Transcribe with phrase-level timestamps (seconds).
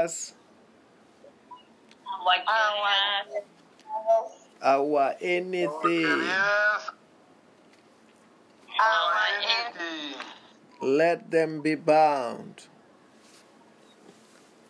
[0.00, 0.32] cares,
[2.08, 2.84] our
[3.28, 6.20] cares, our anything.
[6.24, 6.90] Yes.
[8.80, 9.12] our
[9.44, 10.20] anything.
[10.80, 12.66] Let them be bound.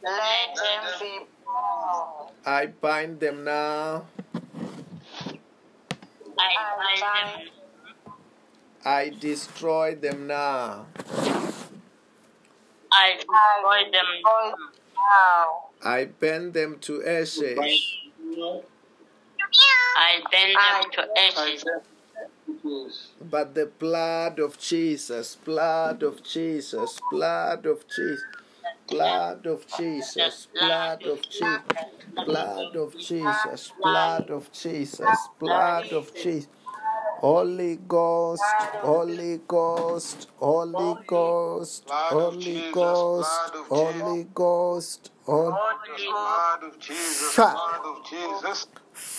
[0.02, 2.30] let them be bound.
[2.44, 4.06] I bind them now.
[6.38, 7.48] I bind them.
[8.84, 10.86] I destroy them now.
[12.92, 15.46] I destroy them now.
[15.82, 17.58] I bend them to ashes.
[19.96, 21.64] I bend them to I ashes.
[23.30, 28.22] But the blood of Jesus, blood of Jesus, blood of Jesus,
[28.88, 31.58] blood of Jesus, blood of Jesus,
[32.24, 36.48] blood of Jesus, blood of Jesus, blood of Jesus.
[37.20, 38.42] Holy Ghost,
[38.80, 47.34] Holy Ghost, Holy Ghost, Holy Ghost, Holy Ghost, Holy Blood of Jesus.
[47.34, 47.52] Fire.
[47.52, 48.66] Blood of Jesus.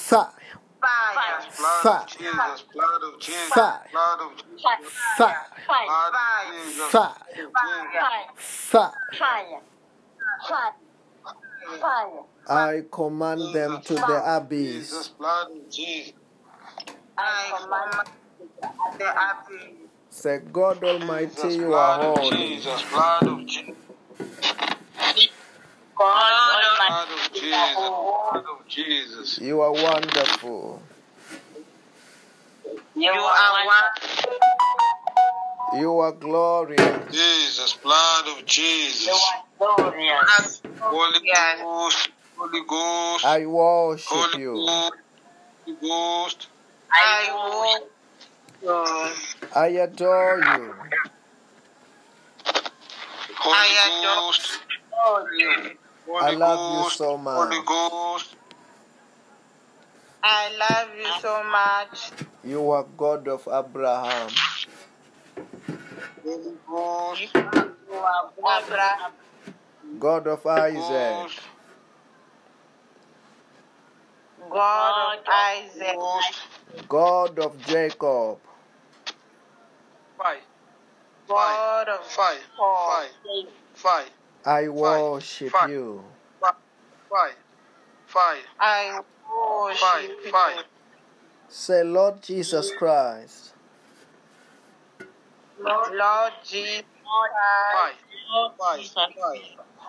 [0.01, 0.33] fire,
[0.81, 1.45] Fire.
[1.57, 2.01] Blood Fire.
[2.01, 2.63] of Jesus.
[2.73, 3.49] Blood of Jesus.
[3.53, 3.83] Fire.
[3.91, 4.93] Blood of Jesus.
[5.17, 5.85] fire, Fire.
[5.85, 6.89] Blood of Jesus.
[6.89, 8.31] fire, Fire.
[8.35, 8.91] fire.
[9.11, 9.61] Fire.
[10.47, 10.73] Fire.
[11.79, 12.23] Fire.
[12.49, 14.89] I command them to the abyss.
[14.89, 15.07] Jesus.
[15.09, 16.13] Blood of Jesus.
[17.17, 18.07] I command
[18.99, 19.75] the abbey.
[20.09, 22.55] Say, God Almighty, Jesus, you are of holy.
[22.57, 22.83] Jesus.
[22.91, 23.75] Blood of Jesus.
[25.97, 27.13] God Blood Almighty.
[27.13, 27.75] of Jesus.
[27.75, 29.39] Blood of Jesus.
[29.39, 30.81] You are wonderful.
[32.95, 33.83] You are one.
[35.81, 37.11] You are glorious.
[37.13, 37.73] Jesus.
[37.83, 39.09] Blood of You Jesus.
[39.59, 40.61] are glorious.
[40.79, 41.19] Holy
[41.61, 42.09] Ghost.
[42.37, 43.25] Holy Ghost.
[43.25, 44.53] I worship Holy you.
[44.53, 44.93] Ghost.
[45.65, 46.47] Holy Ghost.
[46.93, 47.87] I
[48.63, 49.13] will.
[49.55, 50.73] I adore you.
[53.37, 54.59] Holy Ghost.
[55.37, 55.71] you.
[56.07, 57.49] Holy I love you so much.
[57.49, 58.35] Holy Ghost.
[60.23, 62.11] I love you so much.
[62.43, 64.29] You are God of Abraham,
[66.23, 67.29] Holy Ghost.
[67.33, 67.41] You
[67.95, 69.11] are Abraham.
[69.99, 71.39] God of Isaac, Ghost.
[74.49, 75.97] God of Isaac.
[76.87, 78.39] God of Jacob.
[80.17, 80.37] Fire.
[81.27, 82.37] God of Fire.
[82.57, 83.05] Paul.
[83.23, 83.45] Fire.
[83.73, 84.05] Fire.
[84.45, 85.69] I worship Fire.
[85.69, 86.03] you.
[86.39, 87.31] Fire.
[88.07, 88.37] Fire.
[88.59, 90.03] I Fire.
[90.03, 90.31] worship you.
[90.31, 90.63] Fire.
[91.49, 93.53] Say, Lord Jesus Christ,
[95.59, 96.83] Lord Jesus.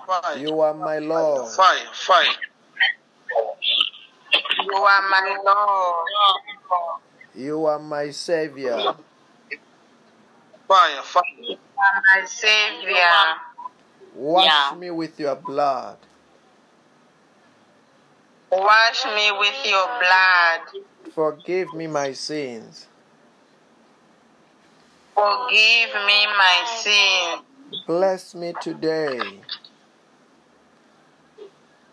[0.07, 0.39] Fire.
[0.39, 1.49] you are my Lord.
[1.53, 1.79] Fire.
[1.93, 2.27] Fire.
[4.65, 6.09] You are my Lord.
[7.35, 8.95] You are my Savior.
[10.69, 11.03] Fire.
[11.03, 11.23] Fire.
[11.41, 13.37] You are my Savior.
[14.15, 14.75] Wash Yeah.
[14.77, 15.97] me with your blood.
[18.51, 20.61] Wash me with your blood.
[21.15, 22.87] Forgive me my sins.
[25.15, 27.39] Forgive me my sin.
[27.87, 29.41] Bless me today.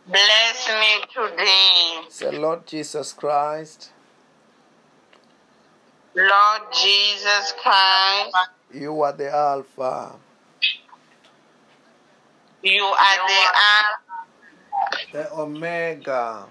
[0.09, 2.01] Bless me today.
[2.09, 3.91] Say, Lord Jesus Christ,
[6.15, 8.35] Lord Jesus Christ,
[8.73, 10.15] you are the Alpha,
[12.63, 16.45] you are the Alpha, the Omega,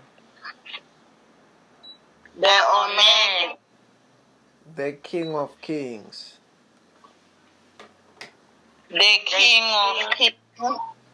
[2.38, 3.56] the Omega,
[4.76, 6.38] the King of Kings,
[8.88, 10.36] the King of Kings,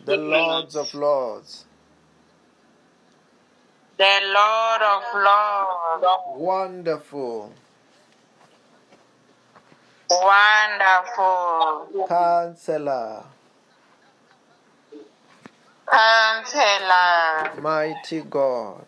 [0.05, 1.65] the Lords of Lords.
[3.97, 6.07] The Lord of Lords.
[6.37, 7.53] Wonderful,
[10.11, 13.25] Wonderful Counselor,
[15.91, 18.85] Counselor, Mighty God,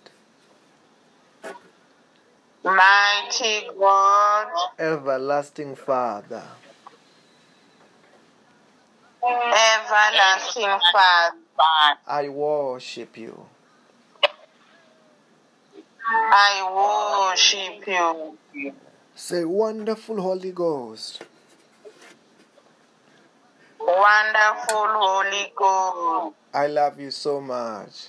[2.65, 6.43] Mighty God, Everlasting Father.
[9.25, 11.37] Everlasting Father.
[12.07, 13.47] I worship you.
[16.09, 18.39] I worship you.
[19.15, 21.23] Say, Wonderful Holy Ghost,
[23.81, 26.37] Wonderful Holy Ghost.
[26.53, 28.09] I love you so much.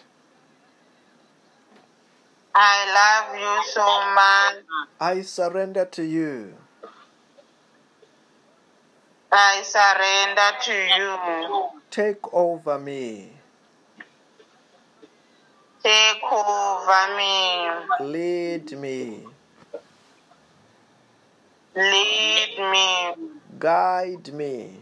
[2.53, 4.87] I love you so much.
[4.99, 6.55] I surrender to you.
[9.31, 11.69] I surrender to you.
[11.91, 13.36] Take over me.
[15.87, 18.11] Take over me.
[18.11, 19.23] Lead me.
[21.77, 23.29] Lead me.
[23.57, 24.73] Guide me.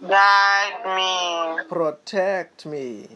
[0.00, 1.64] Guide me.
[1.68, 3.06] Protect me.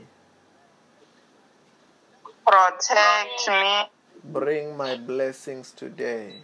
[2.46, 3.88] Protect me.
[4.22, 6.34] Bring my blessings today.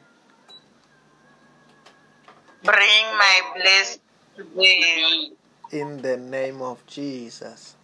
[2.65, 4.01] Bring my blessings
[4.35, 5.33] today.
[5.71, 7.77] In the name of Jesus.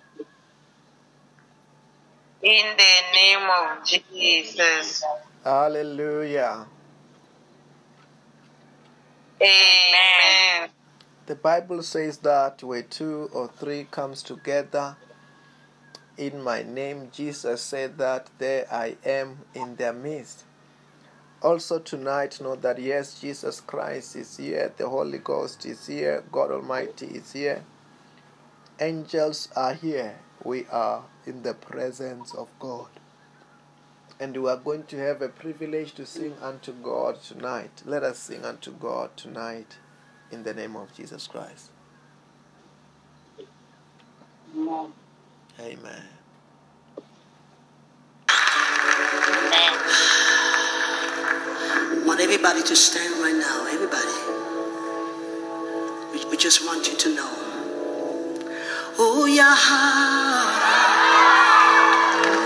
[2.42, 5.04] In the name of Jesus.
[5.44, 6.66] Hallelujah.
[9.40, 10.70] Amen.
[11.26, 14.96] The Bible says that where two or three comes together
[16.16, 20.42] in my name, Jesus said that there I am in their midst.
[21.42, 26.50] Also tonight know that yes, Jesus Christ is here, the Holy Ghost is here, God
[26.50, 27.62] Almighty is here.
[28.80, 30.18] Angels are here.
[30.44, 32.88] We are in the presence of God.
[34.20, 37.82] And we are going to have a privilege to sing unto God tonight.
[37.84, 39.78] Let us sing unto God tonight
[40.30, 41.70] in the name of Jesus Christ.
[45.60, 46.04] Amen.
[51.88, 53.66] I want everybody to stand right now.
[53.70, 54.12] Everybody.
[56.12, 57.30] We, we just want you to know.
[58.98, 60.91] Oh, Yaha.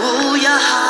[0.08, 0.86] Oh, Yahala.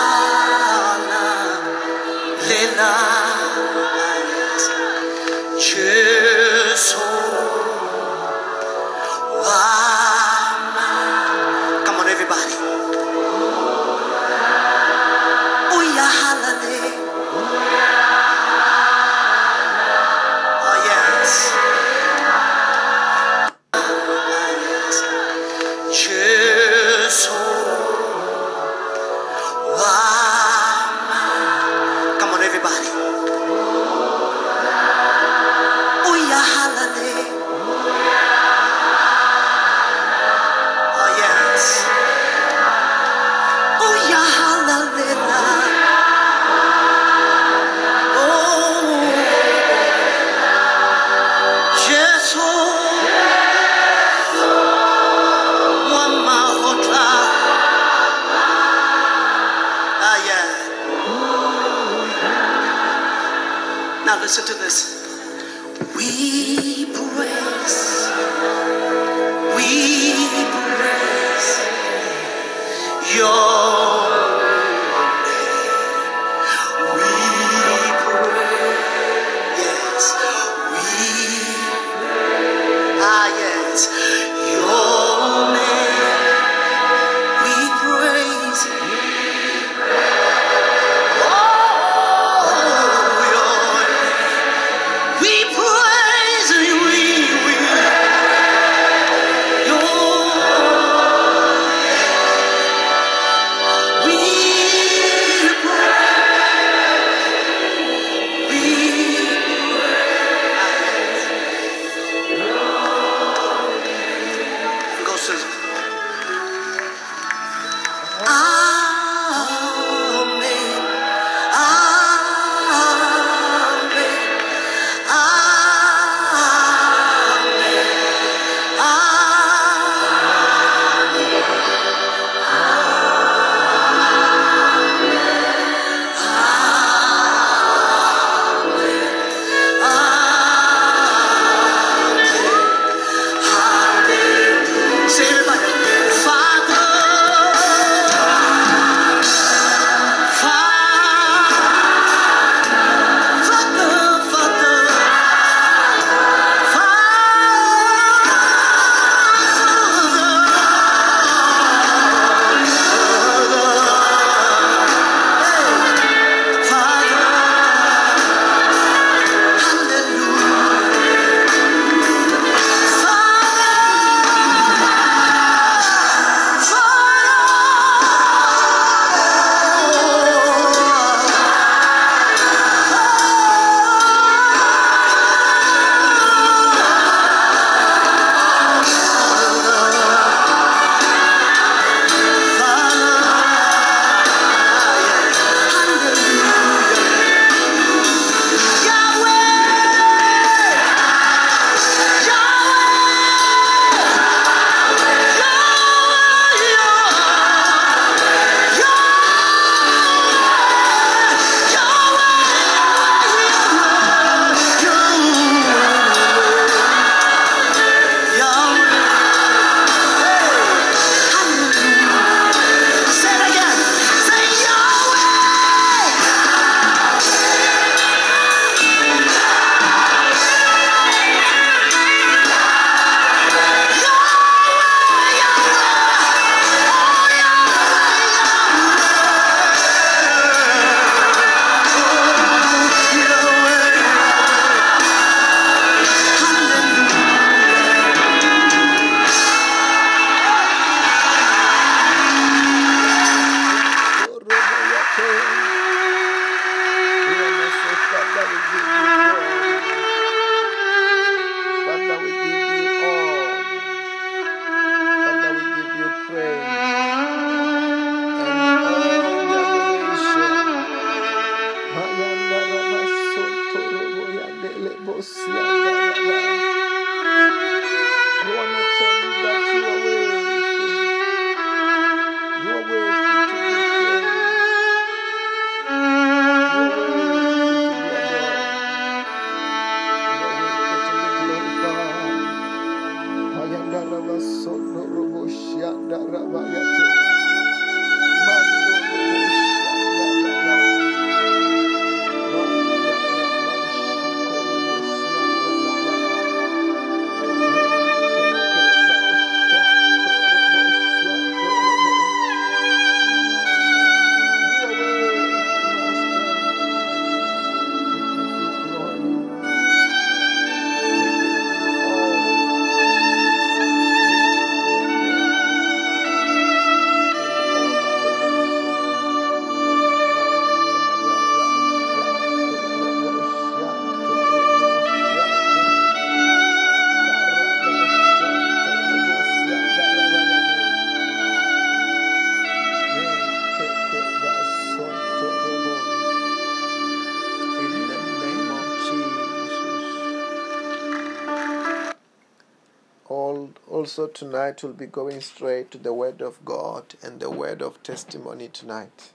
[354.07, 358.01] Also tonight we'll be going straight to the word of God and the word of
[358.05, 359.33] testimony tonight.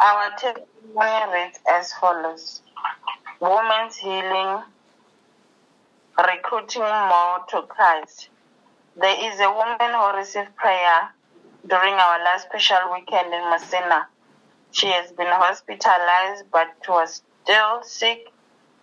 [0.00, 2.62] Our testimony reads as follows
[3.38, 4.62] Woman's healing,
[6.16, 8.30] recruiting more to Christ.
[8.96, 11.10] There is a woman who received prayer
[11.66, 14.08] during our last special weekend in Messina.
[14.72, 18.30] She has been hospitalized but was still sick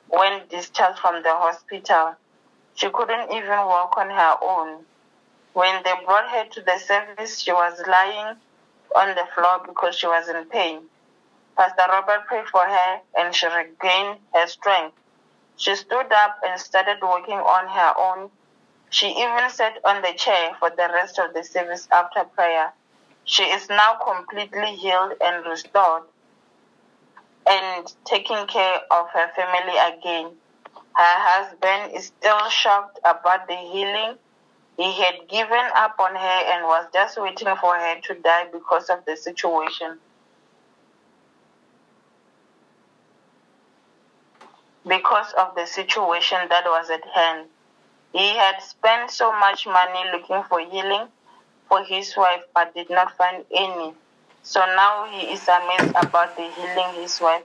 [0.09, 2.15] when discharged from the hospital.
[2.73, 4.85] She couldn't even walk on her own.
[5.53, 8.37] When they brought her to the service, she was lying
[8.95, 10.79] on the floor because she was in pain.
[11.55, 14.97] Pastor Robert prayed for her and she regained her strength.
[15.57, 18.31] She stood up and started walking on her own.
[18.89, 22.73] She even sat on the chair for the rest of the service after prayer.
[23.25, 26.03] She is now completely healed and restored
[27.49, 30.31] and taking care of her family again.
[30.95, 34.15] Her husband is still shocked about the healing.
[34.77, 38.89] He had given up on her and was just waiting for her to die because
[38.89, 39.99] of the situation.
[44.87, 47.47] Because of the situation that was at hand.
[48.13, 51.07] He had spent so much money looking for healing
[51.67, 53.93] for his wife but did not find any.
[54.45, 57.41] So now he is amazed about the healing his wife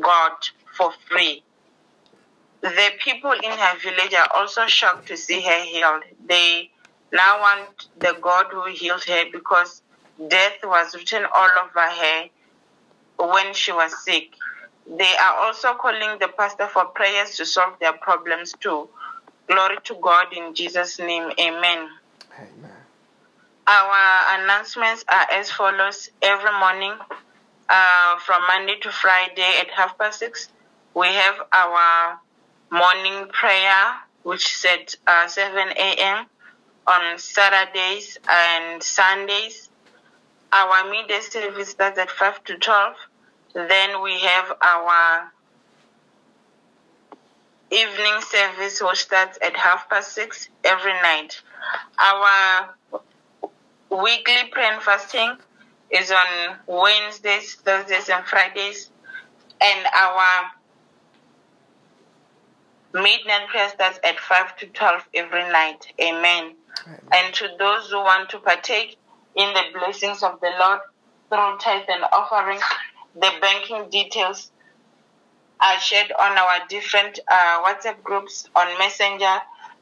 [0.00, 1.44] got for free.
[2.60, 6.02] The people in her village are also shocked to see her healed.
[6.28, 6.70] They
[7.12, 9.80] now want the God who healed her because
[10.28, 12.28] death was written all over her
[13.18, 14.34] when she was sick.
[14.98, 18.88] They are also calling the pastor for prayers to solve their problems too.
[19.46, 21.30] Glory to God in Jesus' name.
[21.38, 21.88] Amen.
[22.36, 22.81] Amen.
[23.66, 26.94] Our announcements are as follows every morning
[27.68, 30.48] uh, from Monday to Friday at half past six.
[30.94, 32.18] We have our
[32.72, 36.26] morning prayer, which is at uh, 7 a.m.
[36.88, 39.70] on Saturdays and Sundays.
[40.52, 42.96] Our midday service starts at 5 to 12.
[43.54, 45.30] Then we have our
[47.70, 51.40] evening service, which starts at half past six every night.
[51.98, 52.74] Our
[53.92, 55.36] weekly prayer and fasting
[55.90, 58.90] is on Wednesdays, Thursdays, and Fridays,
[59.60, 60.50] and our
[62.94, 65.86] midnight prayer starts at 5 to 12 every night.
[66.00, 66.54] Amen.
[67.12, 68.96] And to those who want to partake
[69.34, 70.80] in the blessings of the Lord
[71.28, 72.58] through tithe and offering,
[73.14, 74.50] the banking details
[75.60, 79.38] are shared on our different uh, WhatsApp groups on Messenger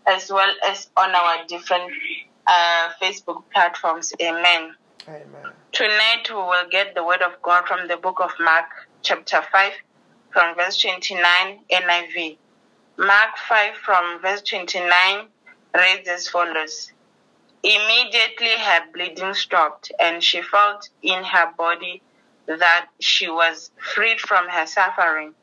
[0.06, 1.90] as well as on our different
[2.46, 4.12] uh, Facebook platforms.
[4.20, 4.74] Amen.
[5.08, 5.52] Amen.
[5.72, 8.66] Tonight we will get the word of God from the book of Mark,
[9.02, 9.72] chapter 5,
[10.32, 12.36] from verse 29 NIV.
[12.98, 15.26] Mark 5 from verse 29
[15.74, 16.92] reads as follows
[17.62, 22.02] Immediately her bleeding stopped, and she felt in her body
[22.46, 25.34] that she was freed from her suffering.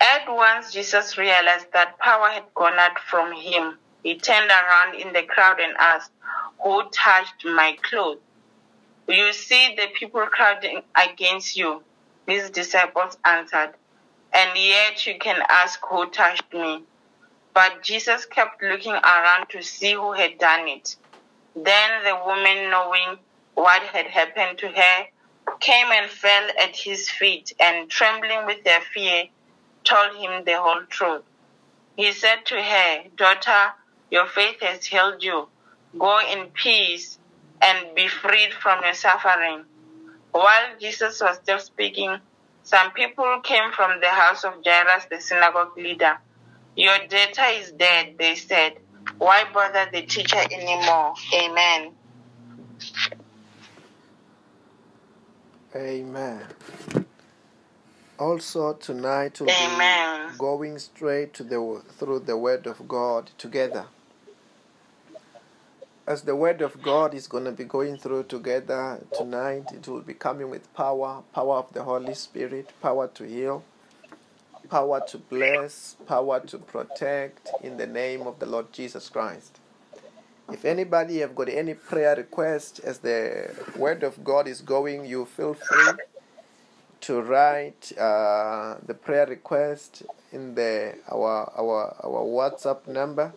[0.00, 3.78] At once, Jesus realized that power had gone out from him.
[4.02, 6.10] He turned around in the crowd and asked,
[6.62, 8.18] Who touched my clothes?
[9.06, 11.82] You see the people crowding against you.
[12.26, 13.74] His disciples answered,
[14.32, 16.84] And yet you can ask who touched me.
[17.52, 20.96] But Jesus kept looking around to see who had done it.
[21.56, 23.18] Then the woman, knowing
[23.54, 25.06] what had happened to her,
[25.58, 29.24] came and fell at his feet, and trembling with their fear,
[29.84, 31.22] told him the whole truth.
[31.96, 33.72] He said to her, Daughter,
[34.10, 35.48] your faith has healed you.
[35.98, 37.18] Go in peace
[37.62, 39.64] and be freed from your suffering.
[40.32, 42.18] While Jesus was still speaking,
[42.62, 46.18] Some people came from the house of Jairus, the synagogue leader.
[46.76, 48.74] Your daughter is dead, they said.
[49.18, 51.14] Why bother the teacher anymore?
[51.34, 51.92] Amen.
[55.74, 56.42] Amen.
[58.18, 60.30] Also tonight we'll Amen.
[60.32, 63.86] be going straight to the through the word of God together.
[66.06, 70.00] As the word of God is going to be going through together tonight, it will
[70.00, 73.62] be coming with power, power of the Holy Spirit, power to heal,
[74.68, 79.58] power to bless, power to protect in the name of the Lord Jesus Christ.
[80.50, 85.26] If anybody have got any prayer request as the word of God is going, you
[85.26, 85.92] feel free
[87.02, 90.02] to write uh, the prayer request
[90.32, 93.32] in the our our our WhatsApp number.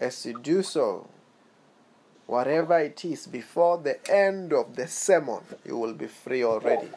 [0.00, 1.08] As you do so,
[2.32, 6.88] whatever it is before the end of the sermon, you will be free already.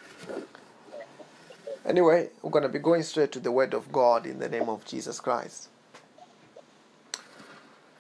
[1.85, 4.69] Anyway, we're going to be going straight to the Word of God in the name
[4.69, 5.67] of Jesus Christ.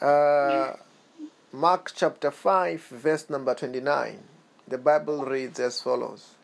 [0.01, 0.75] Uh,
[1.51, 4.17] Mark chapter 5, verse number 29.
[4.69, 6.35] The Bible reads as follows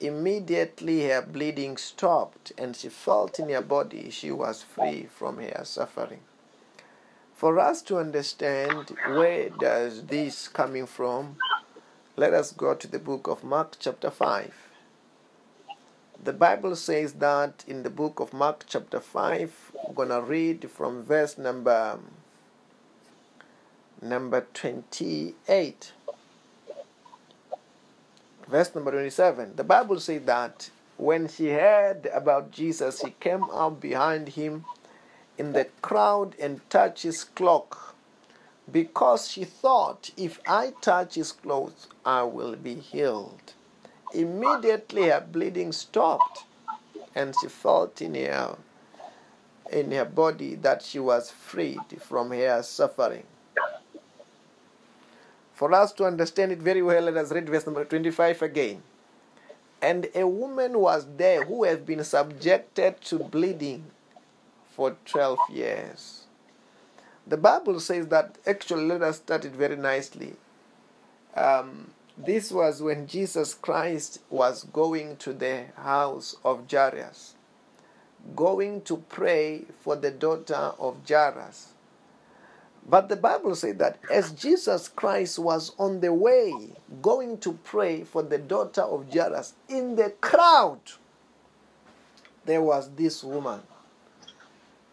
[0.00, 5.64] Immediately her bleeding stopped, and she felt in her body she was free from her
[5.64, 6.20] suffering.
[7.42, 11.38] For us to understand where does this coming from,
[12.16, 14.54] let us go to the book of Mark chapter 5.
[16.22, 20.70] The Bible says that in the book of Mark chapter 5, we're going to read
[20.70, 21.98] from verse number
[24.00, 25.92] number 28.
[28.48, 29.56] Verse number 27.
[29.56, 34.64] The Bible says that when she heard about Jesus, he came out behind him
[35.42, 37.96] in the crowd and touch his cloak
[38.70, 43.54] because she thought, if I touch his clothes, I will be healed.
[44.14, 46.44] Immediately her bleeding stopped,
[47.16, 48.56] and she felt in her
[49.72, 53.24] in her body that she was freed from her suffering.
[55.54, 58.82] For us to understand it very well, let us read verse number 25 again.
[59.80, 63.90] And a woman was there who had been subjected to bleeding
[64.74, 66.24] for 12 years.
[67.26, 70.34] The Bible says that, actually, let us start it very nicely.
[71.34, 77.34] Um, this was when Jesus Christ was going to the house of Jairus,
[78.34, 81.72] going to pray for the daughter of Jairus.
[82.88, 86.52] But the Bible says that as Jesus Christ was on the way
[87.00, 90.80] going to pray for the daughter of Jairus, in the crowd,
[92.44, 93.62] there was this woman.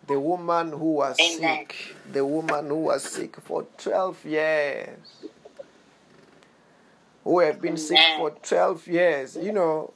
[0.09, 1.59] The woman who was Amen.
[1.59, 1.95] sick.
[2.11, 4.97] The woman who was sick for 12 years.
[7.23, 9.37] Who had been sick for 12 years.
[9.37, 9.93] You know,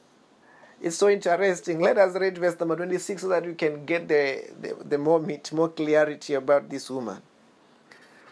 [0.80, 1.80] it's so interesting.
[1.80, 5.18] Let us read verse number 26 so that we can get the, the, the more
[5.18, 7.20] meat, more clarity about this woman.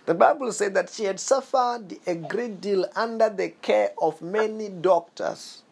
[0.07, 4.69] The Bible said that she had suffered a great deal under the care of many
[4.69, 5.63] doctors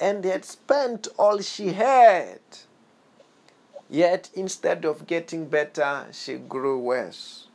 [0.00, 2.40] and had spent all she had.
[3.88, 7.46] Yet instead of getting better, she grew worse.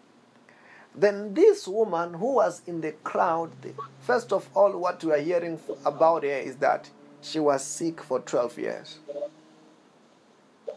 [0.95, 3.51] Then this woman who was in the crowd,
[4.01, 6.89] first of all, what we are hearing about her is that
[7.21, 8.99] she was sick for 12 years.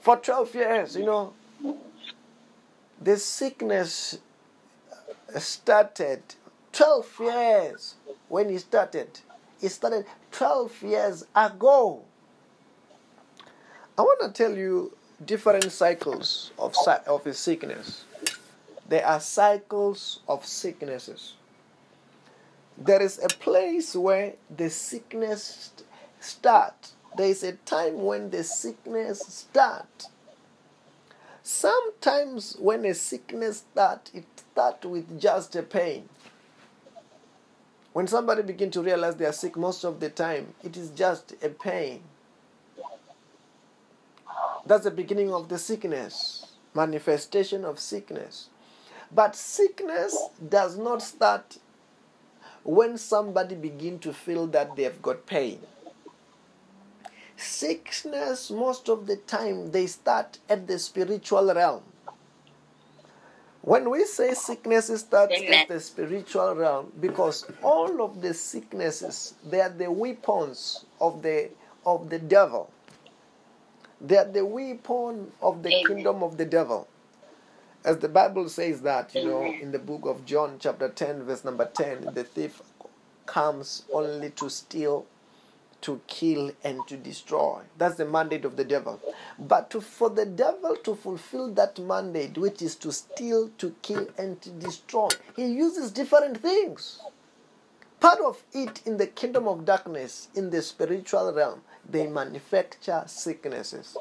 [0.01, 1.33] For 12 years, you know,
[3.01, 4.19] the sickness
[5.35, 6.23] uh, started
[6.73, 7.95] 12 years
[8.29, 9.21] when he started.
[9.61, 12.03] He started 12 years ago.
[13.97, 16.75] I want to tell you different cycles of,
[17.07, 18.05] of a sickness.
[18.89, 21.35] There are cycles of sicknesses.
[22.77, 25.89] There is a place where the sickness st-
[26.21, 26.91] start.
[27.17, 30.09] There is a time when the sickness start.
[31.43, 36.09] Sometimes when a sickness start, it start with just a pain.
[37.93, 41.35] When somebody begin to realize they are sick, most of the time it is just
[41.43, 42.03] a pain.
[44.67, 48.49] That's the beginning of the sickness, manifestation of sickness.
[49.13, 50.17] But sickness
[50.49, 51.59] does not start
[52.65, 55.61] when somebody begin to feel that they have got pain.
[57.37, 61.83] Sickness, most of the time, they start at the spiritual realm.
[63.61, 65.55] When we say sicknesses start Amen.
[65.55, 71.51] at the spiritual realm, because all of the sicknesses, they are the weapons of the
[71.87, 72.71] of the devil.
[74.05, 75.87] They are the weapon of the Amen.
[75.87, 76.89] kingdom of the devil.
[77.85, 81.45] As the Bible says that, you know, in the book of John, chapter 10, verse
[81.45, 82.63] number 10, the thief
[83.27, 85.07] comes only to steal,
[85.83, 87.63] to kill, and to destroy.
[87.79, 89.01] That's the mandate of the devil.
[89.39, 94.09] But to, for the devil to fulfill that mandate, which is to steal, to kill,
[94.19, 97.01] and to destroy, he uses different things.
[98.01, 103.97] Part of it in the kingdom of darkness, in the spiritual realm, they manufacture sicknesses.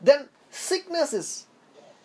[0.00, 1.46] Then sicknesses,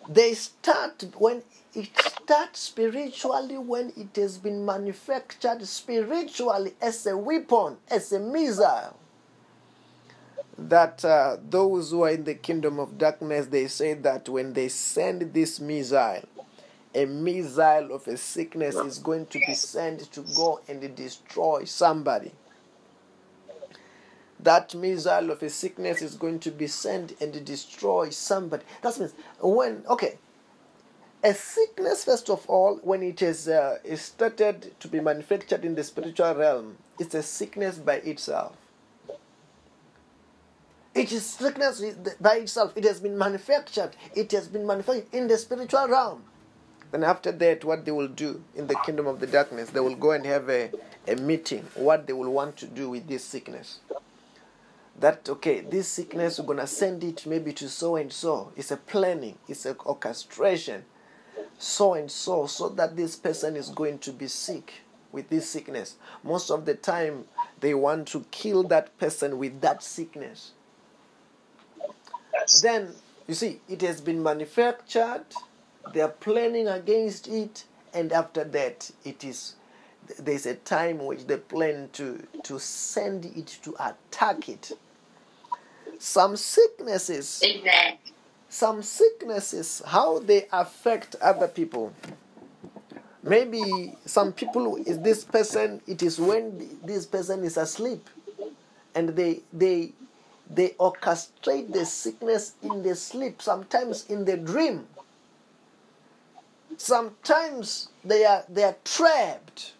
[0.08, 1.42] they start when
[1.74, 8.96] it starts spiritually when it has been manufactured spiritually as a weapon, as a missile.
[10.56, 14.68] That uh, those who are in the kingdom of darkness, they say that when they
[14.68, 16.22] send this missile,
[16.94, 22.32] a missile of a sickness is going to be sent to go and destroy somebody.
[24.40, 28.64] That missile of a sickness is going to be sent and destroy somebody.
[28.82, 30.18] That means when, okay,
[31.24, 35.82] a sickness, first of all, when it is, uh, started to be manufactured in the
[35.82, 38.56] spiritual realm, it's a sickness by itself.
[40.94, 41.82] It is sickness
[42.20, 42.72] by itself.
[42.76, 43.92] It has been manufactured.
[44.14, 46.24] It has been manufactured in the spiritual realm.
[46.90, 49.94] Then after that, what they will do in the kingdom of the darkness, they will
[49.94, 50.70] go and have a,
[51.06, 53.80] a meeting, what they will want to do with this sickness.
[55.00, 58.52] That, okay, this sickness, we're going to send it maybe to so and so.
[58.56, 60.84] It's a planning, it's an orchestration,
[61.56, 64.74] so and so, so that this person is going to be sick
[65.12, 65.96] with this sickness.
[66.24, 67.26] Most of the time,
[67.60, 70.52] they want to kill that person with that sickness.
[72.62, 72.92] Then,
[73.26, 75.26] you see, it has been manufactured
[75.92, 79.54] they are planning against it and after that it is
[80.18, 84.72] there's a time which they plan to to send it to attack it
[85.98, 87.42] some sicknesses.
[88.48, 91.92] Some sicknesses how they affect other people.
[93.22, 98.08] Maybe some people is this person it is when this person is asleep
[98.94, 99.92] and they they
[100.48, 104.86] they orchestrate the sickness in the sleep sometimes in the dream.
[106.78, 109.72] Sometimes they are they are trapped.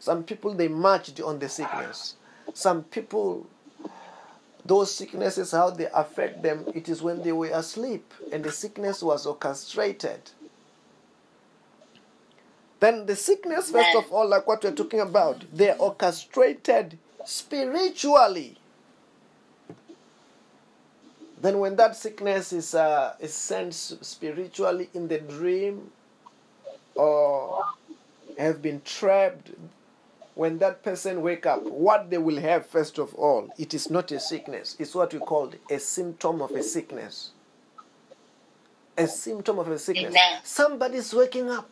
[0.00, 2.16] Some people they marched on the sickness.
[2.54, 3.46] Some people
[4.64, 9.02] those sicknesses how they affect them it is when they were asleep and the sickness
[9.02, 10.30] was orchestrated.
[12.80, 18.56] Then the sickness first of all like what we're talking about they're orchestrated spiritually.
[21.40, 25.90] Then when that sickness is uh, is sent spiritually in the dream
[26.94, 27.64] or
[28.38, 29.50] have been trapped
[30.34, 34.10] when that person wake up what they will have first of all it is not
[34.12, 34.76] a sickness.
[34.78, 37.30] It's what we call a symptom of a sickness.
[38.96, 40.14] A symptom of a sickness.
[40.14, 40.40] Amen.
[40.44, 41.70] somebody's waking up.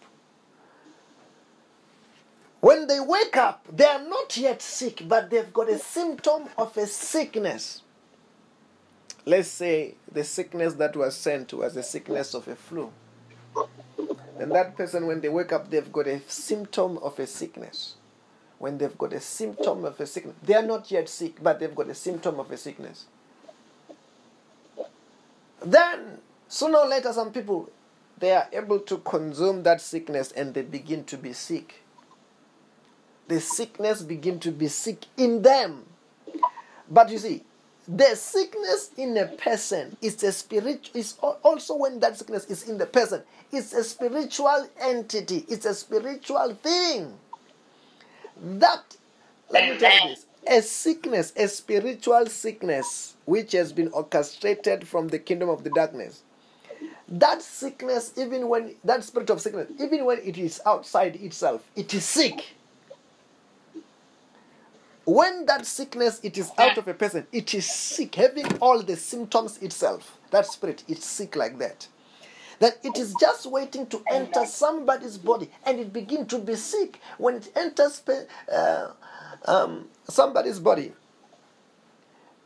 [2.61, 6.77] When they wake up they are not yet sick but they've got a symptom of
[6.77, 7.83] a sickness.
[9.27, 12.91] Let's say the sickness that was sent was a sickness of a flu.
[14.39, 17.97] And that person, when they wake up, they've got a symptom of a sickness.
[18.61, 21.75] When they've got a symptom of a sickness, they are not yet sick, but they've
[21.75, 23.07] got a symptom of a sickness.
[25.65, 27.71] Then, sooner or later, some people
[28.19, 31.83] they are able to consume that sickness and they begin to be sick.
[33.29, 35.87] The sickness begin to be sick in them.
[36.91, 37.45] But you see,
[37.89, 42.77] the sickness in a person is a spirit is also when that sickness is in
[42.77, 47.13] the person it's a spiritual entity it's a spiritual thing
[48.43, 48.97] that
[49.51, 55.09] let me tell you this a sickness a spiritual sickness which has been orchestrated from
[55.09, 56.23] the kingdom of the darkness
[57.11, 61.93] that sickness even when that spirit of sickness even when it is outside itself it
[61.93, 62.55] is sick.
[65.05, 68.97] When that sickness it is out of a person it is sick having all the
[68.97, 71.89] symptoms itself that spirit is sick like that
[72.61, 77.01] then it is just waiting to enter somebody's body and it begin to be sick
[77.19, 78.03] when it enters
[78.53, 78.93] uh,
[79.47, 80.93] um, somebody's body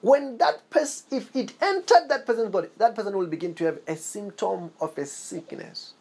[0.01, 3.79] when that person if it entered that person's body that person will begin to have
[3.87, 5.95] a symptom of a sickness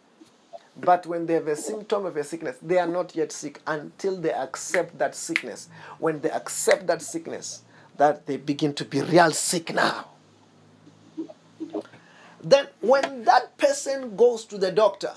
[0.75, 4.17] but when they have a symptom of a sickness, they are not yet sick until
[4.17, 5.69] they accept that sickness.
[5.99, 7.61] When they accept that sickness,
[7.97, 10.07] that they begin to be real sick now.
[12.43, 15.13] Then, when that person goes to the doctor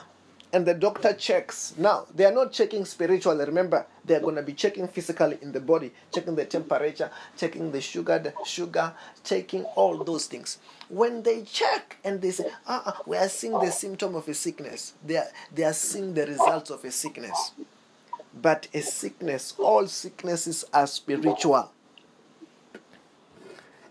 [0.53, 4.43] and the doctor checks, now they are not checking spiritually, remember, they are going to
[4.43, 8.93] be checking physically in the body, checking the temperature, checking the sugar, the sugar,
[9.25, 10.59] checking all those things.
[10.89, 14.35] When they check and they say, ah, ah, we are seeing the symptom of a
[14.35, 17.51] sickness, they are, they are seeing the results of a sickness.
[18.41, 21.73] But a sickness, all sicknesses are spiritual.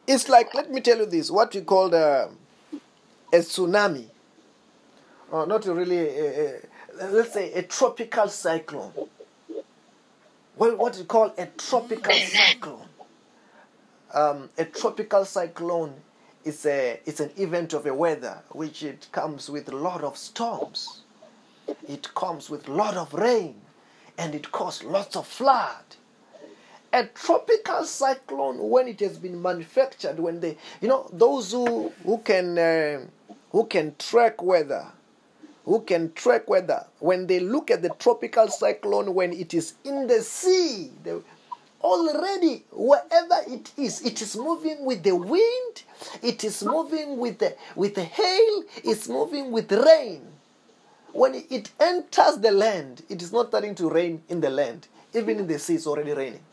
[0.08, 2.30] It's like, let me tell you this, what we call the,
[3.36, 4.08] a tsunami.
[5.32, 8.94] Or not really, a, a, let's say a tropical cyclone.
[10.56, 12.88] Well, what we call a tropical cyclone.
[14.14, 15.94] Um, a tropical cyclone
[16.46, 20.16] is a it's an event of a weather which it comes with a lot of
[20.16, 21.02] storms.
[21.90, 23.56] It comes with a lot of rain,
[24.18, 25.84] and it causes lots of flood.
[26.94, 32.20] A tropical cyclone, when it has been manufactured, when they, you know, those who who
[32.20, 33.02] can uh,
[33.56, 34.86] who can track weather,
[35.64, 40.08] who can track weather, when they look at the tropical cyclone when it is in
[40.08, 41.16] the sea, they,
[41.82, 45.84] already wherever it is it is moving with the wind
[46.22, 50.22] it is moving with the with the hail it's moving with rain.
[51.14, 54.90] When it enters the land it is not starting to rain in the land.
[55.14, 56.44] Even in the sea it's already raining.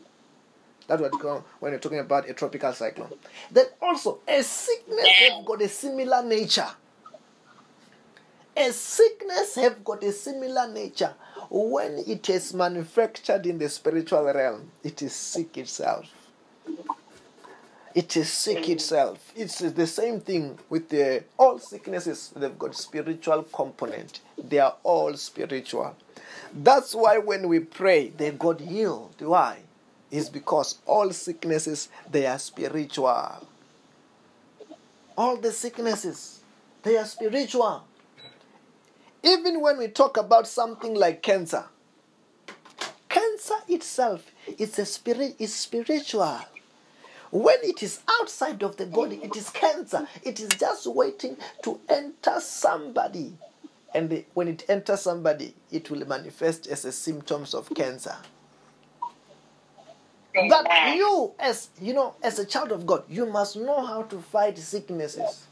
[0.87, 3.11] That's what call when you're talking about a tropical cyclone.
[3.51, 6.69] Then also a sickness have got a similar nature
[8.55, 11.13] a sickness have got a similar nature
[11.49, 16.05] when it is manufactured in the spiritual realm, it is sick itself.
[17.93, 19.31] It is sick itself.
[19.35, 22.33] It's the same thing with the all sicknesses.
[22.35, 24.19] They've got spiritual component.
[24.35, 25.95] They are all spiritual.
[26.51, 29.13] That's why when we pray, they got healed.
[29.19, 29.59] Why?
[30.09, 33.47] Is because all sicknesses they are spiritual.
[35.15, 36.39] All the sicknesses
[36.81, 37.83] they are spiritual.
[39.23, 41.65] Even when we talk about something like cancer,
[43.07, 46.39] cancer itself is a spirit is spiritual.
[47.31, 50.07] When it is outside of the body, it is cancer.
[50.23, 53.33] It is just waiting to enter somebody.
[53.95, 58.15] And when it enters somebody, it will manifest as a symptoms of cancer.
[60.35, 64.19] But you, as you know, as a child of God, you must know how to
[64.19, 65.47] fight sicknesses.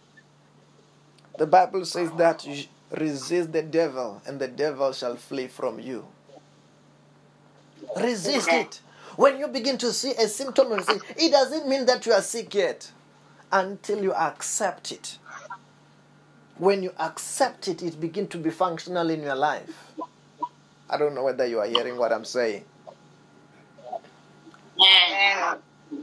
[1.38, 2.66] The Bible says that you
[2.98, 6.06] resist the devil, and the devil shall flee from you.
[7.98, 8.82] Resist it.
[9.16, 12.22] When you begin to see a symptom of sick, it doesn't mean that you are
[12.22, 12.92] sick yet
[13.52, 15.18] until you accept it.
[16.58, 19.92] When you accept it, it begins to be functional in your life.
[20.90, 22.66] I don't know whether you are hearing what I'm saying.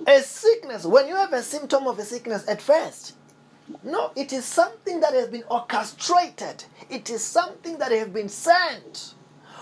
[0.06, 3.14] A sickness, when you have a symptom of a sickness at first,
[3.82, 6.64] no, it is something that has been orchestrated.
[6.90, 9.14] It is something that has been sent.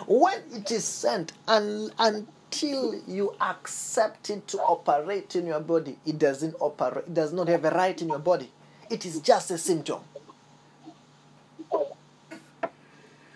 [0.07, 6.19] When it is sent, and until you accept it to operate in your body, it
[6.19, 7.05] doesn't operate.
[7.07, 8.51] It does not have a right in your body.
[8.91, 10.01] It is just a symptom.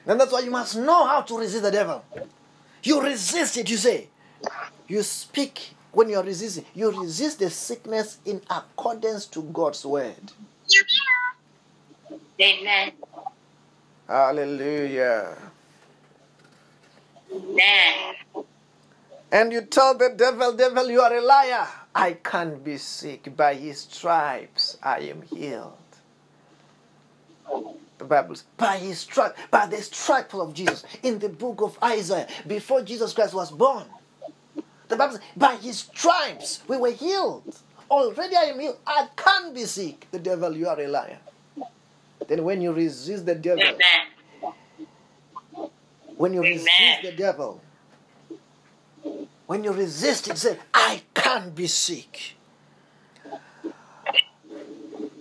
[0.06, 2.04] And that's why you must know how to resist the devil.
[2.83, 4.09] You resist it, you say.
[4.88, 6.64] You speak when you are resisting.
[6.74, 10.33] You resist the sickness in accordance to God's word.
[12.40, 12.92] Amen.
[14.09, 15.37] Hallelujah.
[17.33, 18.14] Amen.
[19.33, 21.68] And you tell the devil, devil, you are a liar.
[21.94, 23.37] I can't be sick.
[23.37, 25.76] By his stripes I am healed.
[27.98, 31.78] The Bible says, by his stripe, by the stripes of Jesus, in the book of
[31.83, 33.85] Isaiah, before Jesus Christ was born.
[34.88, 37.59] The Bible says, by his stripes we were healed.
[37.90, 38.79] Already I am healed.
[38.87, 40.07] I can't be sick.
[40.11, 41.18] The devil, you are a liar.
[42.29, 43.79] Then when you resist the devil, Amen.
[46.16, 46.53] when you Amen.
[46.53, 47.61] resist the devil,
[49.46, 52.37] when you resist it, say, I can't be sick.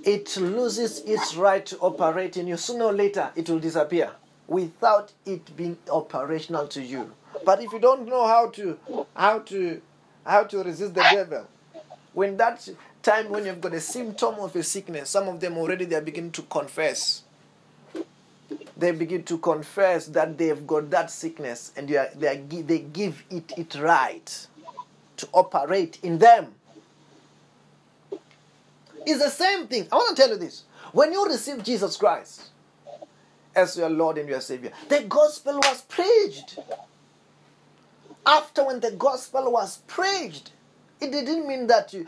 [0.03, 2.57] It loses its right to operate in you.
[2.57, 4.11] Sooner or later, it will disappear
[4.47, 7.11] without it being operational to you.
[7.43, 8.77] But if you don't know how to
[9.15, 9.81] how to
[10.25, 11.47] how to resist the devil,
[12.19, 12.67] when that
[13.01, 16.01] time when you've got a symptom of a sickness, some of them already they are
[16.01, 17.23] beginning to confess.
[18.75, 22.79] They begin to confess that they've got that sickness, and they, are, they, are, they
[22.79, 24.47] give it it right
[25.15, 26.53] to operate in them.
[29.05, 29.87] It's the same thing.
[29.89, 32.49] I want to tell you this: when you receive Jesus Christ
[33.55, 36.59] as your Lord and your Savior, the gospel was preached.
[38.25, 40.51] After when the gospel was preached,
[41.01, 42.07] it didn't mean that you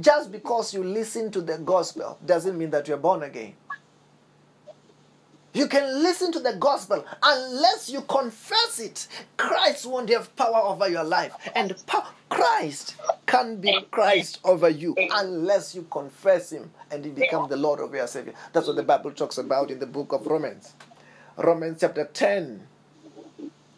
[0.00, 3.54] just because you listen to the gospel doesn't mean that you're born again.
[5.52, 9.08] You can listen to the gospel unless you confess it.
[9.36, 14.96] Christ won't have power over your life, and po- Christ can be Christ over you
[15.12, 18.34] unless you confess Him and He become the Lord of your Savior.
[18.52, 20.74] That's what the Bible talks about in the book of Romans,
[21.36, 22.68] Romans chapter ten.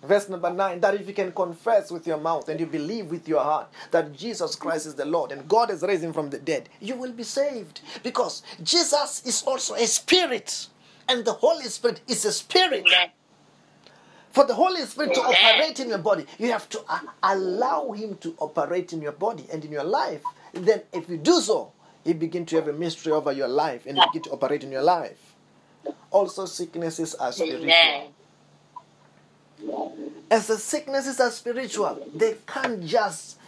[0.02, 3.28] Verse number 9 that if you can confess with your mouth and you believe with
[3.28, 6.38] your heart that Jesus Christ is the Lord and God has raised him from the
[6.38, 7.80] dead, you will be saved.
[8.02, 10.66] Because Jesus is also a spirit
[11.08, 12.84] and the Holy Spirit is a spirit.
[14.32, 18.16] For the Holy Spirit to operate in your body, you have to uh, allow Him
[18.18, 20.22] to operate in your body and in your life.
[20.54, 23.98] Then, if you do so, He begin to have a mystery over your life and
[23.98, 25.34] He begin to operate in your life.
[26.10, 27.68] Also, sicknesses are spiritual.
[30.30, 33.38] As the sicknesses are spiritual, they can't just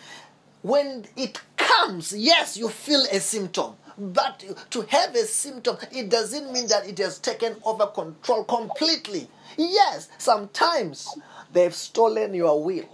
[0.64, 3.74] when it comes, yes, you feel a symptom.
[3.98, 9.28] But to have a symptom, it doesn't mean that it has taken over control completely.
[9.58, 11.18] Yes, sometimes
[11.52, 12.88] they've stolen your will.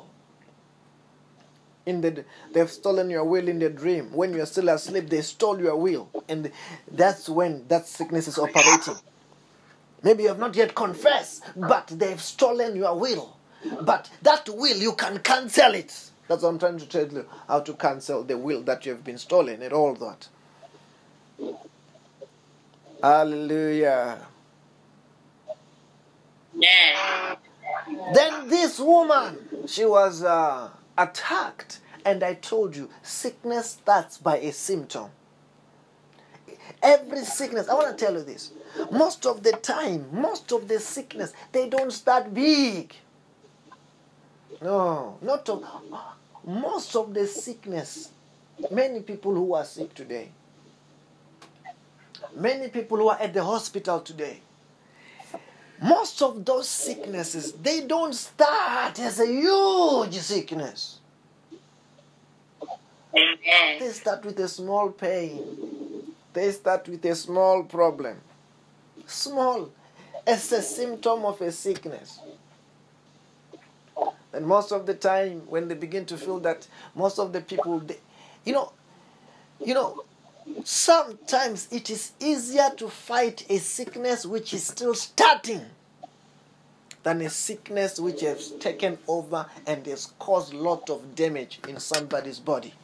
[1.86, 4.12] In the, they've stolen your will in the dream.
[4.12, 6.10] When you're still asleep, they stole your will.
[6.28, 6.50] And
[6.90, 8.96] that's when that sickness is operating.
[10.02, 13.36] Maybe you have not yet confessed, but they've stolen your will.
[13.82, 16.10] But that will, you can cancel it.
[16.28, 19.04] That's what I'm trying to tell you how to cancel the will that you have
[19.04, 20.28] been stolen and all that.
[23.02, 24.26] Hallelujah.
[26.54, 27.36] Yeah.
[28.14, 34.52] Then this woman, she was uh, attacked, and I told you, sickness starts by a
[34.52, 35.10] symptom.
[36.82, 38.52] Every sickness, I want to tell you this.
[38.90, 42.94] Most of the time, most of the sickness, they don't start big.
[44.62, 45.64] No, not of,
[46.44, 48.10] most of the sickness.
[48.70, 50.28] Many people who are sick today,
[52.36, 54.40] many people who are at the hospital today,
[55.80, 60.98] most of those sicknesses they don't start as a huge sickness
[63.12, 65.42] they start with a small pain
[66.32, 68.18] they start with a small problem.
[69.06, 69.70] Small.
[70.26, 72.20] As a symptom of a sickness.
[74.32, 77.80] And most of the time when they begin to feel that most of the people
[77.80, 77.98] they,
[78.44, 78.72] you know
[79.58, 80.04] you know
[80.64, 85.62] sometimes it is easier to fight a sickness which is still starting
[87.02, 92.38] than a sickness which has taken over and has caused lot of damage in somebody's
[92.38, 92.74] body.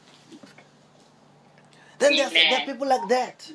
[1.99, 3.51] Then there are people like that.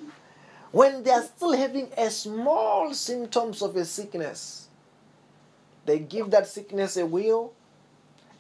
[0.72, 4.68] When they are still having a small symptoms of a sickness,
[5.86, 7.54] they give that sickness a will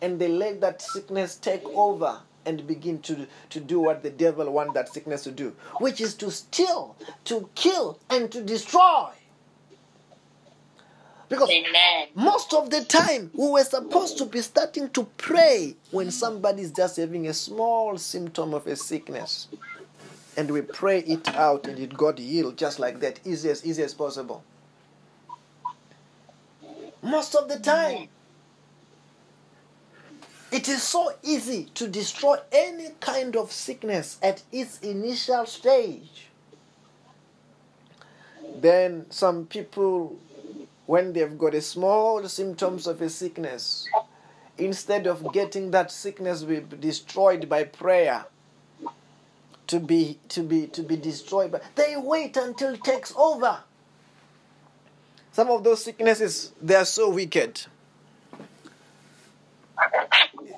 [0.01, 4.49] and they let that sickness take over and begin to, to do what the devil
[4.51, 9.09] wants that sickness to do, which is to steal, to kill, and to destroy.
[11.29, 12.07] Because Amen.
[12.13, 16.71] most of the time we were supposed to be starting to pray when somebody is
[16.71, 19.47] just having a small symptom of a sickness.
[20.41, 23.83] And we pray it out and it got healed just like that, easy as easy
[23.83, 24.43] as possible.
[27.03, 28.07] Most of the time.
[30.51, 36.29] It is so easy to destroy any kind of sickness at its initial stage.
[38.59, 40.17] Then some people,
[40.87, 43.87] when they've got a small symptoms of a sickness,
[44.57, 48.25] instead of getting that sickness be destroyed by prayer,
[49.71, 53.59] to be to be to be destroyed, but they wait until it takes over.
[55.31, 57.61] Some of those sicknesses they are so wicked.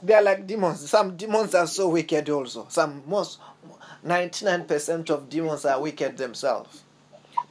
[0.02, 0.90] They are like demons.
[0.90, 2.66] Some demons are so wicked also.
[2.70, 3.40] Some most
[4.04, 6.82] 99% of demons are wicked themselves.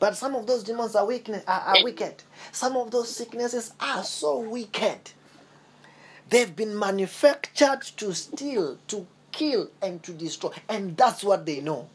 [0.00, 2.24] But some of those demons are, weakness, are, are wicked.
[2.50, 5.12] Some of those sicknesses are so wicked.
[6.28, 10.50] They've been manufactured to steal, to kill, and to destroy.
[10.68, 11.88] And that's what they know.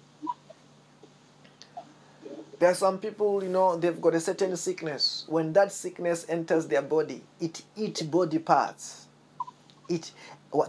[2.60, 5.26] There are some people, you know, they've got a certain sickness.
[5.28, 9.06] When that sickness enters their body, it eats body parts.
[9.88, 10.12] It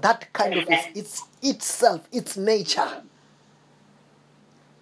[0.00, 3.02] that kind of is it's itself, its nature.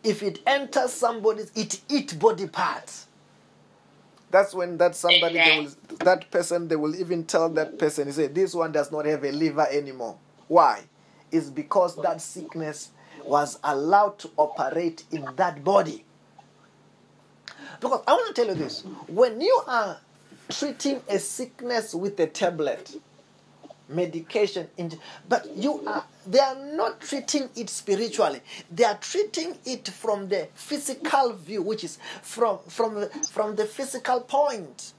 [0.03, 3.07] If it enters somebody's, it eats body parts.
[4.31, 8.27] That's when that somebody will, that person they will even tell that person, he say,
[8.27, 10.17] this one does not have a liver anymore.
[10.49, 10.83] Why?
[11.37, 12.91] It's because that sickness
[13.25, 16.05] was allowed to operate in that body.
[17.81, 19.99] Because I want to tell you this when you are
[20.49, 22.97] treating a sickness with a tablet,
[23.89, 24.69] medication,
[25.29, 28.41] but you are they are not treating it spiritually.
[28.71, 34.21] They are treating it from the physical view, which is from from from the physical
[34.21, 34.95] point.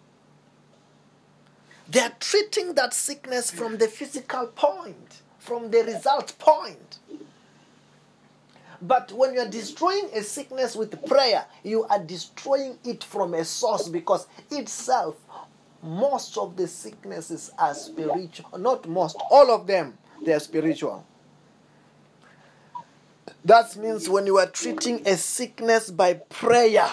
[1.90, 7.00] They are treating that sickness from the physical point, from the result point.
[8.82, 13.44] But when you are destroying a sickness with prayer, you are destroying it from a
[13.44, 15.16] source because itself
[15.82, 18.58] most of the sicknesses are spiritual.
[18.60, 21.06] Not most, all of them, they are spiritual.
[23.46, 26.90] That means when you are treating a sickness by prayer,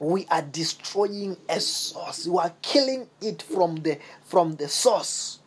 [0.00, 2.26] we are destroying a source.
[2.26, 5.38] You are killing it from the from the source.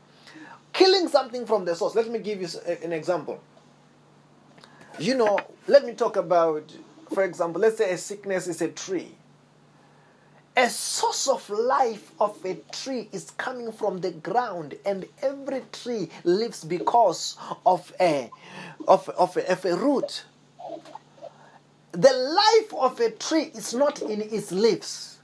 [0.78, 1.96] Killing something from the source.
[1.96, 2.48] Let me give you
[2.84, 3.42] an example.
[5.00, 6.72] You know, let me talk about,
[7.12, 9.16] for example, let's say a sickness is a tree.
[10.56, 16.10] A source of life of a tree is coming from the ground, and every tree
[16.24, 18.30] lives because of a
[18.88, 20.26] of, of a, of a root.
[21.92, 25.17] The life of a tree is not in its leaves.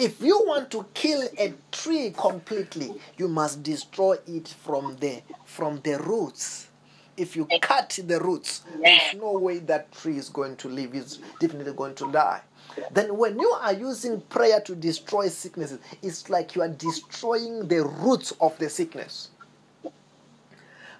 [0.00, 5.78] If you want to kill a tree completely, you must destroy it from the from
[5.84, 6.68] the roots.
[7.18, 10.94] If you cut the roots, there's no way that tree is going to live.
[10.94, 12.40] It's definitely going to die.
[12.90, 17.84] Then, when you are using prayer to destroy sicknesses, it's like you are destroying the
[17.84, 19.28] roots of the sickness.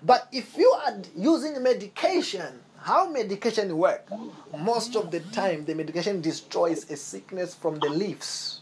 [0.02, 4.06] But if you are using medication, how medication work?
[4.58, 8.59] Most of the time, the medication destroys a sickness from the leaves.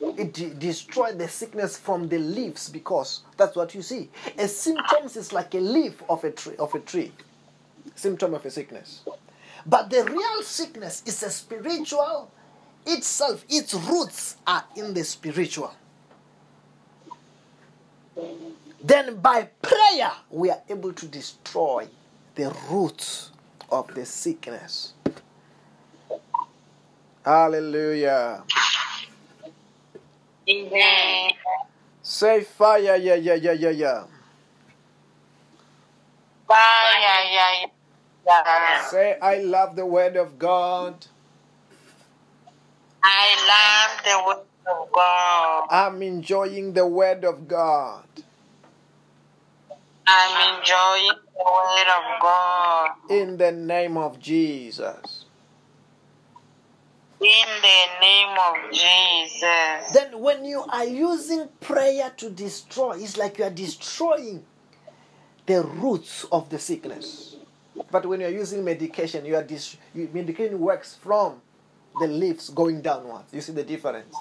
[0.00, 4.10] It de- destroys the sickness from the leaves because that's what you see.
[4.38, 6.56] A symptom is like a leaf of a tree.
[6.56, 7.12] Of a tree,
[7.96, 9.00] symptom of a sickness.
[9.66, 12.30] But the real sickness is a spiritual
[12.86, 13.44] itself.
[13.48, 15.74] Its roots are in the spiritual.
[18.82, 21.88] Then by prayer, we are able to destroy
[22.36, 23.32] the roots
[23.70, 24.92] of the sickness.
[27.24, 28.44] Hallelujah.
[30.50, 31.30] Amen.
[32.02, 34.04] Say fire, yeah, yeah, yeah, yeah, yeah.
[36.46, 37.66] Fire, yeah, yeah,
[38.26, 38.80] yeah.
[38.88, 41.06] Say, I love the word of God.
[43.02, 45.66] I love the word of God.
[45.70, 48.04] I'm enjoying the word of God.
[50.06, 52.90] I'm enjoying the word of God.
[53.10, 55.26] In the name of Jesus.
[57.20, 59.92] In the name of Jesus.
[59.92, 64.44] Then, when you are using prayer to destroy, it's like you are destroying
[65.46, 67.36] the roots of the sickness.
[67.90, 71.40] But when you're using medication, you are dis- you, medication works from
[71.98, 73.32] the leaves going downwards.
[73.32, 74.14] You see the difference.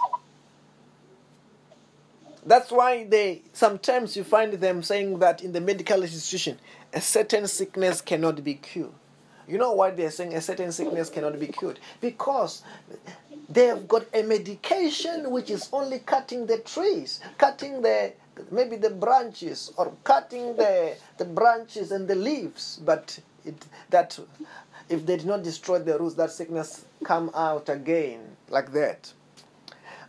[2.45, 6.58] That's why they sometimes you find them saying that in the medical institution,
[6.93, 8.93] a certain sickness cannot be cured.
[9.48, 11.80] You know why they're saying a certain sickness cannot be cured?
[12.02, 12.64] Because
[13.50, 18.14] they've got a medication which is only cutting the trees, cutting the
[18.52, 24.20] maybe the branches or cutting the the branches and the leaves, but it, that
[24.89, 29.12] if they did not destroy the roots, that sickness come out again like that.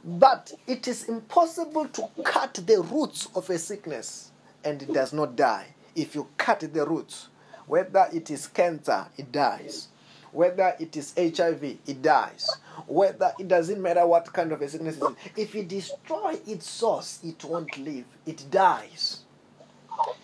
[0.05, 4.31] But it is impossible to cut the roots of a sickness
[4.65, 5.75] and it does not die.
[5.95, 7.29] If you cut the roots,
[7.69, 9.89] whether it is cancer, it dies.
[10.33, 12.51] Whether it is HIV, it dies.
[12.87, 15.17] Whether it doesn't matter what kind of a sickness it is.
[15.37, 18.05] If you destroy its source, it won't live.
[18.27, 19.21] It dies.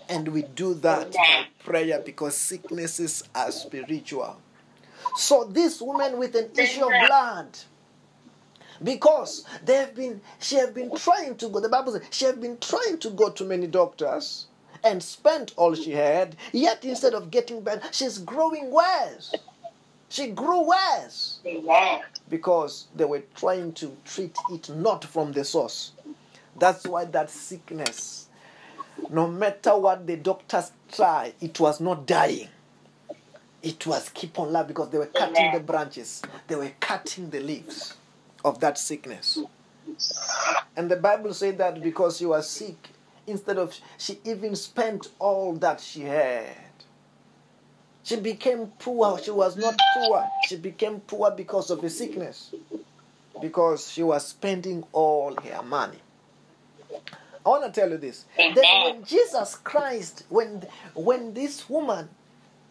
[0.09, 4.40] And we do that by prayer because sicknesses are spiritual.
[5.16, 7.59] So this woman with an issue of blood,
[8.82, 11.61] because they have been, she have been trying to go.
[11.61, 14.47] The Bible says she have been trying to go to many doctors
[14.85, 16.37] and spent all she had.
[16.53, 19.35] Yet instead of getting better, she's growing worse.
[20.09, 21.41] She grew worse
[22.28, 25.93] because they were trying to treat it not from the source.
[26.57, 28.28] That's why that sickness,
[29.11, 32.49] no matter what the doctors try, it was not dying.
[33.62, 37.41] It was keep on life because they were cutting the branches, they were cutting the
[37.41, 37.95] leaves
[38.45, 39.39] of that sickness.
[40.76, 42.91] And the Bible said that because you are sick,
[43.27, 46.57] instead of she even spent all that she had.
[48.03, 49.18] She became poor.
[49.18, 50.25] She was not poor.
[50.49, 52.53] She became poor because of the sickness.
[53.41, 55.99] Because she was spending all her money.
[57.45, 58.25] I want to tell you this.
[58.39, 62.09] Then when Jesus Christ, when when this woman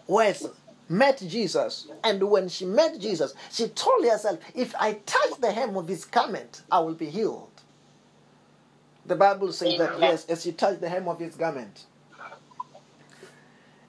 [0.08, 0.49] was
[0.89, 5.78] met Jesus, and when she met Jesus, she told herself, if I touch the hem
[5.78, 7.53] of his garment, I will be healed.
[9.06, 11.86] The Bible says that yes, as she touched the hem of his garment,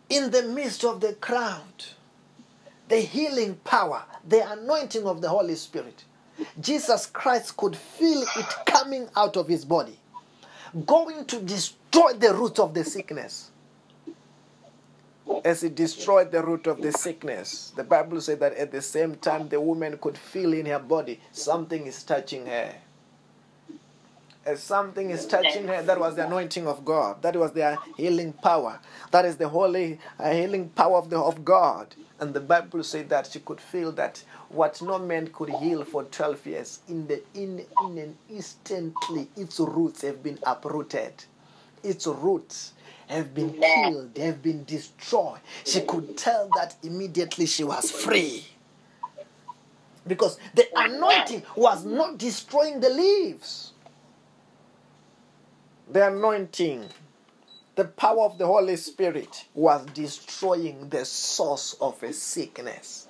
[0.09, 1.85] in the midst of the crowd,
[2.89, 6.05] the healing power, the anointing of the Holy Spirit,
[6.61, 9.99] Jesus Christ could feel it coming out of his body,
[10.87, 13.51] going to destroy the root of the sickness.
[15.45, 19.17] As he destroyed the root of the sickness, the Bible said that at the same
[19.17, 22.75] time the woman could feel in her body something is touching her.
[24.47, 27.23] As something is touching her, that was the anointing of God.
[27.23, 28.79] That was the healing power.
[29.11, 31.95] That is the holy uh, healing power of the of God.
[32.21, 36.05] And the Bible said that she could feel that what no man could heal for
[36.05, 41.13] 12 years, in the in in an instantly, its roots have been uprooted.
[41.83, 42.73] Its roots
[43.09, 45.41] have been killed, they have been destroyed.
[45.65, 48.47] She could tell that immediately she was free.
[50.07, 53.74] Because the anointing was not destroying the leaves.
[55.91, 56.89] The anointing,
[57.77, 63.09] the power of the Holy Spirit was destroying the source of a sickness.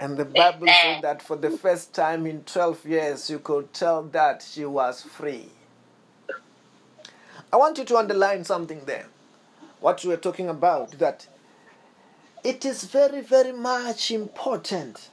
[0.00, 4.02] And the Bible said that for the first time in 12 years, you could tell
[4.04, 5.50] that she was free.
[7.52, 9.06] I want you to underline something there.
[9.80, 11.26] What we are talking about, that
[12.42, 15.10] it is very, very much important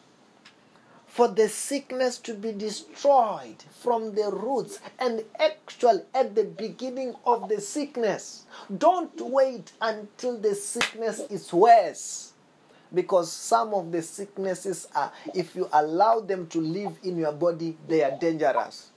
[1.20, 7.50] for the sickness to be destroyed from the roots and actually at the beginning of
[7.50, 8.46] the sickness.
[8.78, 12.32] Don't wait until the sickness is worse.
[12.94, 17.76] Because some of the sicknesses are, if you allow them to live in your body,
[17.90, 18.88] they are dangerous.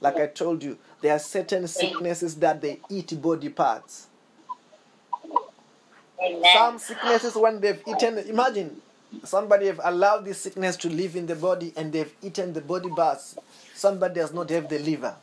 [0.00, 4.08] Like I told you, there are certain sicknesses that they eat body parts.
[6.52, 8.82] Some sicknesses, when they've eaten, imagine
[9.24, 12.88] somebody have allowed this sickness to live in the body and they've eaten the body
[12.90, 13.36] parts.
[13.74, 15.16] Somebody does not have the liver.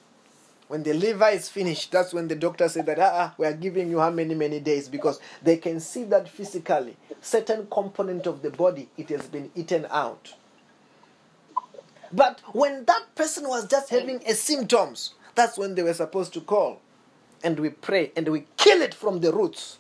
[0.68, 3.90] When the liver is finished, that's when the doctor said that, ah, we are giving
[3.90, 8.50] you how many, many days because they can see that physically, certain component of the
[8.50, 10.34] body, it has been eaten out.
[12.12, 16.42] But when that person was just having a symptoms, that's when they were supposed to
[16.42, 16.82] call.
[17.44, 19.78] And we pray and we kill it from the roots.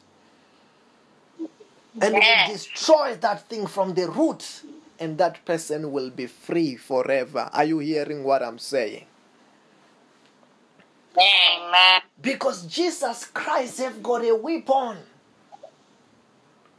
[2.02, 4.62] And we destroy that thing from the root
[5.00, 7.50] And that person will be free forever.
[7.54, 9.06] Are you hearing what I'm saying?
[11.18, 12.02] Amen.
[12.22, 14.98] Because Jesus Christ have got a weapon.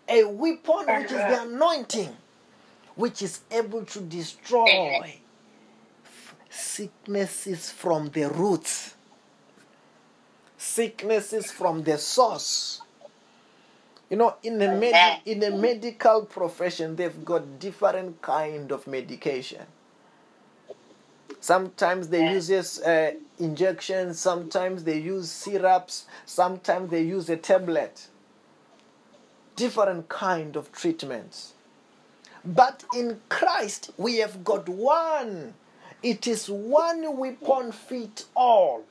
[0.08, 1.46] A weapon which is the uh-huh.
[1.48, 2.16] anointing,
[2.96, 5.20] which is able to destroy
[6.48, 8.94] sicknesses from the roots.
[10.56, 12.80] Sicknesses from the source.
[14.10, 19.66] You know, in the med- in the medical profession, they've got different kind of medication.
[21.40, 24.18] Sometimes they use uh, injections.
[24.18, 26.06] Sometimes they use syrups.
[26.26, 28.08] Sometimes they use a tablet.
[29.56, 31.54] Different kind of treatments.
[32.44, 35.54] But in Christ, we have got one.
[36.02, 38.84] It is one weapon fit all.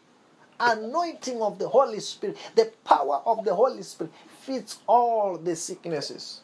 [0.60, 4.12] Anointing of the Holy Spirit, the power of the Holy Spirit
[4.48, 6.40] fits all the sicknesses,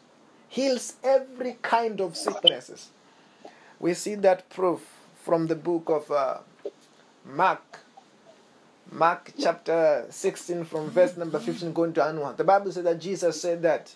[0.49, 2.89] heals every kind of sicknesses.
[3.79, 4.81] We see that proof
[5.15, 6.39] from the book of uh,
[7.25, 7.79] Mark.
[8.91, 12.35] Mark chapter 16 from verse number 15 going to Anua.
[12.35, 13.95] The Bible says that Jesus said that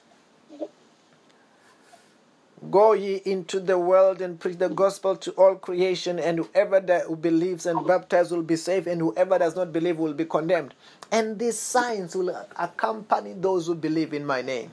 [2.71, 7.21] Go ye into the world and preach the gospel to all creation, and whoever that
[7.21, 10.73] believes and baptized will be saved, and whoever does not believe will be condemned.
[11.11, 14.71] And these signs will accompany those who believe in my name.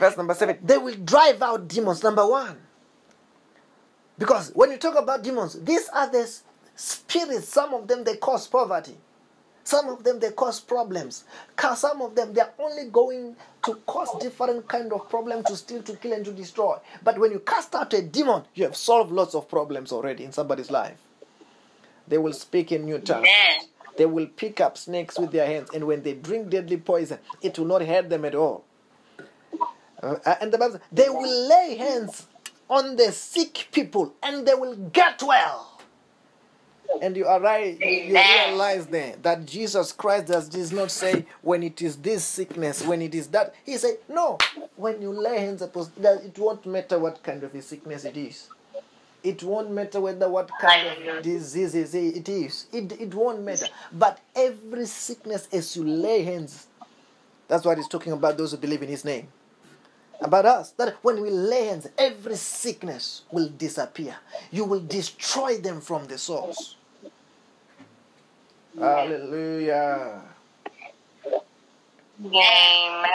[0.00, 0.58] Verse number seven.
[0.62, 2.02] They will drive out demons.
[2.02, 2.58] Number one.
[4.18, 6.30] Because when you talk about demons, these are the
[6.74, 7.48] spirits.
[7.48, 8.96] Some of them they cause poverty.
[9.64, 11.24] Some of them they cause problems.
[11.76, 13.34] Some of them they are only going
[13.64, 16.76] to cause different kind of problems to steal, to kill, and to destroy.
[17.02, 20.32] But when you cast out a demon, you have solved lots of problems already in
[20.32, 20.98] somebody's life.
[22.06, 23.28] They will speak in new tongues.
[23.96, 27.58] They will pick up snakes with their hands, and when they drink deadly poison, it
[27.58, 28.64] will not hurt them at all.
[30.02, 32.26] Uh, and the Bible, they will lay hands
[32.68, 35.73] on the sick people, and they will get well.
[37.02, 41.82] And you arrive, you realize then that Jesus Christ does, does not say when it
[41.82, 43.54] is this sickness, when it is that.
[43.64, 44.38] He said, No,
[44.76, 48.48] when you lay hands upon it won't matter what kind of a sickness it is.
[49.22, 52.66] It won't matter whether what kind of disease it is.
[52.72, 53.66] It, it won't matter.
[53.90, 56.66] But every sickness, as you lay hands,
[57.48, 59.28] that's what he's talking about those who believe in his name.
[60.20, 64.16] About us, that when we lay hands, every sickness will disappear.
[64.50, 66.76] You will destroy them from the source.
[68.78, 70.22] Hallelujah.
[72.24, 73.06] Amen.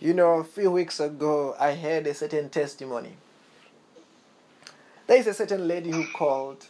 [0.00, 3.14] You know, a few weeks ago, I heard a certain testimony.
[5.06, 6.66] There is a certain lady who called.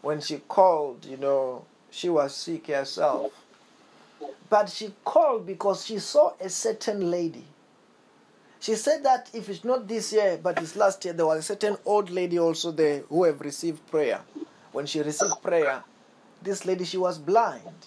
[0.00, 3.32] When she called, you know, she was sick herself.
[4.48, 7.44] But she called because she saw a certain lady.
[8.60, 11.42] She said that if it's not this year, but it's last year, there was a
[11.42, 14.20] certain old lady also there who have received prayer.
[14.72, 15.82] When she received prayer,
[16.42, 17.86] this lady she was blind.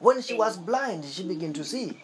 [0.00, 2.00] When she was blind, she began to see.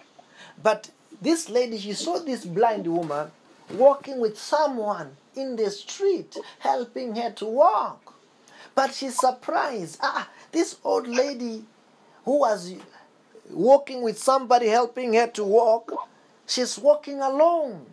[0.62, 0.90] But
[1.20, 3.30] this lady, she saw this blind woman
[3.72, 8.14] walking with someone in the street, helping her to walk.
[8.74, 9.98] But she's surprised.
[10.02, 11.64] Ah, this old lady
[12.26, 12.74] who was
[13.50, 15.92] walking with somebody helping her to walk,
[16.46, 17.86] she's walking alone.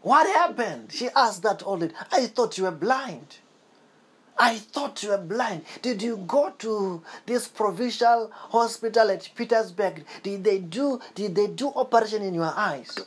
[0.00, 0.92] What happened?
[0.92, 1.94] She asked that old lady.
[2.12, 3.38] I thought you were blind.
[4.38, 5.64] I thought you were blind.
[5.82, 10.04] Did you go to this provincial hospital at Pietersburg?
[10.22, 12.98] Did they do did they do operation in your eyes?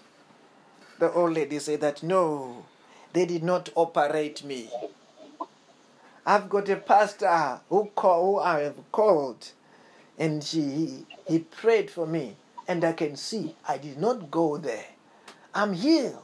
[1.00, 2.66] The old lady said that no,
[3.14, 4.70] they did not operate me.
[6.28, 9.54] I've got a pastor who call, who I have called
[10.18, 12.36] and she he prayed for me
[12.68, 14.86] and I can see I did not go there.
[15.56, 16.22] I'm healed.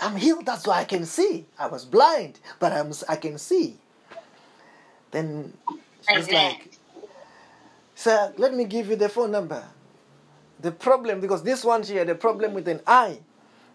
[0.00, 0.46] I'm healed.
[0.46, 1.44] That's why I can see.
[1.58, 3.76] I was blind, but I'm I can see.
[5.10, 5.52] Then
[6.08, 6.78] she's like,
[7.94, 9.62] "Sir, let me give you the phone number."
[10.60, 13.18] The problem because this one she had a problem with an eye,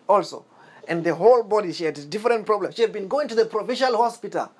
[0.09, 0.43] also,
[0.87, 2.71] and the whole body she had a different problem.
[2.71, 4.51] She had been going to the provincial hospital,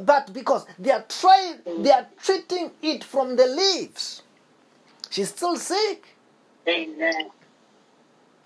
[0.00, 4.22] but because they are trying, they are treating it from the leaves.
[5.10, 6.06] She's still sick.
[6.68, 7.30] Amen.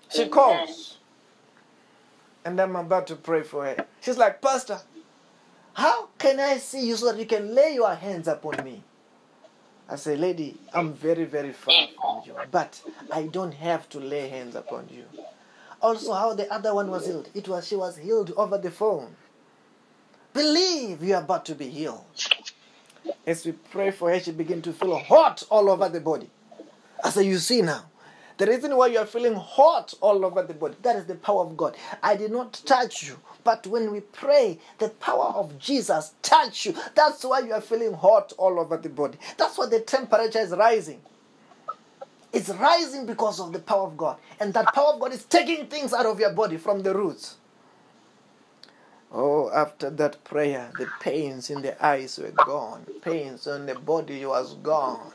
[0.09, 0.31] She Amen.
[0.31, 0.97] calls.
[2.45, 3.85] And I'm about to pray for her.
[4.01, 4.79] She's like, Pastor,
[5.73, 8.83] how can I see you so that you can lay your hands upon me?
[9.89, 12.81] I say, Lady, I'm very, very far from you, but
[13.11, 15.05] I don't have to lay hands upon you.
[15.81, 17.29] Also, how the other one was healed.
[17.33, 19.15] It was she was healed over the phone.
[20.37, 22.05] Believe you are about to be healed.
[23.25, 26.29] As we pray for her, she began to feel hot all over the body.
[27.09, 27.85] Say, you see now,
[28.37, 31.41] the reason why you are feeling hot all over the body, that is the power
[31.41, 31.75] of God.
[32.03, 36.75] I did not touch you, but when we pray, the power of Jesus touch you.
[36.93, 39.17] That's why you are feeling hot all over the body.
[39.37, 41.01] That's why the temperature is rising.
[42.31, 44.17] It's rising because of the power of God.
[44.39, 47.37] And that power of God is taking things out of your body from the roots.
[49.57, 54.53] After that prayer, the pains in the eyes were gone, pains on the body was
[54.53, 55.13] gone.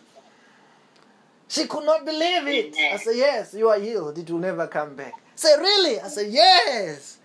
[1.46, 2.76] She could not believe it.
[2.76, 4.18] I said, Yes, you are healed.
[4.18, 5.14] It will never come back.
[5.36, 6.00] Say, Really?
[6.00, 7.18] I said, Yes.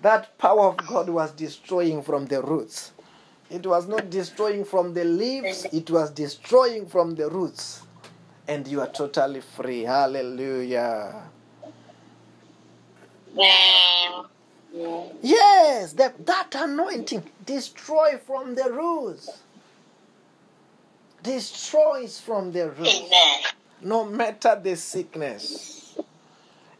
[0.00, 2.92] That power of God was destroying from the roots.
[3.50, 7.82] It was not destroying from the leaves, it was destroying from the roots.
[8.48, 9.82] And you are totally free.
[9.82, 11.24] Hallelujah.
[15.22, 19.38] Yes, that, that anointing destroy from the roots.
[21.22, 22.94] Destroys from the roots.
[22.94, 23.40] Amen.
[23.82, 25.96] no matter the sickness.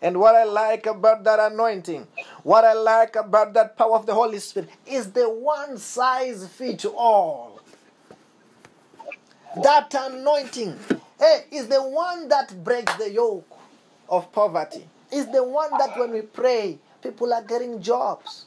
[0.03, 2.07] And what I like about that anointing,
[2.43, 6.85] what I like about that power of the Holy Spirit is the one size fit
[6.85, 7.61] all.
[9.63, 10.79] That anointing
[11.19, 13.49] hey, is the one that breaks the yoke
[14.09, 14.87] of poverty.
[15.11, 18.47] Is the one that when we pray, people are getting jobs.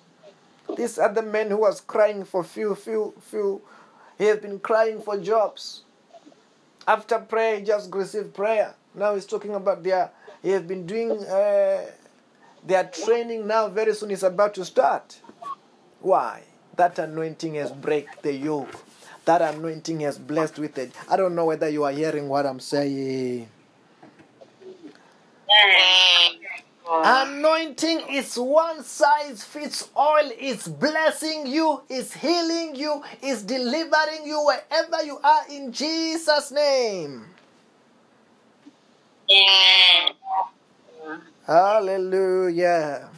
[0.76, 3.62] This other man who was crying for few, few, few,
[4.18, 5.84] he has been crying for jobs.
[6.88, 8.76] After prayer, he just received prayer.
[8.94, 10.12] Now he's talking about their,
[10.44, 11.86] he has been doing uh,
[12.66, 13.70] their training now.
[13.70, 15.22] Very soon it's about to start.
[16.02, 16.44] Why?
[16.76, 18.74] That anointing has break the yoke.
[19.26, 20.92] That anointing has blessed with it.
[21.10, 23.48] I don't know whether you are hearing what I'm saying.
[26.92, 30.24] Anointing is one size fits all.
[30.24, 37.26] It's blessing you, it's healing you, it's delivering you wherever you are in Jesus' name.
[39.32, 40.16] Amen.
[41.46, 43.10] Hallelujah.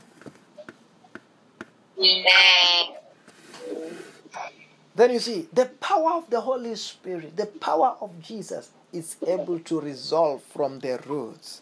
[4.94, 9.60] Then you see, the power of the Holy Spirit, the power of Jesus is able
[9.60, 11.61] to resolve from the roots.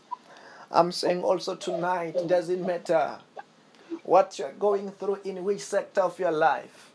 [0.71, 3.17] I'm saying also tonight, it doesn't matter
[4.03, 6.91] what you're going through in which sector of your life.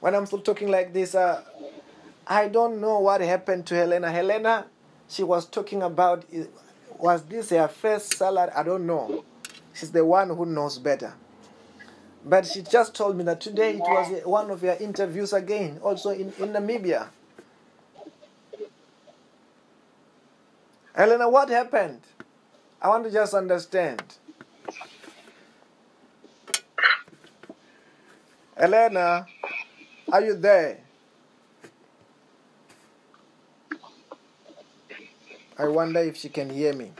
[0.00, 1.42] When I'm still talking like this, uh,
[2.26, 4.10] I don't know what happened to Helena.
[4.10, 4.66] Helena,
[5.08, 6.24] she was talking about,
[6.98, 8.50] was this her first salary?
[8.54, 9.24] I don't know.
[9.74, 11.14] She's the one who knows better.
[12.24, 16.10] But she just told me that today it was one of your interviews again, also
[16.10, 17.08] in, in Namibia.
[20.94, 22.00] Helena, what happened?
[22.80, 24.02] I want to just understand.
[28.56, 29.26] Elena,
[30.12, 30.78] are you there?
[35.58, 36.92] I wonder if she can hear me.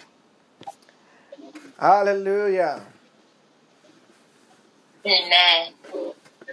[1.78, 2.82] Hallelujah.
[5.06, 5.72] Amen.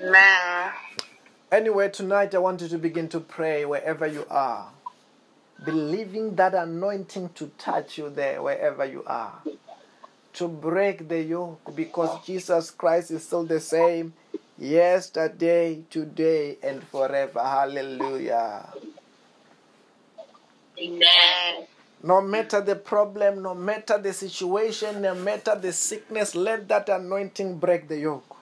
[0.04, 0.72] Amen.
[1.52, 4.72] Anyway, tonight I want you to begin to pray wherever you are,
[5.66, 9.42] believing that anointing to touch you there, wherever you are,
[10.34, 14.14] to break the yoke because Jesus Christ is still the same
[14.58, 17.40] yesterday, today, and forever.
[17.40, 18.74] Hallelujah.
[20.78, 21.68] Amen.
[22.04, 27.58] No matter the problem, no matter the situation, no matter the sickness, let that anointing
[27.58, 28.36] break the yoke.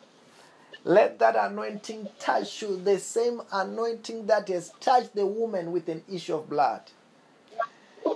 [0.84, 6.04] Let that anointing touch you, the same anointing that has touched the woman with an
[6.12, 6.82] issue of blood.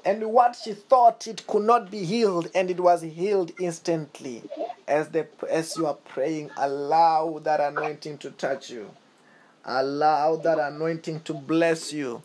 [0.06, 4.44] And what she thought it could not be healed, and it was healed instantly.
[4.88, 8.90] As the as you are praying, allow that anointing to touch you.
[9.66, 12.24] Allow that anointing to bless you.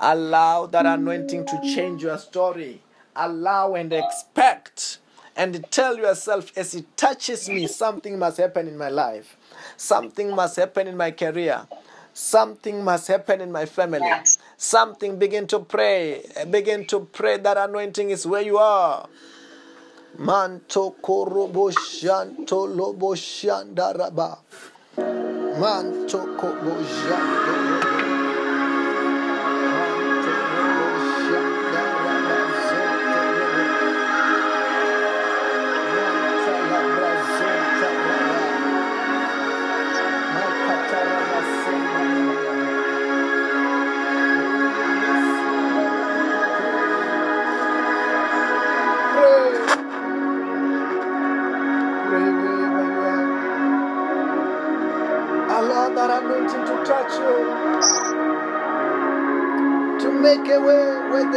[0.00, 2.82] Allow that anointing to change your story.
[3.14, 4.98] Allow and expect
[5.36, 9.36] and tell yourself as it touches me, something must happen in my life.
[9.76, 11.66] Something must happen in my career.
[12.12, 14.10] Something must happen in my family.
[14.62, 16.22] Something begin to pray.
[16.50, 19.08] Begin to pray that anointing is where you are.
[20.18, 24.36] Manto korobo shanto lobo shandaraba.
[25.58, 28.09] Manto kobo shanto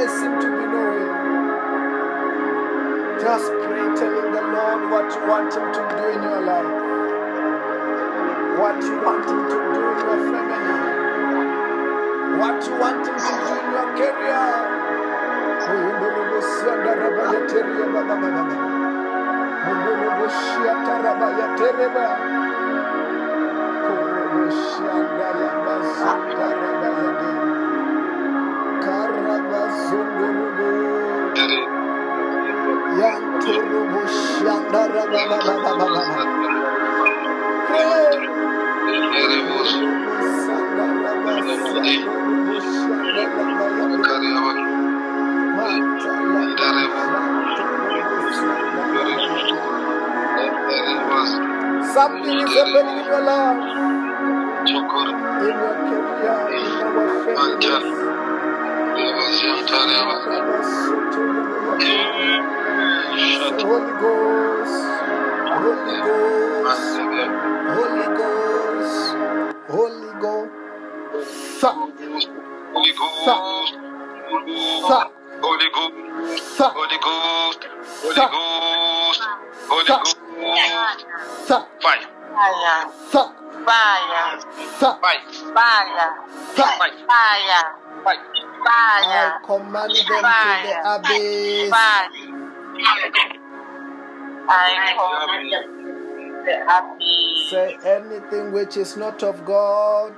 [0.04, 1.08] there seem to be no way.
[3.24, 6.74] Just pray, telling the Lord what you want Him to do in your life.
[8.60, 10.74] What you want Him to do in your family.
[12.38, 14.74] What you want Him to do in your career.
[51.94, 53.62] Something is happening in your life,
[54.62, 56.74] in your career, in our.
[63.54, 64.78] The Holy Ghost,
[65.54, 66.98] Holy Ghost,
[67.78, 69.14] Holy Ghost,
[69.70, 70.64] Holy Ghost.
[72.74, 73.74] Holy Ghost,
[75.42, 77.62] Holy Ghost, Holy Ghost,
[78.02, 78.18] Holy.
[78.18, 79.22] Ghost,
[79.70, 79.86] Holy.
[79.88, 80.13] Ghost,
[82.44, 84.40] fire, Fire.
[84.80, 85.00] Fire.
[85.00, 85.80] fire,
[86.56, 86.76] Fire.
[87.08, 87.64] fire,
[88.04, 88.22] Fire.
[88.64, 89.24] fire.
[89.24, 91.70] I command them to the abyss.
[91.70, 92.10] Fire.
[94.50, 94.52] I
[94.94, 95.46] command
[96.46, 97.50] the abyss.
[97.50, 100.14] Say anything which is not of God,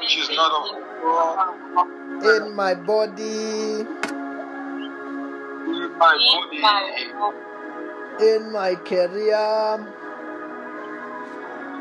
[0.00, 0.66] Which is not of
[1.02, 1.86] God,
[2.24, 3.86] in my body, in
[5.98, 7.49] my body, in my
[8.76, 9.86] career,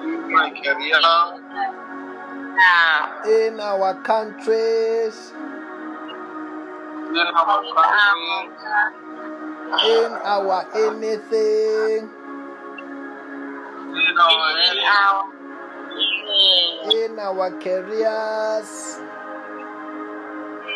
[0.04, 1.00] in my career,
[2.56, 3.24] Now.
[3.28, 5.34] in our countries,
[7.12, 8.50] in our country,
[9.84, 12.10] in our anything,
[13.92, 14.52] in our
[16.92, 18.72] In our in our careers,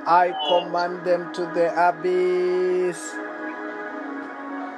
[0.05, 3.15] I command them to the abyss.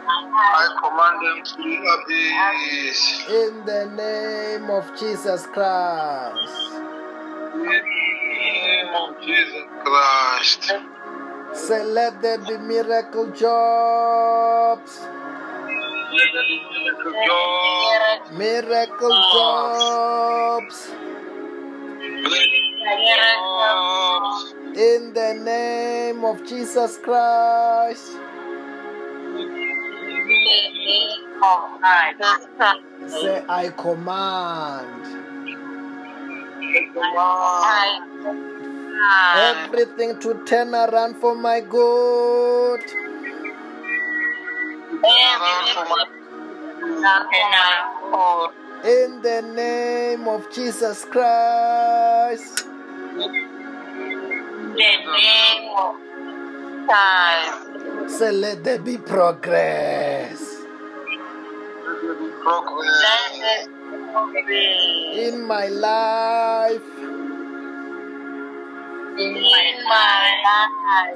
[0.06, 3.00] I command them to the abyss.
[3.30, 6.72] In the name of Jesus Christ.
[7.54, 10.62] In the name of Jesus Christ.
[11.54, 15.00] Say, let there be miracle jobs.
[16.14, 18.30] Miracle jobs.
[18.38, 20.76] Miracle jobs.
[23.16, 24.54] Jobs.
[24.76, 28.12] In the name of Jesus Christ.
[33.08, 35.04] Say, I command
[39.36, 42.80] everything to turn around for my good.
[48.84, 52.60] In the name of Jesus Christ.
[58.06, 60.40] Say, let there be progress.
[61.90, 63.28] Let there be progress.
[65.18, 66.82] In my life,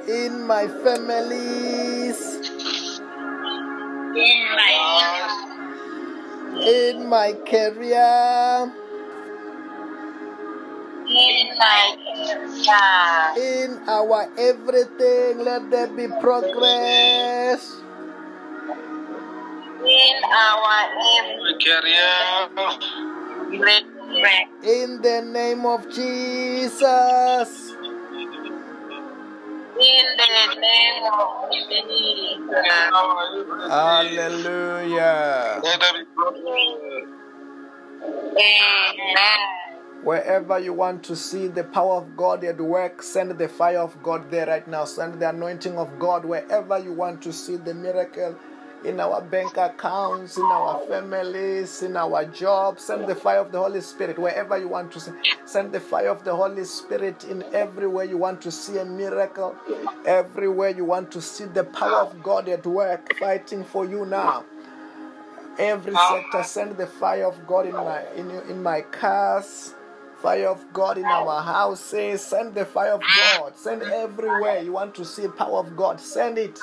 [0.09, 2.39] in my families,
[4.15, 4.73] in my
[6.65, 8.73] in my career,
[11.07, 12.29] in my career
[13.37, 17.81] in our everything, let there be progress.
[19.81, 22.19] My career.
[24.63, 27.68] In the name of Jesus.
[29.79, 30.27] In the
[30.59, 32.67] name of Jesus.
[33.69, 35.61] Hallelujah.
[38.35, 39.39] Amen.
[40.03, 44.01] Wherever you want to see the power of God at work, send the fire of
[44.03, 44.83] God there right now.
[44.83, 48.35] Send the anointing of God wherever you want to see the miracle
[48.85, 52.83] in our bank accounts, in our families, in our jobs.
[52.83, 55.11] Send the fire of the Holy Spirit wherever you want to see.
[55.45, 59.55] Send the fire of the Holy Spirit in everywhere you want to see a miracle,
[60.05, 64.45] everywhere you want to see the power of God at work fighting for you now.
[65.57, 69.75] Every sector, send the fire of God in my in, in my cars,
[70.21, 72.21] fire of God in our houses.
[72.21, 73.57] Send the fire of God.
[73.57, 75.99] Send everywhere you want to see power of God.
[75.99, 76.57] Send it.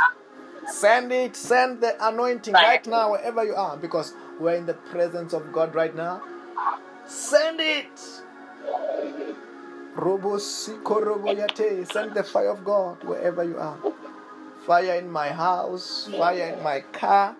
[0.66, 1.36] Send it.
[1.36, 5.74] Send the anointing right now wherever you are, because we're in the presence of God
[5.74, 6.22] right now.
[7.06, 8.00] Send it.
[9.94, 11.86] Robo siko robo yate.
[11.86, 13.78] Send the fire of God wherever you are.
[14.66, 16.08] Fire in my house.
[16.16, 17.36] Fire in my car.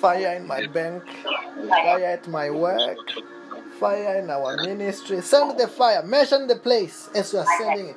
[0.00, 1.02] Fire in my bank.
[1.82, 2.98] Fire at my work.
[3.80, 5.20] Fire in our ministry.
[5.22, 6.02] Send the fire.
[6.02, 7.96] Mention the place as you are sending it.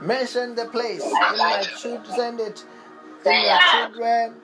[0.00, 1.02] Mention the place.
[1.02, 2.64] In my children, send it.
[3.26, 4.34] In your children.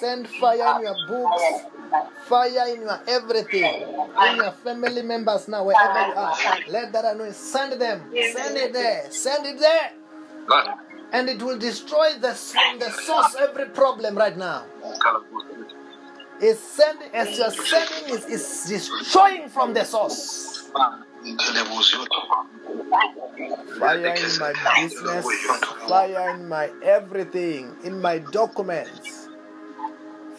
[0.00, 1.42] Send fire in your books.
[2.26, 3.82] Fire in your everything.
[3.84, 6.34] In your family members now, wherever you are.
[6.68, 7.34] Let that anointing.
[7.34, 8.10] Send them.
[8.32, 9.10] Send it there.
[9.10, 9.92] Send it there.
[11.12, 12.34] And it will destroy the,
[12.78, 14.64] the source every problem right now.
[16.40, 20.70] It's sending as you're sending is is destroying from the source.
[23.78, 25.26] Fire in my business,
[25.88, 29.28] fire in my everything, in my documents,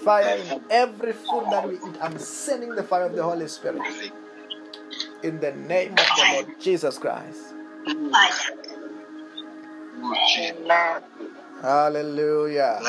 [0.03, 1.97] fire in every food that we eat.
[2.01, 3.81] I'm sending the fire of the Holy Spirit
[5.23, 7.53] in the name of the Lord Jesus Christ.
[7.87, 8.13] Amen.
[11.61, 12.79] Hallelujah.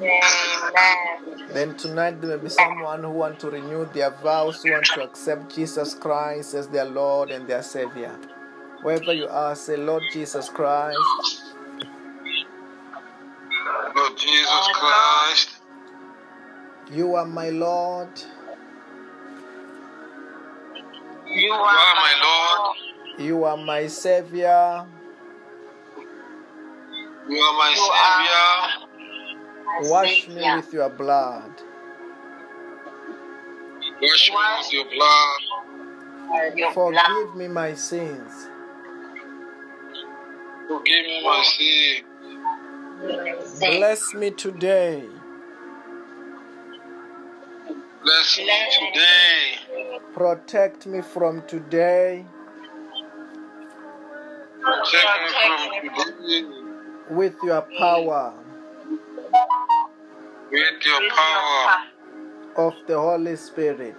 [0.00, 1.48] Amen.
[1.52, 5.02] Then tonight there may be someone who want to renew their vows, who want to
[5.02, 8.16] accept Jesus Christ as their Lord and their Savior.
[8.82, 10.98] Wherever you are, say, Lord Jesus Christ,
[13.96, 15.50] Lord Jesus Christ,
[16.92, 18.08] you are my Lord.
[21.26, 22.76] You you are are my my Lord,
[23.20, 24.86] You are my Savior.
[27.28, 28.87] you are my You are- Savior.
[29.82, 31.52] Wash me with your blood.
[34.00, 35.40] Wash me with your blood.
[36.74, 38.48] Forgive me my sins.
[40.68, 42.04] Forgive me my sins.
[43.60, 45.04] Bless me today.
[48.02, 49.58] Bless me today.
[50.14, 52.24] Protect me from today
[54.60, 55.28] Protect me
[55.80, 56.42] from today
[57.10, 58.34] with your power
[60.50, 61.76] with your power
[62.56, 63.96] of the Holy Spirit.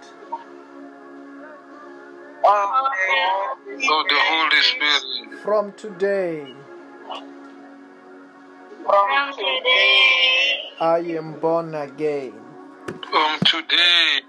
[2.44, 5.40] of the Holy Spirit.
[5.42, 6.54] From today,
[8.86, 12.32] From today, I am born again.
[12.86, 14.20] From today,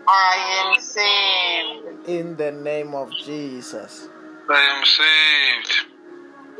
[0.08, 2.08] I am saved.
[2.08, 4.08] in the name of Jesus.
[4.48, 5.86] I am saved.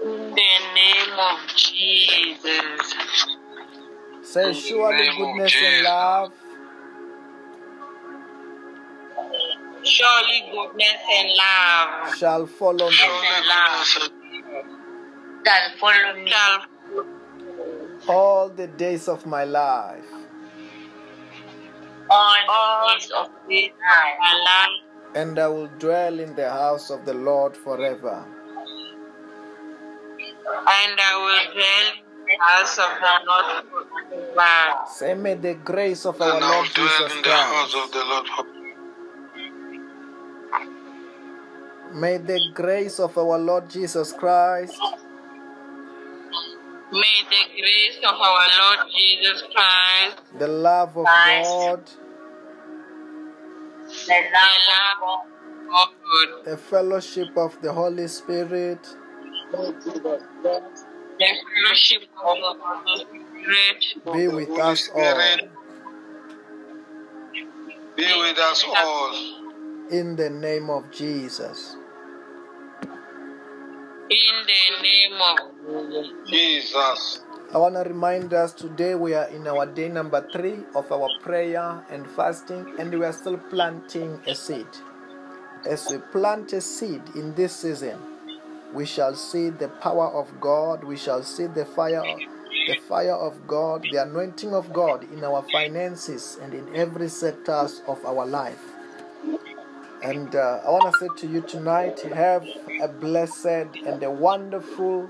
[0.03, 2.95] In the name of Jesus.
[4.23, 6.33] Say, surely goodness and love
[9.85, 14.23] Surely goodness and love shall follow me Surely goodness and
[15.45, 16.33] shall follow me
[18.09, 20.22] all the days of my life.
[22.13, 24.79] All the days of my life,
[25.15, 28.25] and I will dwell in the house of the Lord forever.
[30.65, 33.47] and I will dwell in the house of the Lord
[34.35, 34.87] forever.
[34.91, 37.73] Say, may the grace of our and I Lord will dwell Jesus in the house
[37.73, 38.27] Christ, of the Lord.
[41.95, 44.81] may the grace of our Lord Jesus Christ,
[46.93, 51.49] May the grace of our Lord Jesus Christ, the love of Christ.
[51.49, 51.91] God,
[54.07, 55.21] the love
[55.71, 58.83] of God, the fellowship of the Holy Spirit,
[59.53, 59.75] the
[61.19, 63.85] fellowship of the Holy Spirit
[64.15, 65.39] be with Holy us all
[67.97, 69.15] Be with us all.
[69.91, 71.77] in the name of Jesus.
[74.13, 77.23] In the name of Jesus.
[77.55, 81.09] I want to remind us today we are in our day number three of our
[81.23, 84.67] prayer and fasting, and we are still planting a seed.
[85.67, 87.99] As we plant a seed in this season,
[88.75, 92.03] we shall see the power of God, we shall see the fire,
[92.67, 97.81] the fire of God, the anointing of God in our finances and in every sectors
[97.87, 98.72] of our life.
[100.03, 102.45] And uh, I want to say to you tonight, have
[102.81, 103.47] a blessed
[103.87, 105.09] and a wonderful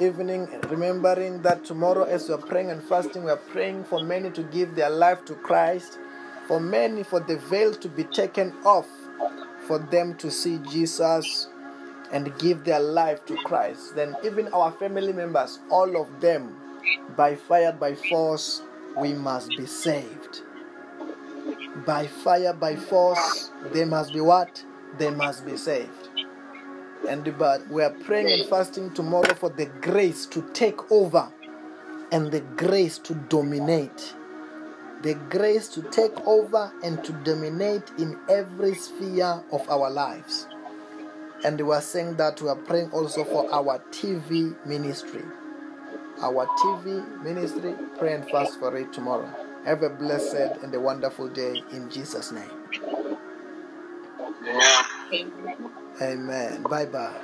[0.00, 4.30] evening, remembering that tomorrow, as we are praying and fasting, we are praying for many
[4.30, 5.98] to give their life to Christ,
[6.46, 8.88] for many for the veil to be taken off,
[9.66, 11.48] for them to see Jesus
[12.12, 13.96] and give their life to Christ.
[13.96, 16.56] Then, even our family members, all of them,
[17.16, 18.62] by fire, by force,
[18.96, 20.42] we must be saved.
[21.86, 24.64] By fire, by force, they must be what?
[24.98, 26.08] They must be saved.
[27.08, 31.32] And but we are praying and fasting tomorrow for the grace to take over
[32.12, 34.14] and the grace to dominate.
[35.02, 40.46] The grace to take over and to dominate in every sphere of our lives.
[41.42, 45.22] And we are saying that we are praying also for our TV ministry.
[46.20, 49.49] Our TV ministry, pray and fast for it tomorrow.
[49.64, 52.50] Have a blessed and a wonderful day in Jesus' name.
[55.12, 55.70] Amen.
[56.02, 56.62] Amen.
[56.64, 57.14] Bye bye.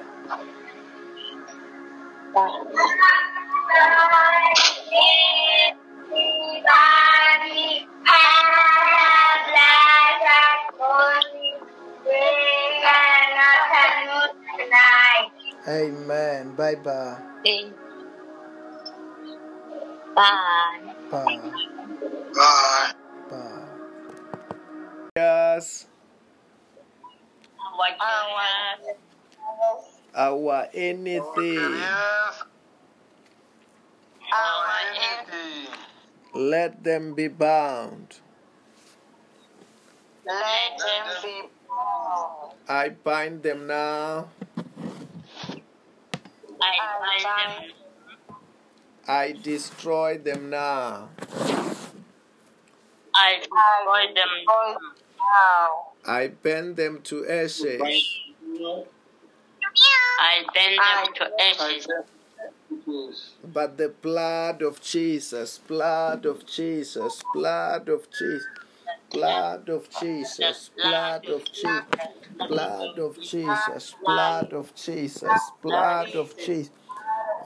[15.69, 16.55] Amen.
[16.55, 17.17] Bye bye.
[20.15, 20.95] Bye.
[21.11, 21.67] Bye.
[22.35, 22.93] Bye.
[23.31, 23.67] Bye.
[25.17, 25.87] Yes.
[30.17, 31.77] Our anything.
[31.77, 32.43] Yes.
[34.33, 35.69] Our anything.
[36.35, 38.21] Let them be bound.
[40.25, 42.53] Let them be born.
[42.69, 44.29] I bind them now.
[46.61, 47.71] I bind them.
[49.07, 51.11] I destroy them now.
[53.19, 54.29] I destroy them
[55.19, 55.69] now.
[56.07, 57.81] I burn them to ashes.
[60.21, 61.89] I bend them to ashes.
[63.45, 68.47] But the blood of Jesus, blood of Jesus, blood of Jesus,
[69.11, 71.81] blood of Jesus, blood of Jesus,
[72.49, 76.71] blood of Jesus, blood of Jesus, blood of Jesus.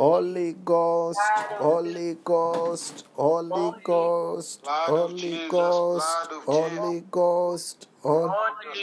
[0.01, 1.20] Holy Ghost,
[1.59, 8.30] Holy Ghost, Holy Ghost, Holy Ghost, Holy Ghost, Holy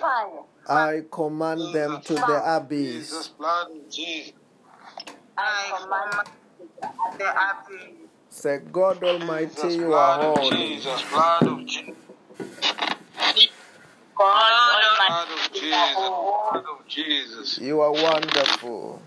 [0.00, 0.44] fire.
[0.66, 3.10] I command them to the abyss.
[3.10, 3.28] Jesus.
[3.28, 4.32] Blood of Jesus.
[5.36, 6.28] I command
[7.18, 8.08] the abyss.
[8.30, 9.76] Say, God Almighty, Jesus.
[9.76, 10.76] you are Blood holy.
[10.76, 11.02] Jesus.
[11.10, 11.94] Blood of Jesus.
[14.16, 15.32] God Blood Almighty.
[15.32, 15.96] of Jesus.
[15.96, 17.58] Blood of Jesus.
[17.58, 19.02] You are wonderful.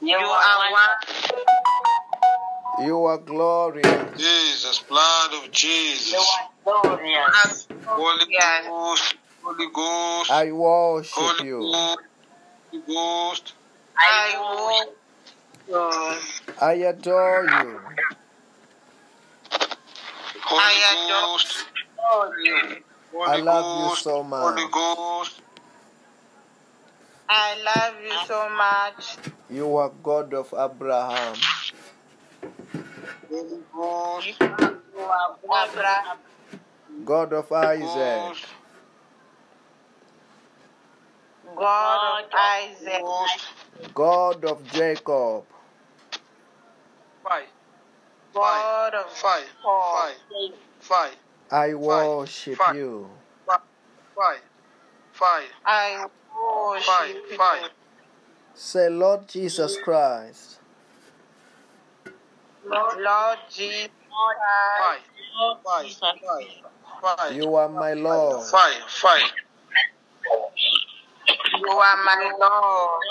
[0.00, 1.38] You are wonderful.
[2.84, 4.18] You are glorious.
[4.18, 4.78] Jesus.
[4.88, 6.26] Blood of Jesus.
[6.64, 7.68] Glorious.
[7.86, 8.26] Holy
[8.66, 9.14] Ghost.
[9.42, 10.30] Holy Ghost.
[10.30, 11.60] I worship Holy you.
[11.60, 11.98] Ghost.
[12.72, 13.54] Holy Ghost.
[13.96, 14.86] I
[15.68, 16.18] will.
[16.60, 17.80] I adore you.
[20.42, 21.38] Holy I
[21.96, 22.76] adore you.
[23.12, 24.42] Holy I love you so much.
[24.42, 25.42] Holy Ghost.
[27.28, 29.16] I love you so much.
[29.50, 31.36] You are God of Abraham.
[33.30, 34.28] Holy Ghost.
[34.40, 36.18] You are Abraham.
[37.04, 38.36] God of Isaac.
[41.56, 43.02] God of Isaac.
[43.78, 43.94] Ghost.
[43.94, 45.44] God of Jacob.
[47.22, 47.42] Fire.
[48.34, 49.42] God of Fire.
[49.62, 50.10] Paul.
[50.30, 50.50] Fire.
[50.80, 51.10] Fire.
[51.50, 52.74] I worship Fire.
[52.76, 53.10] you.
[53.46, 54.38] Fire.
[55.12, 55.42] Fire.
[55.64, 56.06] I
[56.84, 57.08] Fire.
[57.08, 57.36] worship you.
[57.36, 57.68] Fire.
[58.54, 60.58] Say, Lord Jesus Christ,
[62.66, 64.98] Lord Jesus Fire.
[65.64, 65.98] Christ.
[66.00, 66.20] Fire.
[67.00, 67.16] Fire.
[67.16, 67.32] Fire.
[67.32, 68.46] you are my Lord.
[68.46, 68.72] Fire.
[68.88, 69.20] Fire.
[71.60, 73.02] You are my Lord.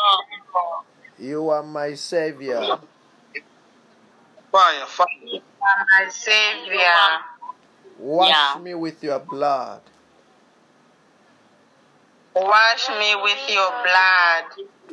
[1.19, 2.79] You are my Savior.
[4.51, 4.85] Fire.
[4.87, 5.05] Fire.
[5.25, 7.19] You are my Savior.
[7.99, 8.61] Wash Yeah.
[8.61, 9.81] me with your blood.
[12.35, 14.45] Wash me with your blood.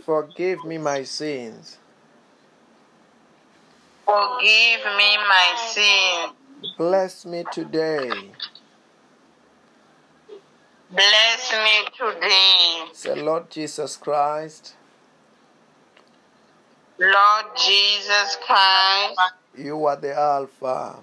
[0.05, 1.79] Forgive me my sins.
[4.05, 6.31] Forgive me my sin.
[6.77, 8.33] Bless me today.
[10.91, 12.85] Bless me today.
[12.93, 14.77] Say, Lord Jesus Christ,
[16.99, 19.21] Lord Jesus Christ,
[19.59, 20.97] you are the Alpha,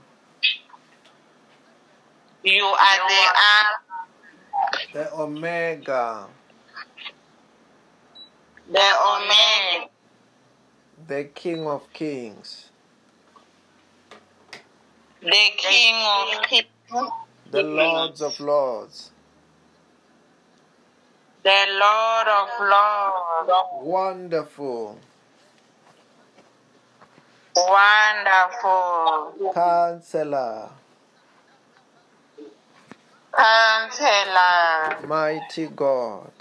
[2.44, 3.98] you are the Alpha,
[4.94, 6.28] the Omega,
[8.72, 9.90] the Omega,
[11.08, 12.72] the King of Kings,
[15.22, 16.68] the King of Kings,
[17.52, 19.12] the Lords of Lords.
[21.44, 23.52] The Lord of Lords.
[23.84, 24.98] Wonderful,
[27.56, 30.70] Wonderful Counselor,
[33.38, 36.32] Counselor, Mighty God,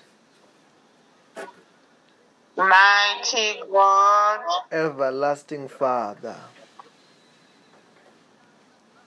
[2.56, 6.36] Mighty God, Everlasting Father.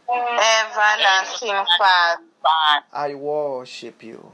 [0.09, 2.21] Everlasting Father.
[2.93, 4.31] I worship you.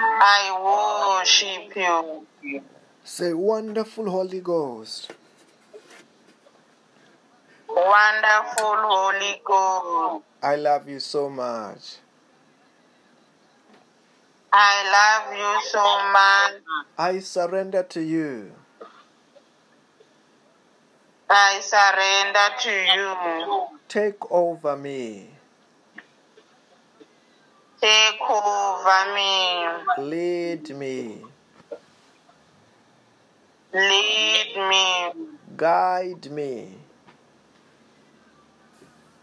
[0.00, 2.26] I worship you.
[3.04, 5.10] Say, Wonderful Holy Ghost,
[7.68, 10.24] Wonderful Holy Ghost.
[10.42, 11.96] I love you so much.
[14.52, 16.62] I love you so much.
[16.96, 18.52] I surrender to you.
[21.30, 23.78] I surrender to you.
[23.88, 25.30] Take over me.
[27.80, 29.68] Take over me.
[29.98, 31.22] Lead me.
[33.72, 35.12] Lead me.
[35.56, 36.74] Guide me.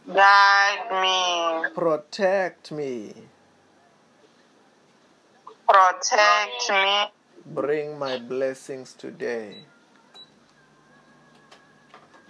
[0.08, 1.70] Guide me.
[1.76, 3.14] Protect me.
[5.68, 7.12] Protect me.
[7.48, 9.66] Bring my blessings today.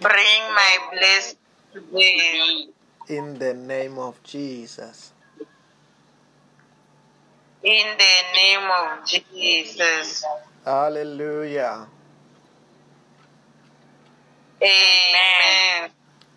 [0.00, 1.38] Bring my blessing
[1.72, 2.66] today.
[3.08, 5.12] In the name of Jesus.
[7.66, 10.24] In the name of Jesus.
[10.64, 11.88] Hallelujah.
[14.62, 15.90] Amen.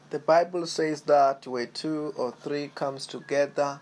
[0.09, 3.79] The Bible says that where two or three comes together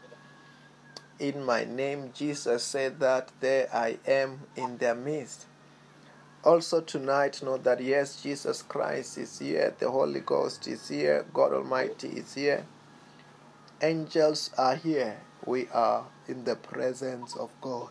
[1.20, 5.46] in my name, Jesus said that there I am in their midst.
[6.44, 11.54] Also tonight know that yes, Jesus Christ is here, the Holy Ghost is here, God
[11.54, 12.66] Almighty is here.
[13.82, 15.22] Angels are here.
[15.46, 17.90] We are in the presence of God.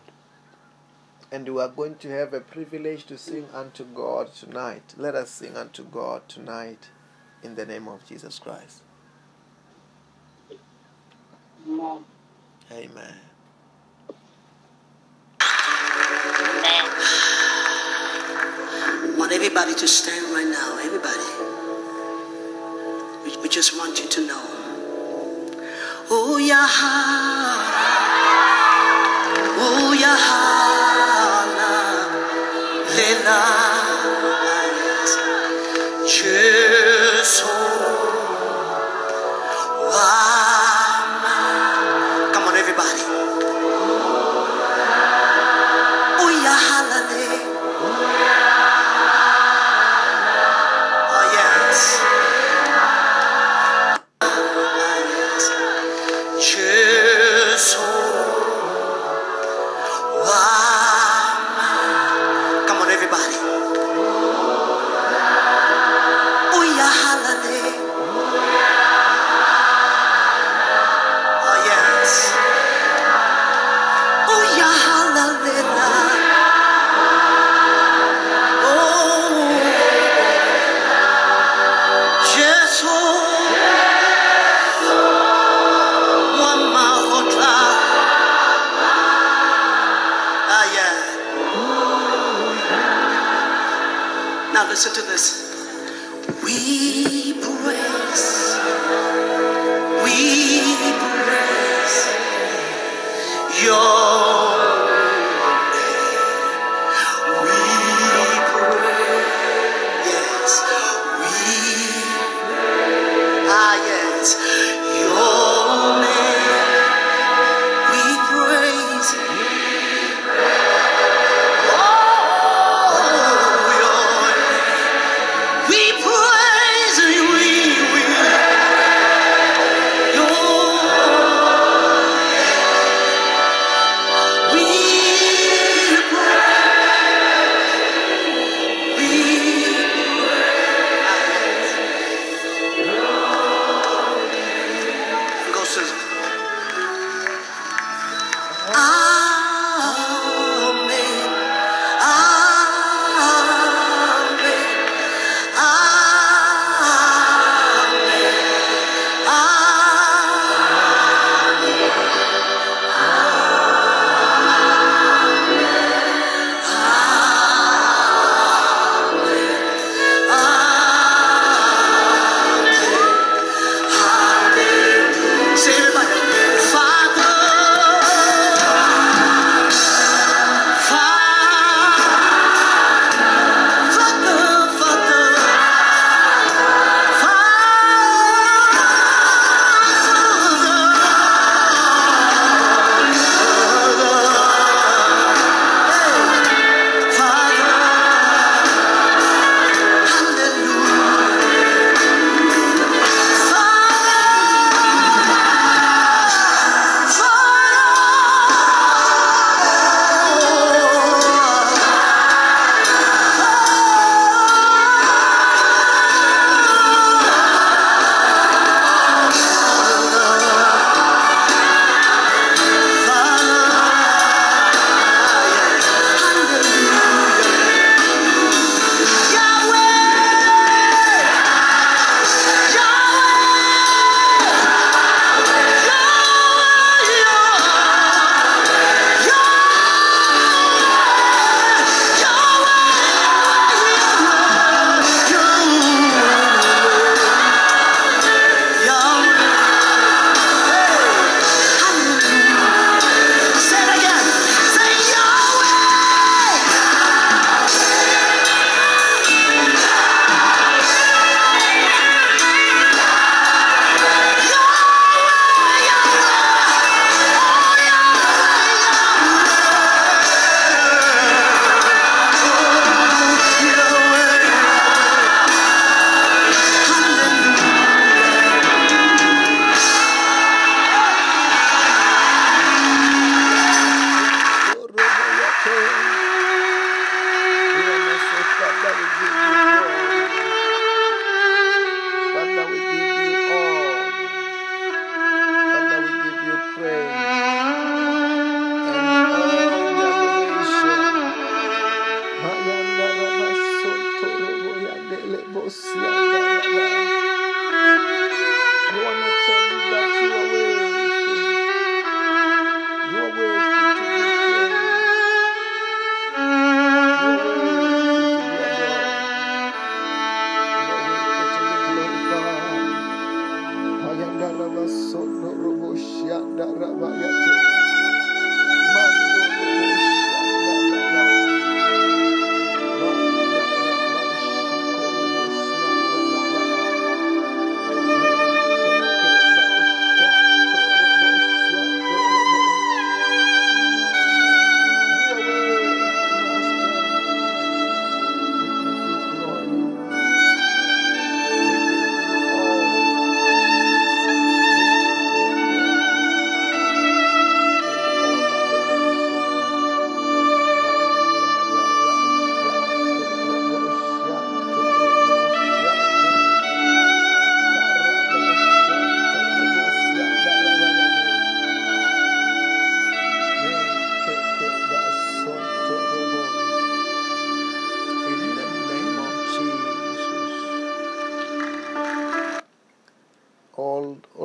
[1.31, 4.93] And we are going to have a privilege to sing unto God tonight.
[4.97, 6.89] Let us sing unto God tonight
[7.43, 8.81] in the name of Jesus Christ.
[11.67, 12.05] Amen.
[12.71, 13.15] Amen.
[19.17, 20.77] want everybody to stand right now.
[20.79, 21.19] Everybody.
[23.25, 24.43] We, we just want you to know.
[26.09, 28.06] Oh, yeah.
[29.59, 30.37] Oh, yeah.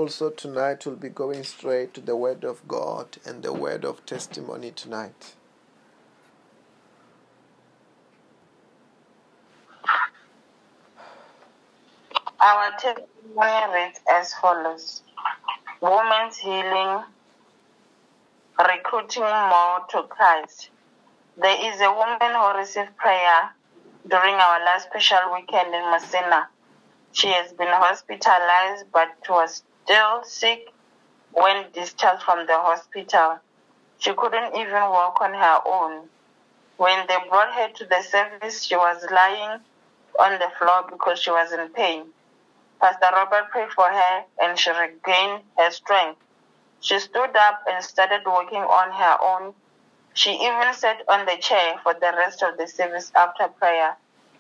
[0.03, 4.05] Also tonight we'll be going straight to the Word of God and the Word of
[4.05, 5.35] testimony tonight.
[12.41, 15.05] Our testimony reads as follows
[15.81, 17.05] Women's healing,
[18.59, 20.71] recruiting more to Christ.
[21.41, 23.53] There is a woman who received prayer
[24.09, 26.49] during our last special weekend in Messina.
[27.13, 30.73] She has been hospitalized but was still sick
[31.33, 33.39] when discharged from the hospital.
[33.99, 36.09] She couldn't even walk on her own.
[36.77, 39.61] When they brought her to the service, she was lying
[40.19, 42.05] on the floor because she was in pain.
[42.81, 46.21] Pastor Robert prayed for her and she regained her strength.
[46.81, 49.55] She stood up and started walking on her own.
[50.15, 53.97] She even sat on the chair for the rest of the service after prayer.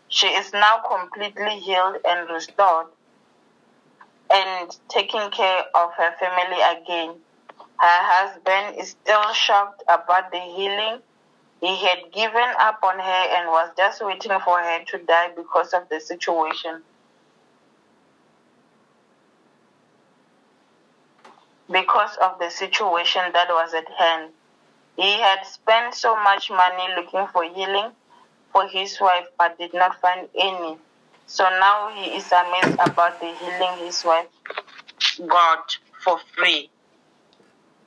[0.08, 2.88] She is now completely healed and restored
[4.32, 7.14] and taking care of her family again.
[7.78, 11.00] Her husband is still shocked about the healing.
[11.60, 15.72] He had given up on her and was just waiting for her to die because
[15.72, 16.82] of the situation.
[21.70, 24.30] Because of the situation that was at hand.
[24.96, 27.92] He had spent so much money looking for healing
[28.52, 30.78] for his wife but did not find any.
[31.26, 34.26] So now he is amazed about the healing his wife
[35.26, 36.70] got for free.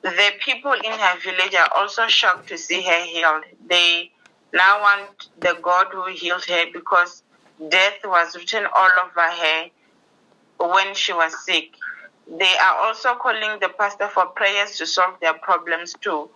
[0.02, 3.44] The people in her village are also shocked to see her healed.
[3.68, 4.10] They
[4.52, 7.22] now want the God who healed her because
[7.68, 9.70] death was written all over her
[10.58, 11.74] when she was sick.
[12.28, 16.28] They are also calling the pastor for prayers to solve their problems too.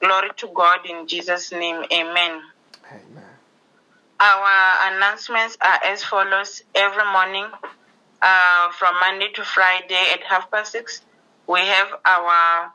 [0.00, 1.84] Glory to God in Jesus' name.
[1.92, 2.42] Amen.
[2.90, 3.37] Amen.
[4.20, 7.46] Our announcements are as follows every morning
[8.20, 11.02] uh, from Monday to Friday at half past six.
[11.46, 12.72] We have our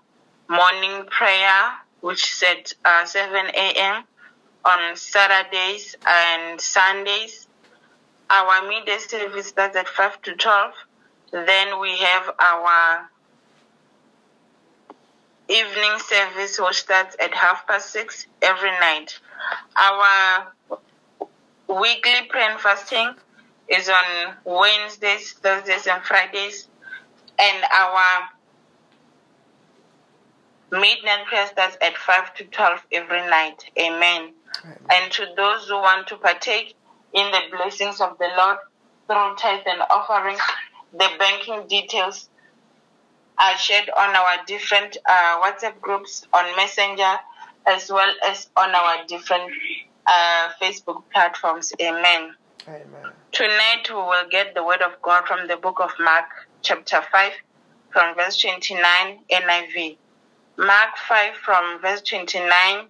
[0.47, 4.03] morning prayer, which is at uh, 7 a.m.
[4.63, 7.47] on Saturdays and Sundays.
[8.29, 10.73] Our midday service starts at 5 to 12.
[11.31, 13.09] Then we have our
[15.49, 19.19] evening service, which starts at half past six every night.
[19.75, 20.53] Our
[21.79, 23.13] weekly prayer and fasting
[23.67, 26.67] is on Wednesdays, Thursdays, and Fridays.
[27.39, 28.29] And our
[30.71, 33.63] midnight prayer starts at 5 to 12 every night.
[33.79, 34.33] Amen.
[34.63, 34.77] Amen.
[34.89, 36.75] And to those who want to partake
[37.13, 38.57] in the blessings of the Lord
[39.07, 40.37] through tithe and offering,
[40.93, 42.29] the banking details
[43.39, 47.17] are shared on our different uh, WhatsApp groups on Messenger
[47.65, 49.51] as well as on our different
[50.07, 51.71] uh, Facebook platforms.
[51.81, 52.35] Amen.
[52.67, 53.11] Amen.
[53.31, 56.25] Tonight we will get the word of God from the book of Mark,
[56.61, 57.31] chapter 5,
[57.91, 59.97] from verse 29 NIV.
[60.57, 62.85] Mark 5 from verse 29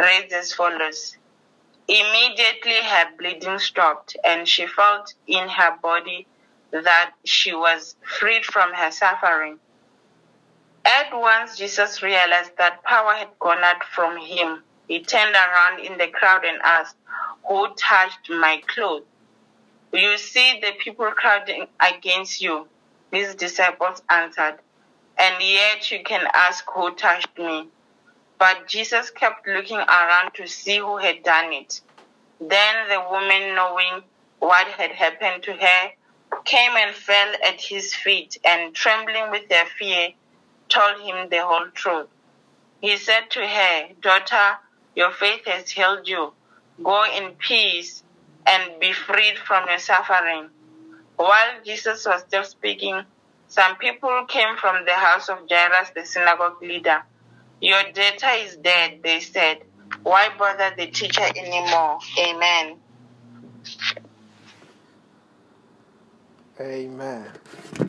[0.00, 1.16] reads as follows
[1.88, 6.26] Immediately her bleeding stopped, and she felt in her body
[6.70, 9.58] that she was freed from her suffering.
[10.84, 14.62] At once, Jesus realized that power had gone out from him.
[14.88, 16.96] He turned around in the crowd and asked,
[17.46, 19.04] Who touched my clothes?
[19.92, 22.66] You see the people crowding against you.
[23.12, 24.58] His disciples answered,
[25.18, 27.68] And yet you can ask, Who touched me?
[28.38, 31.80] But Jesus kept looking around to see who had done it.
[32.40, 34.02] Then the woman, knowing
[34.38, 35.92] what had happened to her,
[36.44, 40.10] came and fell at his feet, and trembling with her fear,
[40.68, 42.08] told him the whole truth.
[42.80, 44.58] He said to her, Daughter,
[44.94, 46.32] your faith has healed you.
[46.82, 48.02] Go in peace
[48.46, 50.48] and be freed from your suffering.
[51.16, 53.02] While Jesus was still speaking,
[53.48, 57.02] some people came from the house of Jairus, the synagogue leader.
[57.60, 59.58] Your daughter is dead, they said.
[60.02, 61.98] Why bother the teacher anymore?
[62.18, 62.76] Amen.
[66.60, 67.87] Amen.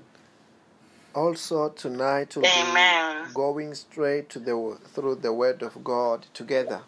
[1.16, 3.26] Also tonight we'll Amen.
[3.28, 6.82] be going straight to the through the word of God together.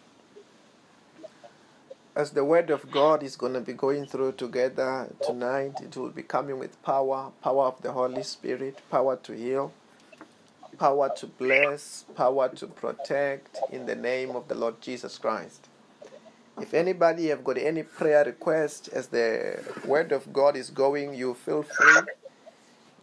[2.14, 6.10] As the word of God is going to be going through together tonight, it will
[6.10, 9.72] be coming with power, power of the Holy Spirit, power to heal,
[10.78, 15.68] power to bless, power to protect in the name of the Lord Jesus Christ.
[16.60, 21.34] If anybody have got any prayer request as the word of God is going, you
[21.34, 22.02] feel free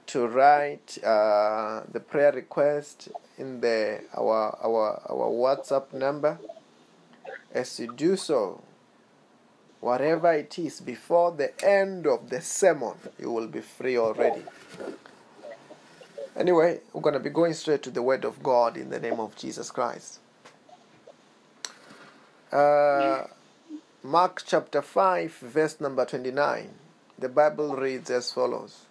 [0.10, 6.40] to write uh, the prayer request in the our our our WhatsApp number.
[7.54, 8.64] As you do so,
[9.82, 14.44] whatever it is before the end of the sermon, you will be free already.
[16.36, 19.36] Anyway, we're to be going straight to the Word of God in the name of
[19.36, 20.20] Jesus Christ.
[22.52, 23.26] Uh,
[24.02, 26.70] Mark chapter 5, verse number 29.
[27.20, 28.86] The Bible reads as follows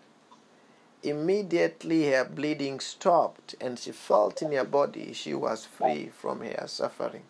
[1.03, 6.67] Immediately her bleeding stopped, and she felt in her body she was free from her
[6.67, 7.23] suffering.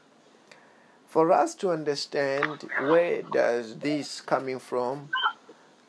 [1.06, 5.10] For us to understand where does this coming from,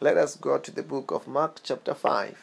[0.01, 2.37] let us go to the book of Mark chapter 5.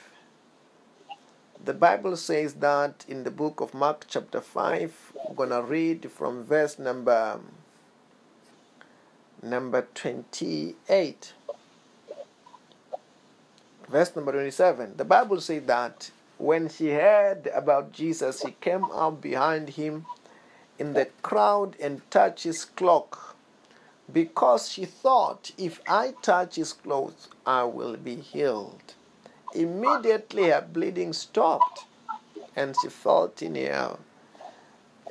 [1.65, 6.11] The Bible says that in the book of Mark chapter 5, we're going to read
[6.13, 7.41] from verse number
[9.43, 11.33] number 28
[13.89, 19.21] verse number 27 the bible says that when she heard about jesus she came up
[19.21, 20.05] behind him
[20.79, 23.37] in the crowd and touched his cloak
[24.13, 28.95] because she thought if i touch his clothes i will be healed.
[29.55, 31.87] Immediately her bleeding stopped
[32.55, 33.97] and she felt in her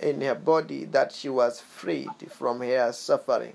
[0.01, 3.53] in her body that she was freed from her suffering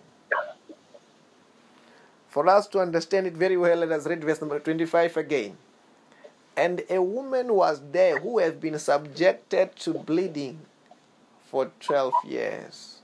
[2.30, 5.58] for us to understand it very well, let us read verse number 25 again.
[6.56, 10.60] And a woman was there who had been subjected to bleeding
[11.50, 13.00] for 12 years.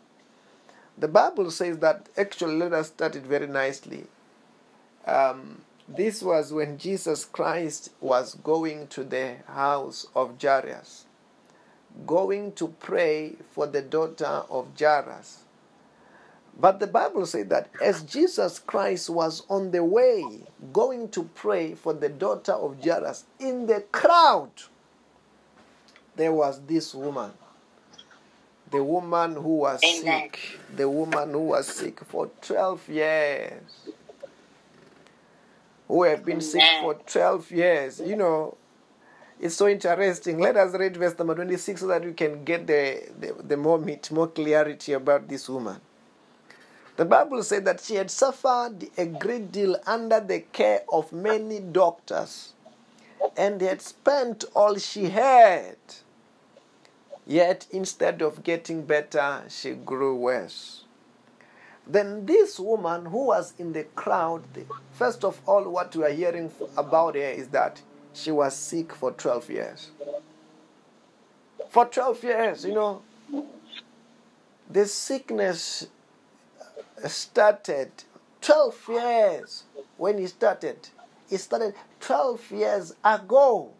[0.96, 4.06] The Bible says that, actually, let us start it very nicely.
[5.04, 11.06] Um, this was when Jesus Christ was going to the house of Jairus,
[12.06, 15.45] going to pray for the daughter of Jairus.
[16.58, 20.40] But the Bible says that as Jesus Christ was on the way
[20.72, 24.50] going to pray for the daughter of Jairus, in the crowd,
[26.16, 27.32] there was this woman.
[28.70, 30.22] The woman who was Amen.
[30.22, 30.58] sick.
[30.74, 33.62] The woman who was sick for 12 years.
[35.88, 38.00] Who have been sick for 12 years.
[38.00, 38.56] You know,
[39.38, 40.40] it's so interesting.
[40.40, 43.78] Let us read verse number 26 so that we can get the, the, the more
[43.78, 45.80] meat, more clarity about this woman.
[46.96, 51.60] The Bible said that she had suffered a great deal under the care of many
[51.60, 52.54] doctors
[53.36, 55.76] and had spent all she had.
[57.26, 60.84] Yet instead of getting better, she grew worse.
[61.86, 64.44] Then this woman who was in the crowd,
[64.92, 67.82] first of all, what we are hearing about her is that
[68.14, 69.90] she was sick for 12 years.
[71.68, 73.02] For 12 years, you know,
[74.70, 75.86] the sickness
[77.06, 77.90] started
[78.40, 79.64] 12 years
[79.96, 80.88] when he started.
[81.28, 83.70] He started 12 years ago.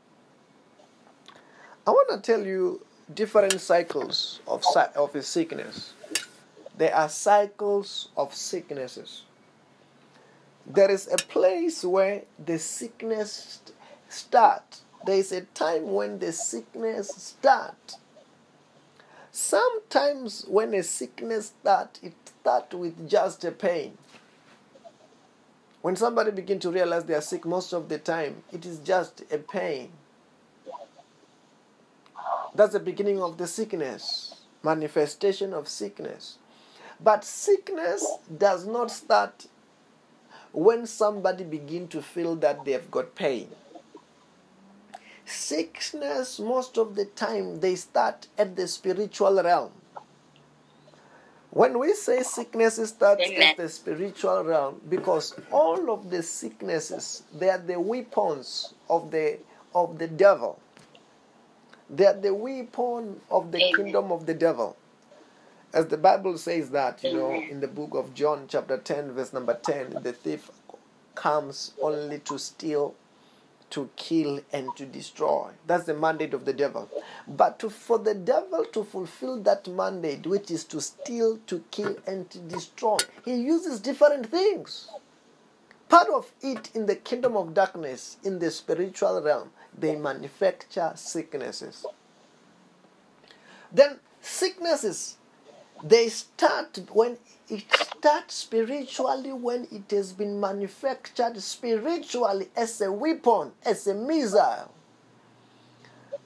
[1.86, 2.84] I want to tell you
[3.14, 4.64] different cycles of,
[4.96, 5.92] of a sickness.
[6.76, 9.22] There are cycles of sicknesses.
[10.66, 13.60] There is a place where the sickness
[14.08, 14.80] start.
[15.06, 17.94] There is a time when the sickness start.
[19.36, 23.98] Sometimes when a sickness start, it start with just a pain.
[25.82, 29.24] When somebody begin to realize they are sick, most of the time it is just
[29.30, 29.90] a pain.
[32.54, 36.38] That's the beginning of the sickness, manifestation of sickness.
[36.98, 38.06] But sickness
[38.38, 39.48] does not start
[40.52, 43.50] when somebody begin to feel that they've got pain.
[45.26, 49.72] Sickness, most of the time, they start at the spiritual realm.
[51.50, 57.50] When we say sickness starts at the spiritual realm, because all of the sicknesses, they
[57.50, 59.38] are the weapons of the
[59.74, 60.60] of the devil.
[61.90, 63.72] They are the weapon of the Amen.
[63.74, 64.76] kingdom of the devil.
[65.74, 69.32] As the Bible says that, you know, in the book of John, chapter 10, verse
[69.32, 70.50] number 10, the thief
[71.14, 72.94] comes only to steal,
[73.70, 75.50] to kill, and to destroy.
[75.66, 76.88] That's the mandate of the devil.
[77.26, 81.96] But to, for the devil to fulfill that mandate, which is to steal, to kill,
[82.06, 84.88] and to destroy, he uses different things.
[85.88, 91.86] Part of it in the kingdom of darkness, in the spiritual realm, they manufacture sicknesses.
[93.72, 95.18] Then sicknesses,
[95.84, 97.18] they start when
[97.48, 104.72] it starts spiritually when it has been manufactured spiritually as a weapon, as a missile.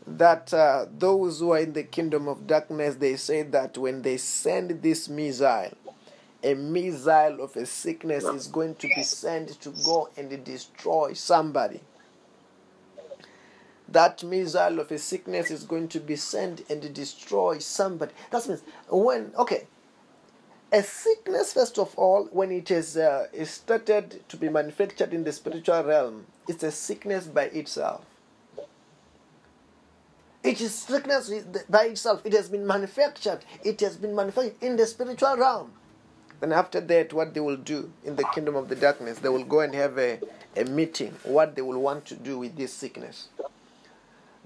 [0.06, 4.16] That uh, those who are in the kingdom of darkness, they say that when they
[4.16, 5.76] send this missile,
[6.42, 11.80] a missile of a sickness is going to be sent to go and destroy somebody.
[13.88, 18.12] That missile of a sickness is going to be sent and destroy somebody.
[18.30, 19.66] That means when okay,
[20.72, 25.32] a sickness first of all, when it is uh, started to be manufactured in the
[25.32, 28.04] spiritual realm, it's a sickness by itself.
[30.42, 31.30] It is sickness
[31.68, 32.22] by itself.
[32.24, 33.40] It has been manufactured.
[33.62, 35.72] It has been manufactured in the spiritual realm.
[36.40, 39.44] Then after that, what they will do in the kingdom of the darkness, they will
[39.44, 40.18] go and have a,
[40.56, 43.28] a meeting, what they will want to do with this sickness.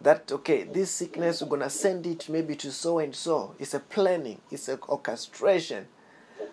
[0.03, 3.81] that okay this sickness we're gonna send it maybe to so and so it's a
[3.81, 5.87] planning it's an orchestration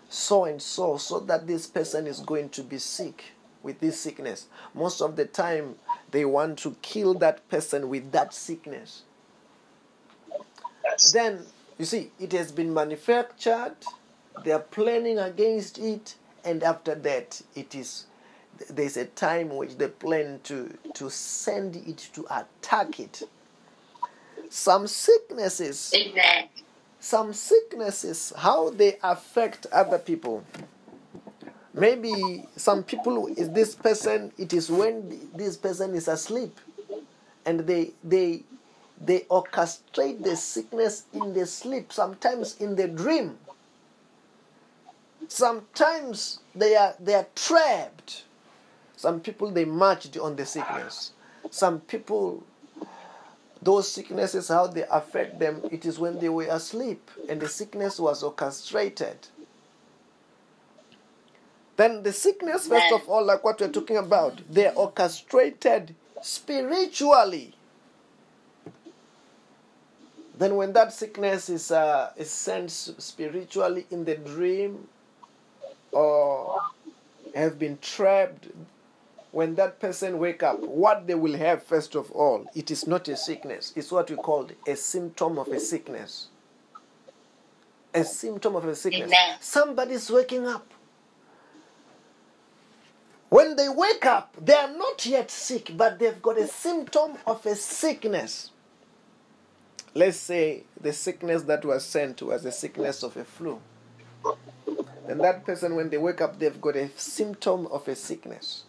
[0.08, 3.24] so and so so that this person is going to be sick
[3.62, 4.46] with this sickness.
[4.74, 5.76] Most of the time
[6.10, 9.02] they want to kill that person with that sickness.
[11.12, 11.40] Then
[11.78, 13.76] you see it has been manufactured
[14.44, 16.14] they are planning against it
[16.44, 18.06] and after that it is
[18.68, 23.22] there's a time which they plan to to send it to attack it.
[24.48, 26.48] Some sicknesses Amen.
[27.02, 30.44] Some sicknesses how they affect other people.
[31.74, 36.56] Maybe some people is this person it is when this person is asleep
[37.44, 38.44] and they they
[39.04, 43.36] they orchestrate the sickness in the sleep sometimes in the dream.
[45.26, 48.24] Sometimes they are they are trapped.
[48.94, 51.10] Some people they marched on the sickness.
[51.50, 52.44] Some people
[53.62, 57.98] those sicknesses how they affect them it is when they were asleep and the sickness
[57.98, 59.28] was orchestrated.
[61.76, 67.54] Then the sickness first of all like what we're talking about they're orchestrated spiritually.
[70.36, 74.88] Then when that sickness is uh, is sent spiritually in the dream
[75.92, 76.60] or
[77.34, 78.48] have been trapped
[79.32, 83.08] when that person wake up what they will have first of all it is not
[83.08, 83.72] a sickness.
[83.74, 86.28] It's what we call a symptom of a sickness.
[87.94, 89.10] A symptom of a sickness.
[89.10, 89.36] Amen.
[89.40, 90.66] somebody's waking up.
[93.30, 97.44] When they wake up they are not yet sick but they've got a symptom of
[97.46, 98.50] a sickness.
[99.94, 103.60] Let's say the sickness that was sent was a sickness of a flu.
[105.06, 108.64] Then that person when they wake up they've got a symptom of a sickness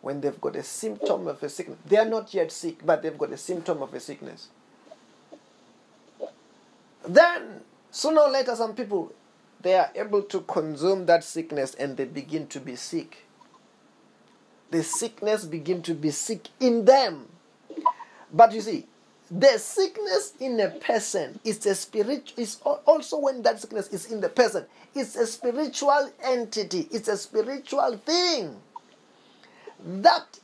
[0.00, 1.78] when they've got a symptom of a sickness.
[1.86, 4.48] They are not yet sick but they've got a symptom of a sickness.
[7.06, 7.60] Then
[7.90, 9.12] sooner or later some people
[9.62, 13.24] they are able to consume that sickness and they begin to be sick.
[14.70, 17.28] The sickness begin to be sick in them.
[18.32, 18.86] But you see
[19.30, 24.20] the sickness in a person is a spirit is also when that sickness is in
[24.20, 24.64] the person
[24.94, 28.56] it's a spiritual entity it's a spiritual thing
[29.86, 30.38] that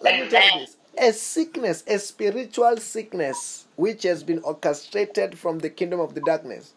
[0.00, 5.58] let me tell you this a sickness a spiritual sickness which has been orchestrated from
[5.58, 6.72] the kingdom of the darkness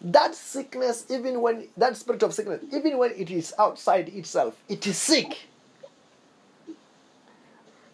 [0.00, 4.86] that sickness even when that spirit of sickness even when it is outside itself it
[4.86, 5.46] is sick.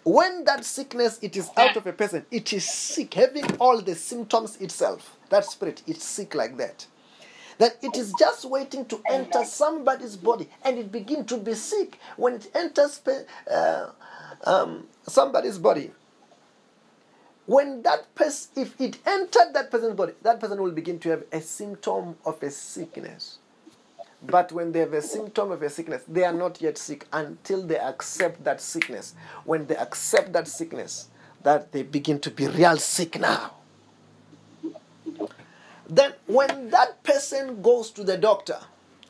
[0.04, 3.94] When that sickness it is out of a person it is sick having all the
[3.94, 6.86] symptoms itself that spirit it's sick like that
[7.62, 11.96] that it is just waiting to enter somebody's body and it begin to be sick
[12.16, 13.00] when it enters
[13.48, 13.88] uh,
[14.42, 15.92] um, somebody's body
[17.46, 21.22] when that person if it entered that person's body that person will begin to have
[21.30, 23.38] a symptom of a sickness
[24.24, 27.66] but when they have a symptom of a sickness, they are not yet sick until
[27.66, 29.16] they accept that sickness.
[29.44, 31.08] When they accept that sickness,
[31.42, 33.61] that they begin to be real sick now.
[35.92, 38.58] Then, when that person goes to the doctor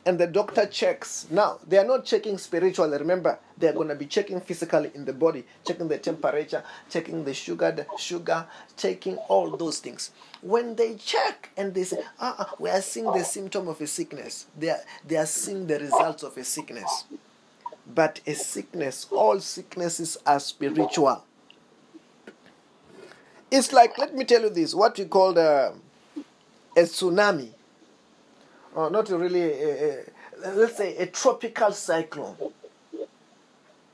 [0.05, 3.95] and the doctor checks, now they are not checking spiritually, remember, they are going to
[3.95, 8.47] be checking physically in the body, checking the temperature, checking the sugar, the sugar,
[8.77, 10.11] checking all those things.
[10.41, 13.87] When they check and they say, ah, ah, we are seeing the symptom of a
[13.87, 17.05] sickness, they are, they are seeing the results of a sickness.
[17.95, 21.23] But a sickness, all sicknesses are spiritual.
[23.53, 25.75] It's like, let me tell you this, what we call the,
[26.77, 27.51] a tsunami,
[28.75, 30.01] or not really, a,
[30.45, 32.37] a, let's say a tropical cyclone.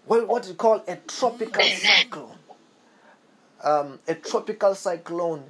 [0.06, 2.38] Well, what, we call a tropical cyclone.
[3.62, 5.42] Um, a tropical cyclone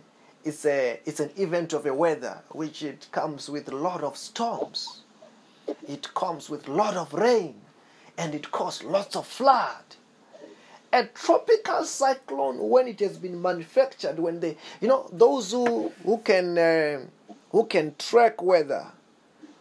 [0.45, 4.17] is a it's an event of a weather which it comes with a lot of
[4.17, 5.03] storms.
[5.87, 7.55] It comes with a lot of rain,
[8.17, 9.85] and it causes lots of flood.
[10.91, 16.19] A tropical cyclone, when it has been manufactured, when they, you know, those who who
[16.19, 17.01] can uh,
[17.51, 18.87] who can track weather,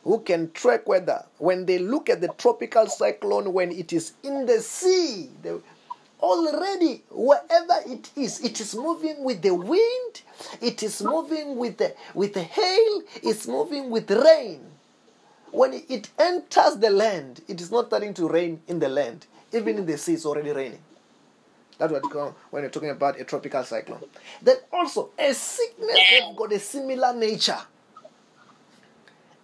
[0.06, 4.46] who can track weather, when they look at the tropical cyclone when it is in
[4.46, 5.54] the sea, they,
[6.22, 10.22] already wherever it is, it is moving with the wind,
[10.62, 14.62] it is moving with the with the hail, it's moving with rain.
[15.52, 19.26] When it enters the land, it is not starting to rain in the land.
[19.52, 20.80] Even in the sea, it's already raining.
[21.78, 24.04] That's what you call when you're talking about a tropical cyclone.
[24.42, 27.60] Then also a sickness have got a similar nature.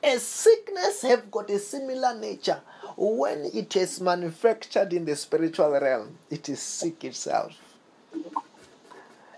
[0.03, 2.61] A sickness have got a similar nature.
[2.97, 7.53] When it is manufactured in the spiritual realm, it is sick itself.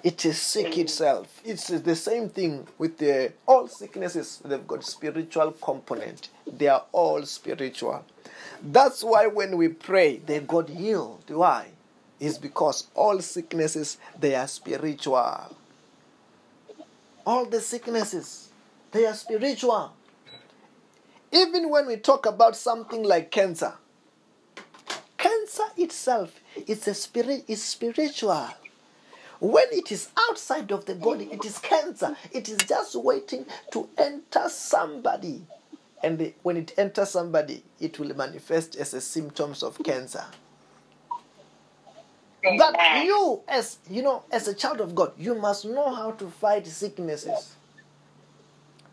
[0.03, 1.41] It is sick itself.
[1.43, 4.41] It's the same thing with the all sicknesses.
[4.45, 6.30] They've got spiritual component.
[6.45, 8.05] They are all spiritual.
[8.61, 11.23] That's why when we pray, they got healed.
[11.27, 11.69] Why?
[12.19, 15.55] Is because all sicknesses they are spiritual.
[17.25, 18.49] All the sicknesses
[18.91, 19.91] they are spiritual.
[21.31, 23.73] Even when we talk about something like cancer,
[25.17, 28.47] cancer itself is a spirit is spiritual.
[29.41, 32.15] When it is outside of the body, it is cancer.
[32.31, 35.45] It is just waiting to enter somebody.
[36.01, 40.23] And when it enters somebody, it will manifest as a symptoms of cancer.
[42.57, 46.30] But you, as you know, as a child of God, you must know how to
[46.30, 47.55] fight sicknesses.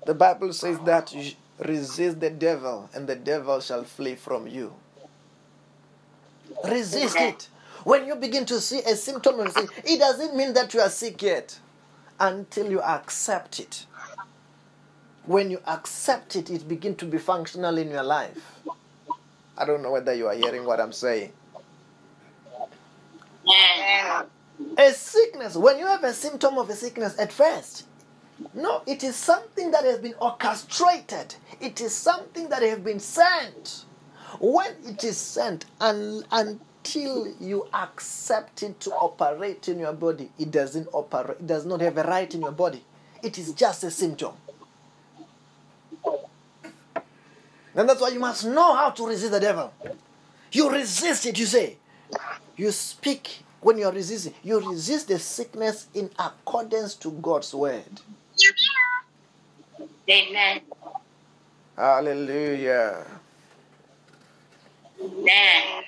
[0.05, 4.73] The Bible says that you resist the devil, and the devil shall flee from you.
[6.65, 7.49] Resist it.
[7.85, 10.89] When you begin to see a symptom of sick, it doesn't mean that you are
[10.89, 11.59] sick yet
[12.19, 13.87] until you accept it.
[15.27, 18.61] When you accept it, it begins to be functional in your life.
[19.57, 21.33] I don't know whether you are hearing what I'm saying.
[24.79, 27.87] A sickness, when you have a symptom of a sickness at first,
[28.55, 31.35] no, it is something that has been orchestrated.
[31.61, 33.85] It is something that has been sent.
[34.41, 40.51] When it is sent, and, until you accept it to operate in your body, it
[40.51, 42.83] doesn't operate, it does not have a right in your body.
[43.23, 44.33] It is just a symptom.
[47.75, 49.73] And that's why you must know how to resist the devil.
[50.51, 51.77] You resist it, you say.
[52.57, 54.35] You speak when you're resisting.
[54.43, 58.01] You resist the sickness in accordance to God's word.
[60.09, 60.61] Amen.
[61.77, 63.07] Hallelujah.
[65.01, 65.85] Amen.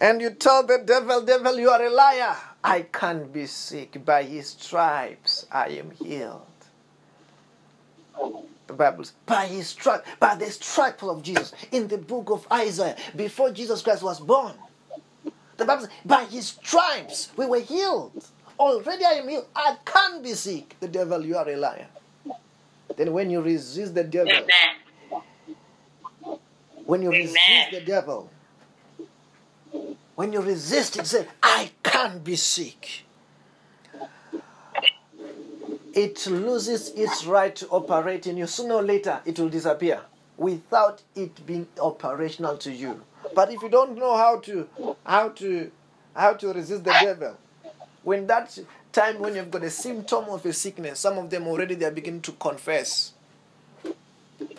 [0.00, 2.36] And you tell the devil, devil, you are a liar.
[2.64, 4.04] I can't be sick.
[4.04, 6.46] By his stripes I am healed.
[8.66, 11.52] The Bible says, by his stripe, by the stripes of Jesus.
[11.72, 14.54] In the book of Isaiah, before Jesus Christ was born,
[15.62, 18.24] the Bible says, by his stripes we were healed.
[18.58, 19.46] Already I am healed.
[19.54, 20.76] I can't be sick.
[20.80, 21.86] The devil, you are a liar.
[22.96, 25.22] Then when you resist the devil, Amen.
[26.84, 28.30] when you resist the devil,
[30.14, 33.04] when you resist it, say, I can't be sick.
[35.94, 38.46] It loses its right to operate in you.
[38.46, 40.00] Sooner or later, it will disappear
[40.36, 43.02] without it being operational to you.
[43.34, 44.68] But if you don't know how to
[45.04, 45.70] how to
[46.14, 47.36] how to resist the devil,
[48.02, 48.58] when that
[48.92, 51.90] time when you've got a symptom of a sickness, some of them already they are
[51.90, 53.12] beginning to confess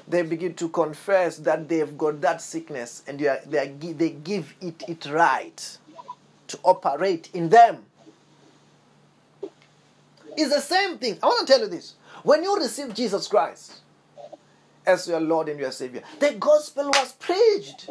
[0.08, 4.10] they begin to confess that they've got that sickness and they, are, they, are, they
[4.12, 5.78] give it it right
[6.48, 7.84] to operate in them.
[10.36, 11.20] It's the same thing.
[11.22, 11.96] I want to tell you this.
[12.24, 13.82] When you receive Jesus Christ
[14.86, 17.90] as your Lord and your Savior, the gospel was preached.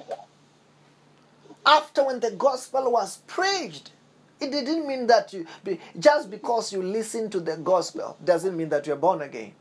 [1.65, 3.93] After when the gospel was preached,
[4.41, 5.47] it didn't mean that you
[5.99, 9.53] just because you listen to the gospel doesn't mean that you're born again.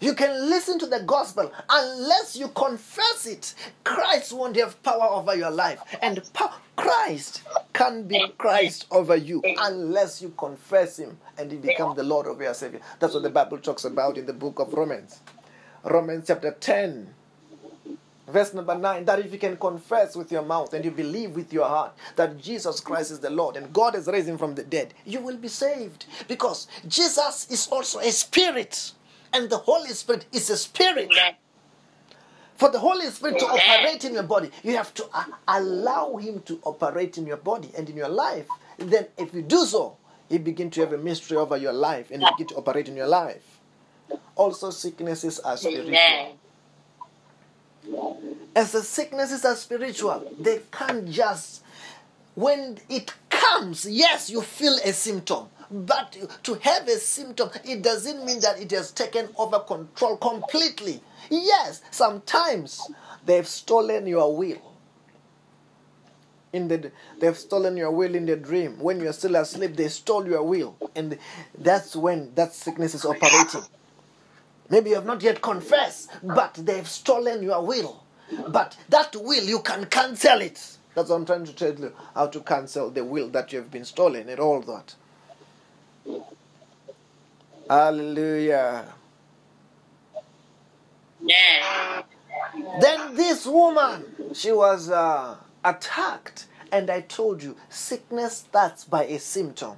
[0.00, 3.54] You can listen to the gospel unless you confess it.
[3.84, 5.78] Christ won't have power over your life.
[6.00, 7.42] And po- Christ
[7.74, 12.40] can be Christ over you unless you confess Him and He becomes the Lord of
[12.40, 12.80] your Savior.
[12.98, 15.20] That's what the Bible talks about in the book of Romans.
[15.84, 17.14] Romans chapter 10,
[18.32, 21.52] verse number 9 that if you can confess with your mouth and you believe with
[21.52, 24.62] your heart that Jesus Christ is the Lord and God has raised Him from the
[24.62, 26.06] dead, you will be saved.
[26.28, 28.92] Because Jesus is also a spirit
[29.32, 31.10] and the Holy Spirit is a spirit.
[32.56, 36.40] For the Holy Spirit to operate in your body, you have to uh, allow Him
[36.42, 38.46] to operate in your body and in your life.
[38.76, 39.96] Then, if you do so,
[40.28, 43.06] He begin to have a mystery over your life and begin to operate in your
[43.06, 43.60] life.
[44.36, 46.38] Also, sicknesses are spiritual.
[48.54, 51.62] As the sicknesses are spiritual, they can't just.
[52.34, 55.48] When it comes, yes, you feel a symptom.
[55.70, 61.00] But to have a symptom, it doesn't mean that it has taken over control completely.
[61.30, 62.80] Yes, sometimes
[63.24, 64.74] they've stolen your will.
[66.52, 66.90] In the,
[67.20, 68.80] they've stolen your will in the dream.
[68.80, 70.76] When you're still asleep, they stole your will.
[70.96, 71.16] And
[71.56, 73.62] that's when that sickness is operating.
[74.70, 78.04] Maybe you have not yet confessed, but they've stolen your will.
[78.48, 80.78] But that will, you can cancel it.
[80.94, 83.70] That's what I'm trying to tell you how to cancel the will that you have
[83.70, 84.94] been stolen and all that.
[87.68, 88.86] Hallelujah.
[91.22, 92.02] Yeah.
[92.80, 96.46] Then this woman, she was uh, attacked.
[96.72, 99.76] And I told you, sickness starts by a symptom.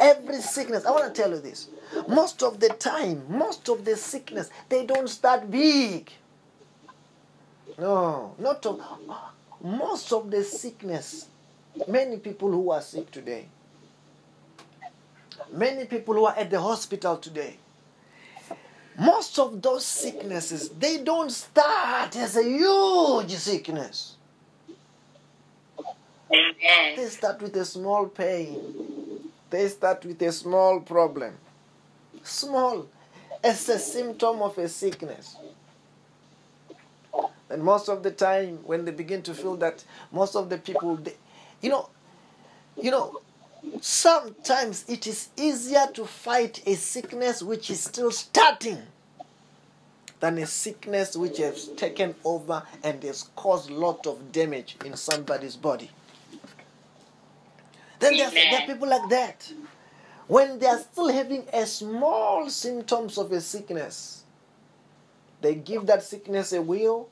[0.00, 1.68] Every sickness, I want to tell you this.
[2.08, 6.10] Most of the time, most of the sickness, they don't start big.
[7.78, 8.80] No, not of,
[9.62, 11.28] most of the sickness.
[11.86, 13.46] Many people who are sick today,
[15.52, 17.58] many people who are at the hospital today,
[18.98, 24.16] most of those sicknesses, they don't start as a huge sickness.
[26.32, 26.96] Amen.
[26.96, 28.99] They start with a small pain.
[29.50, 31.34] They start with a small problem.
[32.22, 32.86] Small
[33.42, 35.36] as a symptom of a sickness.
[37.48, 40.96] And most of the time, when they begin to feel that, most of the people,
[40.96, 41.14] they,
[41.60, 41.88] you know,
[42.80, 43.20] you know,
[43.80, 48.78] sometimes it is easier to fight a sickness which is still starting
[50.20, 54.94] than a sickness which has taken over and has caused a lot of damage in
[54.94, 55.90] somebody's body.
[58.00, 59.52] Then there are, people like that.
[60.26, 64.24] When they are still having a small symptoms of a sickness,
[65.42, 67.08] they give that sickness a will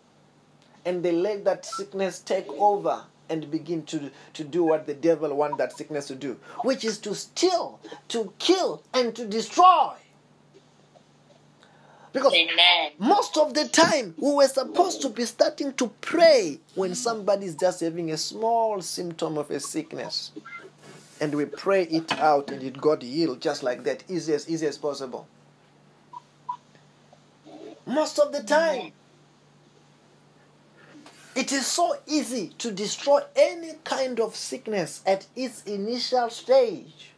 [0.85, 5.35] and they let that sickness take over and begin to, to do what the devil
[5.35, 7.79] wants that sickness to do, which is to steal,
[8.09, 9.93] to kill, and to destroy.
[12.13, 12.93] Because Amen.
[12.99, 17.55] most of the time, we were supposed to be starting to pray when somebody is
[17.55, 20.33] just having a small symptom of a sickness.
[21.21, 24.67] And we pray it out and it got healed just like that, easy as easy
[24.67, 25.27] as possible.
[27.87, 28.93] Most of the time,
[31.35, 37.13] it is so easy to destroy any kind of sickness at its initial stage.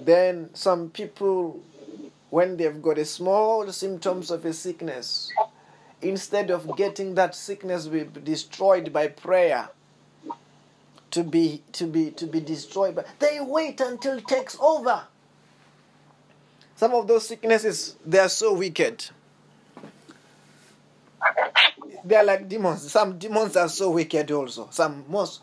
[0.00, 1.60] Then some people
[2.30, 5.30] when they've got a small symptoms of a sickness,
[6.02, 7.86] instead of getting that sickness
[8.24, 9.70] destroyed by prayer,
[11.10, 15.02] to be to be to be destroyed, but they wait until it takes over.
[16.76, 19.04] Some of those sicknesses they are so wicked.
[22.04, 22.90] They are like demons.
[22.90, 24.68] Some demons are so wicked also.
[24.70, 25.40] Some most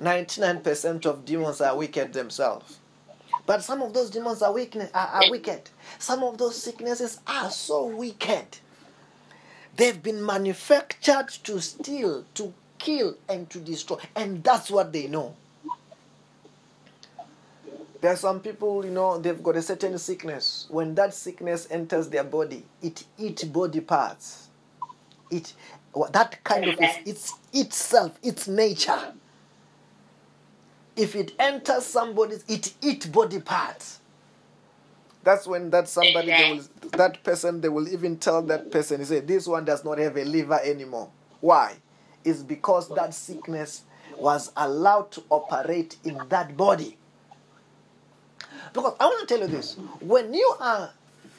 [0.00, 2.78] 99% of demons are wicked themselves.
[3.46, 5.70] But some of those demons are, weakness, are, are wicked.
[5.98, 8.58] Some of those sicknesses are so wicked.
[9.76, 13.98] They've been manufactured to steal, to kill, and to destroy.
[14.16, 15.34] And that's what they know.
[18.00, 20.66] There are some people, you know, they've got a certain sickness.
[20.68, 24.48] When that sickness enters their body, it eats body parts.
[25.30, 25.54] It
[26.12, 29.12] that kind of is it's itself, its nature
[30.96, 34.00] if it enters somebody's it eat body parts
[35.24, 39.20] that's when that somebody will, that person they will even tell that person he say
[39.20, 41.08] this one does not have a liver anymore
[41.40, 41.74] why
[42.24, 43.82] it's because that sickness
[44.18, 46.96] was allowed to operate in that body.
[48.72, 50.90] Because i want to tell you this when you are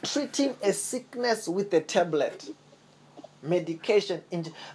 [0.03, 2.49] treating a sickness with a tablet
[3.41, 4.21] medication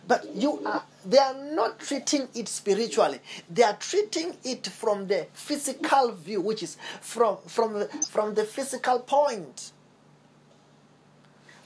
[0.06, 3.20] but you are they are not treating it spiritually.
[3.48, 9.00] They are treating it from the physical view which is from from from the physical
[9.00, 9.72] point.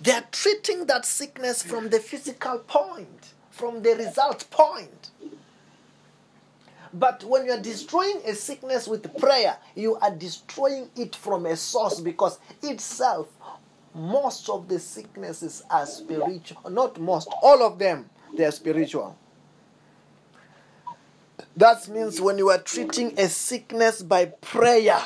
[0.01, 5.11] They are treating that sickness from the physical point from the result point
[6.95, 11.57] but when you are destroying a sickness with prayer you are destroying it from a
[11.57, 13.29] source because itself
[13.95, 16.71] most of the sicknesses are spiritual.
[16.71, 19.17] Not most, all of them, they are spiritual.
[21.57, 25.01] That means when you are treating a sickness by prayer,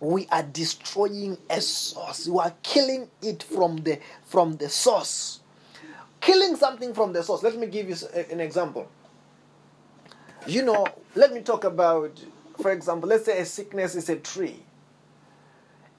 [0.00, 2.28] we are destroying a source.
[2.28, 5.40] We are killing it from the from the source.
[6.20, 7.42] Killing something from the source.
[7.42, 7.96] Let me give you
[8.30, 8.88] an example.
[10.46, 12.22] You know, let me talk about,
[12.60, 14.60] for example, let's say a sickness is a tree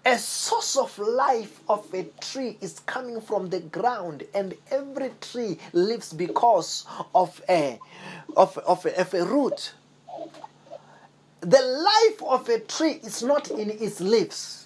[0.06, 5.58] a source of life of a tree is coming from the ground and every tree
[5.74, 7.80] lives because of a
[8.38, 9.74] of, of, a, of a root
[11.42, 14.59] the life of a tree is not in its leaves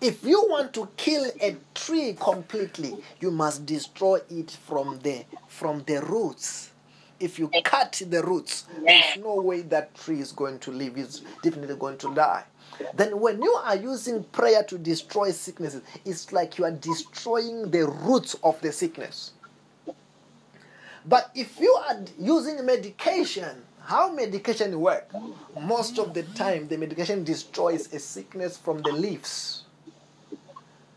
[0.00, 5.82] if you want to kill a tree completely you must destroy it from the from
[5.86, 6.70] the roots
[7.18, 11.22] if you cut the roots there's no way that tree is going to live it's
[11.42, 12.44] definitely going to die
[12.94, 17.86] then when you are using prayer to destroy sicknesses, it's like you are destroying the
[17.86, 19.32] roots of the sickness.
[21.06, 25.08] But if you are using medication, how medication work?
[25.60, 29.62] Most of the time, the medication destroys a sickness from the leaves.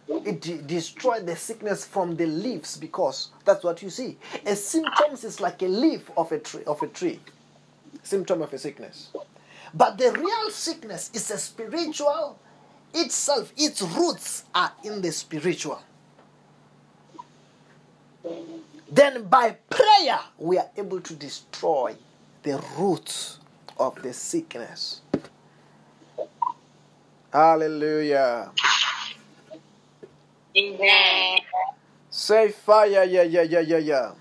[0.10, 4.18] It de- the sickness from the leaves because that's what you see.
[4.46, 6.64] A symptom is like a leaf of a tree.
[6.66, 7.20] Of a tree,
[8.04, 9.10] symptom of a sickness.
[9.74, 12.40] But the real sickness is a spiritual
[12.94, 15.80] itself, its roots are in the spiritual.
[18.92, 21.96] Then by prayer, we are able to destroy
[22.44, 23.38] the roots
[23.78, 25.02] of the sickness.
[27.32, 28.52] Hallelujah.
[30.58, 31.40] Amen.
[32.10, 34.12] Say fire, yeah, yeah, yeah, yeah, yeah.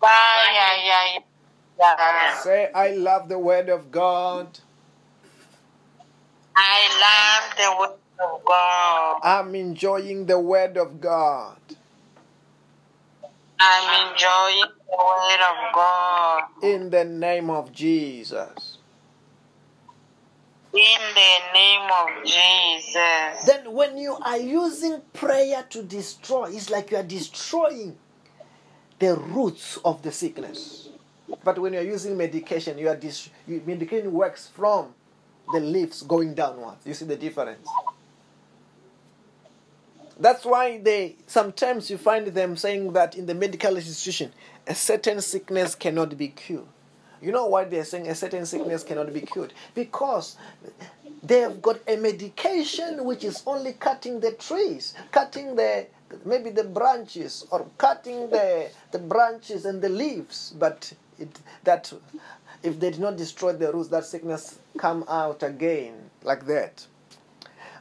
[0.00, 0.50] Fire,
[0.84, 1.18] yeah,
[1.78, 2.34] yeah.
[2.38, 4.58] Say, I love the word of God.
[6.56, 9.20] I love the word of God.
[9.22, 11.56] I'm enjoying the word of God.
[13.58, 16.42] I'm enjoying the word of God.
[16.62, 18.73] In the name of Jesus.
[20.74, 23.44] In the name of Jesus.
[23.46, 27.96] Then, when you are using prayer to destroy, it's like you are destroying
[28.98, 30.88] the roots of the sickness.
[31.44, 34.94] But when you're using medication, you are dis- you, medication works from
[35.52, 36.84] the leaves going downwards.
[36.84, 37.68] You see the difference?
[40.18, 44.32] That's why they sometimes you find them saying that in the medical institution,
[44.66, 46.66] a certain sickness cannot be cured.
[47.24, 49.54] You know why they're saying a certain sickness cannot be cured?
[49.74, 50.36] Because
[51.22, 55.86] they have got a medication which is only cutting the trees, cutting the
[56.26, 61.90] maybe the branches or cutting the the branches and the leaves, but it, that
[62.62, 65.94] if they did not destroy the roots, that sickness come out again
[66.24, 66.86] like that.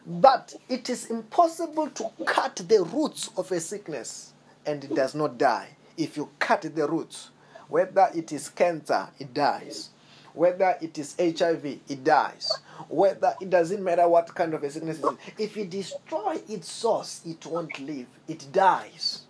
[0.07, 4.31] But it is impossible to cut the roots of a sickness
[4.65, 5.75] and it does not die.
[5.97, 7.29] If you cut the roots,
[7.73, 9.89] whether it is cancer, it dies.
[10.35, 12.51] Whether it is HIV, it dies.
[12.87, 16.71] Whether it doesn't matter what kind of a sickness it is, if you destroy its
[16.71, 19.23] source, it won't live, it dies.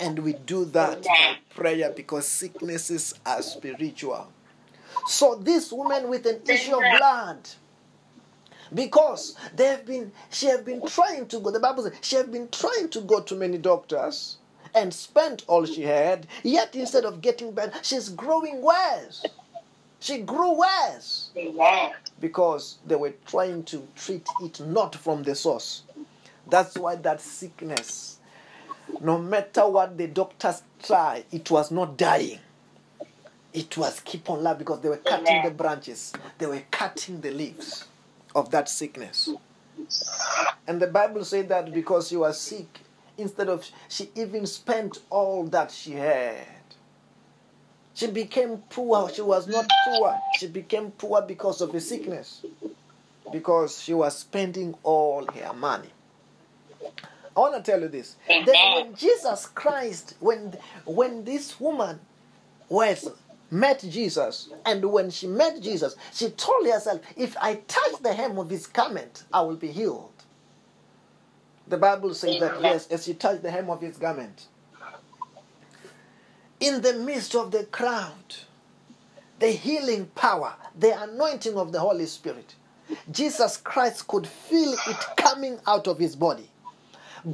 [0.00, 4.32] And we do that by prayer because sicknesses are spiritual.
[5.06, 7.48] So, this woman with an issue of blood,
[8.74, 12.32] because they have been she have been trying to go the bible says she have
[12.32, 14.37] been trying to go to many doctors
[14.74, 19.24] and spent all she had yet instead of getting better she's growing worse.
[20.00, 21.30] She grew worse.
[22.20, 25.82] Because they were trying to treat it not from the source.
[26.48, 28.18] That's why that sickness
[29.00, 32.38] no matter what the doctors try it was not dying.
[33.52, 36.12] It was keep on life because they were cutting the branches.
[36.38, 37.86] They were cutting the leaves
[38.34, 39.30] of that sickness.
[40.66, 42.80] And the Bible said that because she was sick,
[43.18, 46.46] instead of she even spent all that she had.
[47.94, 49.10] She became poor.
[49.10, 50.16] She was not poor.
[50.38, 52.42] She became poor because of a sickness.
[53.32, 55.90] Because she was spending all her money.
[57.36, 58.16] I want to tell you this.
[58.46, 62.00] Then when Jesus Christ, when when this woman
[62.68, 63.10] was
[63.50, 68.38] met Jesus, and when she met Jesus, she told herself, If I touch the hem
[68.38, 70.17] of his garment, I will be healed.
[71.68, 74.46] The Bible says that, yes, as she touched the hem of his garment,
[76.60, 78.36] in the midst of the crowd,
[79.38, 82.54] the healing power, the anointing of the Holy Spirit,
[83.10, 86.48] Jesus Christ could feel it coming out of his body,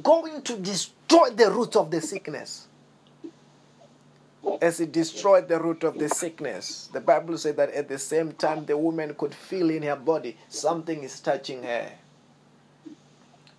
[0.02, 2.66] going to destroy the root of the sickness
[4.60, 6.88] as it destroyed the root of the sickness.
[6.92, 10.36] The Bible said that at the same time the woman could feel in her body
[10.48, 11.90] something is touching her.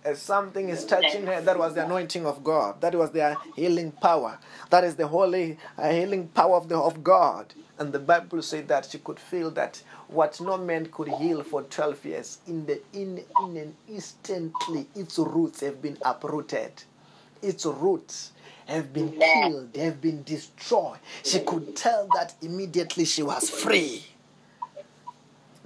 [0.06, 2.80] As something is touching her, that was the anointing of God.
[2.80, 4.38] That was the healing power.
[4.70, 7.52] That is the holy uh, healing power of, the, of God.
[7.76, 11.62] And the Bible said that she could feel that what no man could heal for
[11.62, 16.84] 12 years, in, the, in, in an instantly, its roots have been uprooted.
[17.42, 18.30] Its roots
[18.66, 21.00] have been killed, they have been destroyed.
[21.24, 24.04] She could tell that immediately she was free.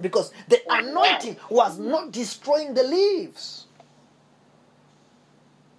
[0.01, 3.67] Because the anointing was not destroying the leaves.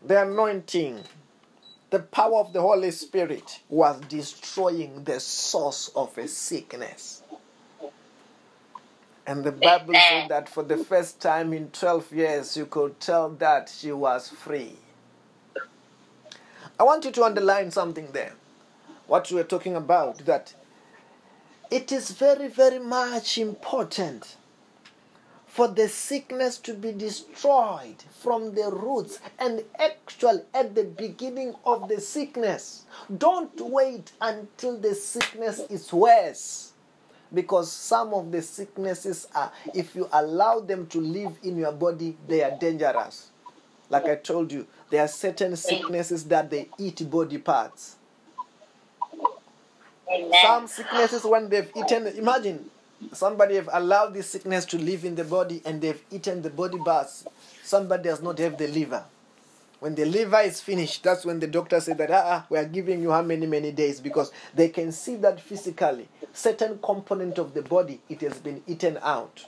[0.04, 1.04] The anointing,
[1.90, 7.22] the power of the Holy Spirit was destroying the source of a sickness.
[9.24, 13.30] And the Bible said that for the first time in 12 years, you could tell
[13.30, 14.76] that she was free.
[16.80, 18.32] I want you to underline something there.
[19.06, 20.52] What we are talking about, that
[21.70, 24.36] it is very, very much important
[25.52, 31.90] for the sickness to be destroyed from the roots and actually at the beginning of
[31.90, 32.86] the sickness.
[33.18, 36.72] Don't wait until the sickness is worse.
[37.34, 42.16] Because some of the sicknesses are, if you allow them to live in your body,
[42.26, 43.28] they are dangerous.
[43.90, 47.96] Like I told you, there are certain sicknesses that they eat body parts.
[50.42, 52.70] Some sicknesses, when they've eaten, imagine
[53.12, 56.78] somebody have allowed this sickness to live in the body and they've eaten the body
[56.78, 57.24] parts.
[57.62, 59.04] Somebody does not have the liver.
[59.80, 62.64] When the liver is finished, that's when the doctor said that ah, ah, we are
[62.64, 67.52] giving you how many many days because they can see that physically certain component of
[67.52, 69.46] the body it has been eaten out.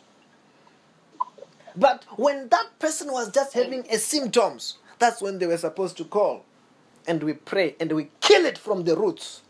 [1.76, 6.04] But when that person was just having a symptoms, that's when they were supposed to
[6.04, 6.44] call,
[7.06, 9.42] and we pray and we kill it from the roots,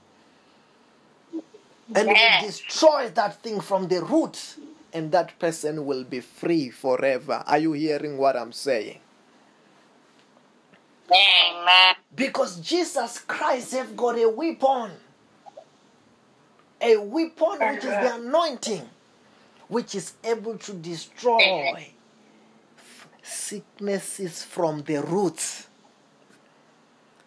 [1.95, 2.41] and Yeah.
[2.41, 4.57] we destroy that thing from the roots,
[4.93, 7.43] and that person will be free forever.
[7.47, 9.01] Are you hearing what I'm saying?
[11.11, 11.97] Amen.
[12.15, 14.93] Because Jesus Christ have got a weapon.
[16.81, 18.89] A weapon which is the anointing,
[19.69, 21.89] which is able to destroy
[23.23, 25.69] sicknesses from the roots,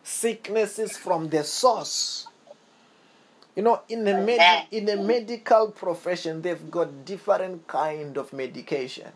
[0.03, 2.26] sicknesses from the source.
[3.57, 9.11] You know, in the med- in the medical profession, they've got different kind of medication.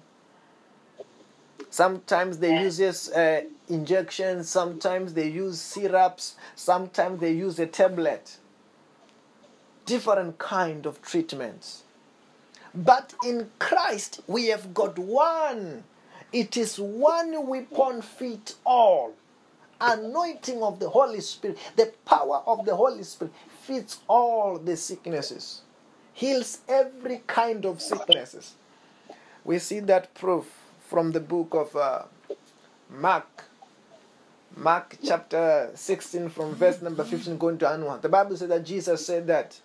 [1.69, 2.81] Sometimes they use
[3.11, 8.38] uh, injections, sometimes they use syrups, sometimes they use a tablet.
[9.85, 11.84] Different kind of treatments.
[12.73, 15.84] But in Christ, we have got one.
[16.34, 19.13] It is one weapon fit all.
[19.80, 25.61] Anointing of the Holy Spirit, the power of the Holy Spirit fits all the sicknesses,
[26.13, 28.55] heals every kind of sicknesses.
[29.43, 30.45] We see that proof
[30.88, 32.03] from the book of uh,
[32.89, 33.45] Mark.
[34.57, 38.01] Mark chapter 16, from verse number 15, going to onward.
[38.01, 39.59] The Bible says that Jesus said that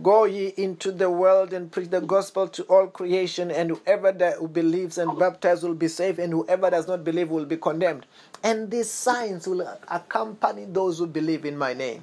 [0.00, 4.52] Go ye into the world and preach the gospel to all creation, and whoever that
[4.52, 8.06] believes and baptized will be saved, and whoever does not believe will be condemned.
[8.42, 12.02] And these signs will accompany those who believe in my name.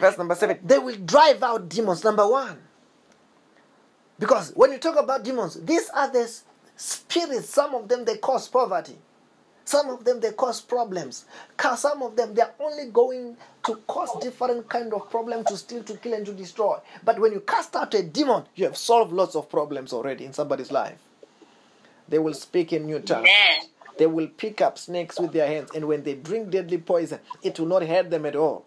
[0.00, 0.58] Verse number seven.
[0.62, 2.58] They will drive out demons, number one.
[4.18, 6.30] Because when you talk about demons, these are the
[6.76, 7.48] spirits.
[7.48, 8.96] Some of them they cause poverty.
[9.68, 11.26] Some of them they cause problems.
[11.76, 13.36] Some of them they are only going
[13.66, 16.78] to cause different kind of problem to steal, to kill, and to destroy.
[17.04, 20.32] But when you cast out a demon, you have solved lots of problems already in
[20.32, 20.98] somebody's life.
[22.08, 23.28] They will speak in new tongues.
[23.98, 27.60] They will pick up snakes with their hands, and when they drink deadly poison, it
[27.60, 28.64] will not hurt them at all.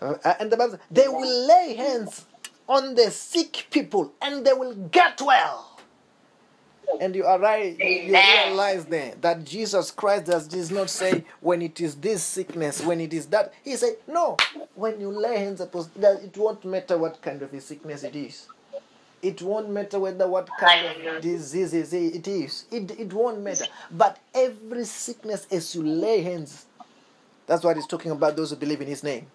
[0.00, 2.26] Uh, and the Bible says, they will lay hands
[2.68, 5.75] on the sick people and they will get well.
[7.00, 11.80] And you arrive, you realize then that Jesus Christ does, does not say when it
[11.80, 13.52] is this sickness, when it is that.
[13.64, 14.36] He said, no,
[14.74, 18.16] when you lay hands upon that, it won't matter what kind of a sickness it
[18.16, 18.46] is.
[19.20, 22.64] It won't matter whether what kind of disease it is.
[22.70, 23.66] It, it won't matter.
[23.90, 26.66] But every sickness, as you lay hands,
[27.46, 29.26] that's what he's talking about those who believe in his name.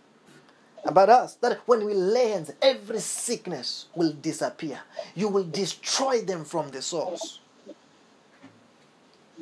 [0.84, 4.80] About us, that when we lay hands, every sickness will disappear.
[5.14, 7.41] You will destroy them from the source.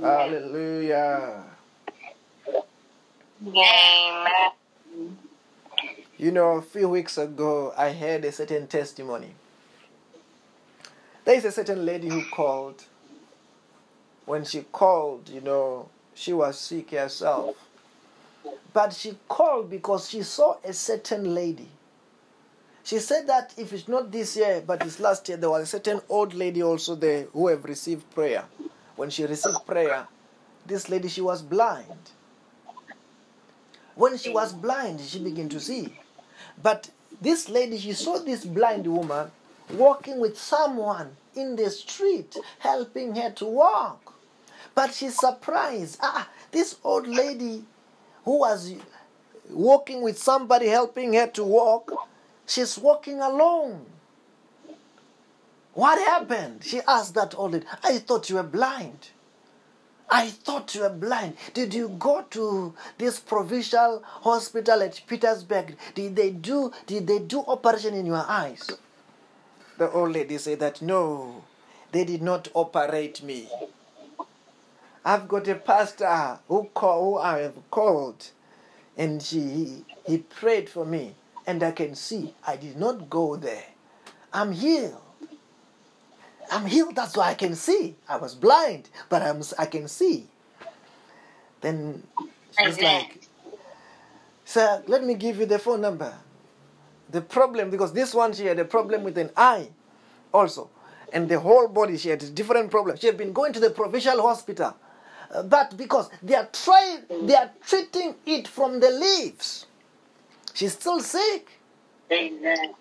[0.02, 1.44] Hallelujah.
[3.46, 4.28] Amen.
[6.18, 9.34] You know, a few weeks ago, I heard a certain testimony.
[11.26, 12.84] There is a certain lady who called.
[14.26, 17.56] When she called, you know, she was sick herself.
[18.74, 21.68] But she called because she saw a certain lady.
[22.84, 25.66] She said that if it's not this year, but it's last year, there was a
[25.66, 28.46] certain old lady also there who have received prayer.
[29.00, 30.10] When she received prayer,
[30.66, 32.12] this lady, she was blind.
[33.96, 35.98] When she was blind, she began to see.
[36.62, 36.90] But
[37.22, 39.32] this lady, she saw this blind woman
[39.72, 44.16] walking with someone in the street, helping her to walk.
[44.76, 45.98] But she's surprised.
[46.02, 47.64] Ah, this old lady
[48.26, 48.74] who was
[49.50, 51.90] walking with somebody helping her to walk,
[52.46, 53.86] she's walking alone.
[55.80, 56.66] What happened?
[56.66, 57.66] She asked that old lady.
[57.82, 59.12] I thought you were blind.
[60.10, 61.38] I thought you were blind.
[61.54, 65.78] Did you go to this provincial hospital at Pietersburg?
[65.96, 68.70] Did they do did they do operation in your eyes?
[69.78, 71.46] The old lady said that no,
[71.94, 73.48] they did not operate me.
[75.06, 78.32] I've got a pastor who call, who I have called,
[78.98, 81.16] and he he prayed for me,
[81.48, 83.64] and I can see I did not go there.
[84.34, 85.04] I'm healed.
[86.52, 86.96] I'm healed.
[86.96, 87.96] That's why I can see.
[88.08, 90.28] I was blind, but I'm I can see.
[91.62, 92.04] Then
[92.58, 93.22] she's like,
[94.46, 96.14] "Sir, let me give you the phone number."
[97.12, 99.70] The problem because this one she had a problem with an eye,
[100.34, 100.70] also,
[101.12, 102.98] and the whole body she had a different problem.
[102.98, 104.76] She had been going to the provincial hospital,
[105.32, 109.66] uh, but because they are trying, they are treating it from the leaves.
[110.54, 111.50] She's still sick.
[112.12, 112.74] Amen.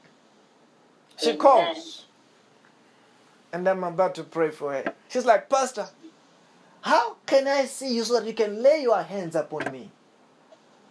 [1.17, 2.07] She calls.
[3.53, 4.95] And I'm about to pray for her.
[5.09, 5.89] She's like, Pastor,
[6.83, 9.91] how can I see you so that you can lay your hands upon me?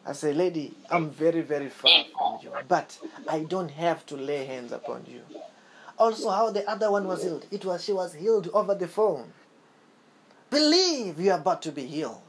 [0.05, 2.97] I say, Lady, I'm very, very far from you, but
[3.27, 5.21] I don't have to lay hands upon you.
[5.99, 7.45] Also, how the other one was healed.
[7.51, 9.33] It was she was healed over the phone.
[10.49, 12.21] Believe you are about to be healed.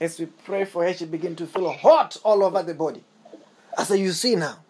[0.00, 3.02] As we pray for her, she began to feel hot all over the body.
[3.76, 4.63] I say, you see now,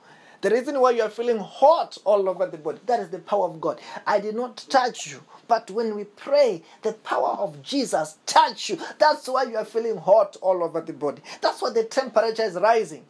[0.44, 3.46] the reason why you are feeling hot all over the body, that is the power
[3.48, 3.80] of God.
[4.06, 8.78] I did not touch you, but when we pray, the power of Jesus touch you.
[8.98, 11.22] That's why you are feeling hot all over the body.
[11.42, 13.06] That's why the temperature is rising.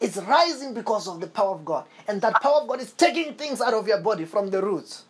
[0.00, 1.86] It's rising because of the power of God.
[2.08, 5.04] And that power of God is taking things out of your body from the roots.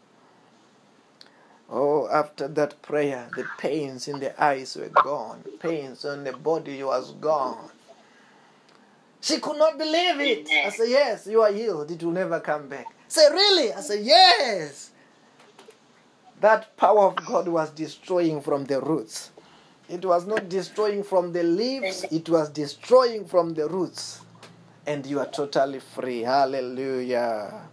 [1.70, 6.82] Oh, after that prayer, the pains in the eyes were gone, pains on the body
[6.82, 7.70] was gone.
[9.20, 10.48] She could not believe it.
[10.50, 11.90] I said, Yes, you are healed.
[11.90, 12.86] It will never come back.
[13.08, 13.72] Say, Really?
[13.72, 14.90] I said, Yes.
[16.40, 19.30] That power of God was destroying from the roots.
[19.88, 24.20] It was not destroying from the leaves, it was destroying from the roots.
[24.86, 26.20] And you are totally free.
[26.20, 27.68] Hallelujah.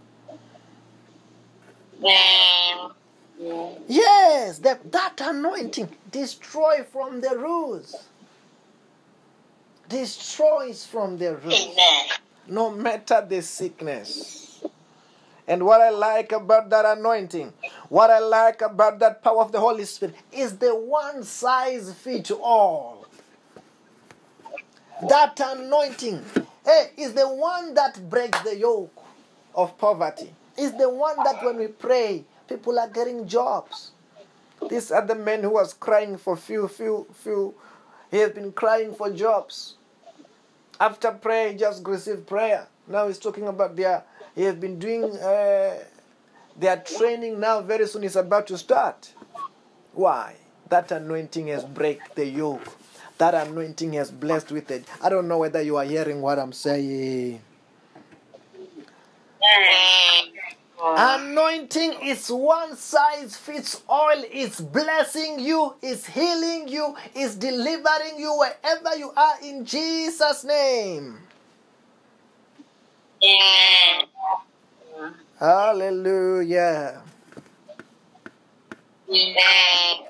[3.88, 7.96] Yes, that, that anointing destroy from the roots.
[9.90, 11.68] Destroys from the roots.
[11.72, 12.06] Amen.
[12.48, 14.64] no matter the sickness.
[15.48, 17.54] And what I like about that anointing,
[17.90, 22.32] what I like about that power of the Holy Spirit is the one size fits
[22.32, 23.06] all.
[25.08, 26.24] That anointing
[26.66, 28.92] eh, is the one that breaks the yoke
[29.54, 30.34] of poverty.
[30.58, 33.92] Is the one that when we pray, people are getting jobs.
[34.70, 37.54] This other man who was crying for few, few, few,
[38.10, 39.75] he has been crying for jobs.
[40.80, 42.68] After prayer, he just received prayer.
[42.88, 44.04] Now he's talking about their,
[44.36, 45.80] he has been doing uh,
[46.58, 47.62] their training now.
[47.62, 49.14] Very soon he's about to start.
[49.94, 50.36] Why?
[50.70, 52.78] That anointing has break the yoke.
[53.18, 54.86] That anointing has blessed with it.
[55.02, 57.42] I don't know whether you are hearing what I'm saying.
[60.82, 64.14] Anointing is one size fits all.
[64.32, 71.18] It's blessing you, it's healing you, it's delivering you wherever you are in Jesus' name.
[73.24, 74.06] Amen.
[75.40, 77.02] Hallelujah.
[79.10, 80.06] Amen.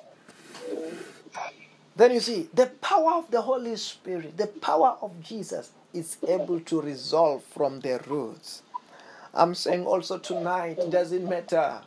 [1.96, 6.60] Then you see, the power of the Holy Spirit, the power of Jesus is able
[6.62, 8.64] to resolve from the roots.
[9.36, 11.82] I'm saying also tonight, it doesn't matter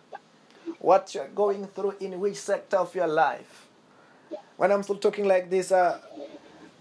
[0.81, 3.67] what you're going through in which sector of your life.
[4.59, 5.99] When I'm still talking like this, uh,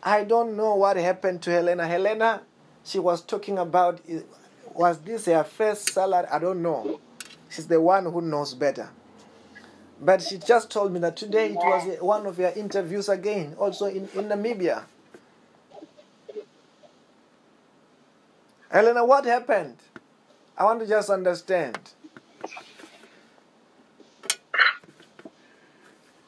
[0.04, 1.88] I don't know what happened to Helena.
[1.88, 2.42] Helena,
[2.84, 4.02] she was talking about,
[4.74, 6.28] was this her first salary?
[6.30, 7.00] I don't know.
[7.50, 8.90] She's the one who knows better.
[10.02, 13.86] But she just told me that today it was one of your interviews again, also
[13.86, 14.84] in, in Namibia.
[18.70, 19.78] Helena, what happened?
[20.58, 21.78] I want to just understand.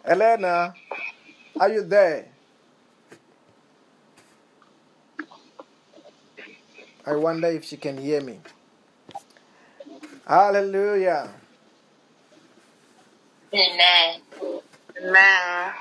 [0.05, 0.73] Elena,
[1.59, 2.27] are you there?
[7.05, 8.39] I wonder if she can hear me.
[10.27, 11.29] Hallelujah.
[13.53, 14.21] Amen.
[15.03, 15.73] Amen.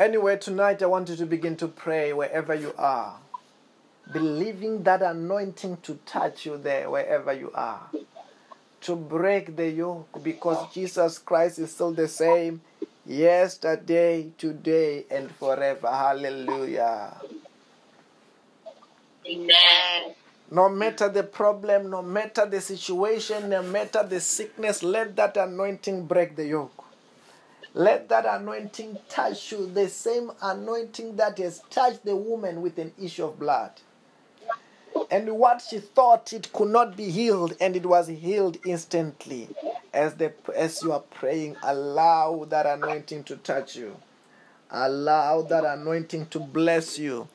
[0.00, 3.18] Anyway, tonight I want you to begin to pray wherever you are,
[4.12, 7.90] believing that anointing to touch you there wherever you are,
[8.82, 12.60] to break the yoke because Jesus Christ is still the same
[13.04, 15.88] yesterday, today, and forever.
[15.88, 17.14] Hallelujah.
[19.26, 20.14] Amen.
[20.50, 26.06] No matter the problem, no matter the situation, no matter the sickness, let that anointing
[26.06, 26.84] break the yoke.
[27.74, 32.92] Let that anointing touch you, the same anointing that has touched the woman with an
[33.02, 33.72] issue of blood.
[35.10, 39.48] And what she thought it could not be healed, and it was healed instantly.
[39.92, 43.96] As the as you are praying, allow that anointing to touch you.
[44.70, 47.28] Allow that anointing to bless you.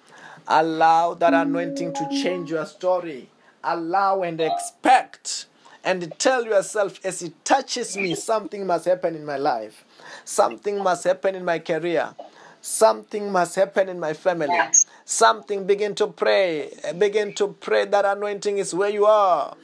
[0.47, 3.29] Allow that anointing to change your story.
[3.63, 5.45] Allow and expect
[5.83, 9.83] and tell yourself as it touches me, something must happen in my life.
[10.25, 12.13] Something must happen in my career.
[12.61, 14.59] Something must happen in my family.
[15.05, 16.71] Something begin to pray.
[16.97, 19.55] Begin to pray that anointing is where you are.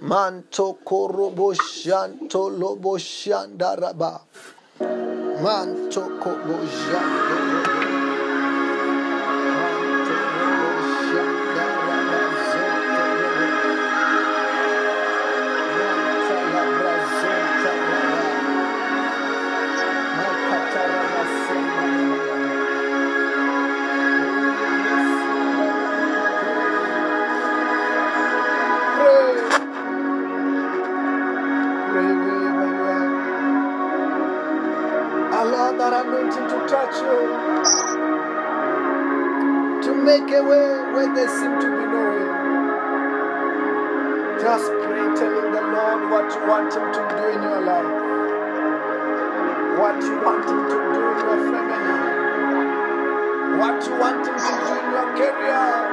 [0.00, 4.20] Manto korobo shanto lobo shandaraba.
[5.42, 6.58] Manto kobo
[46.26, 47.86] what you want Him to do in your life.
[49.78, 51.94] What you want Him to do in your family.
[53.58, 55.86] What you want Him to do in your career.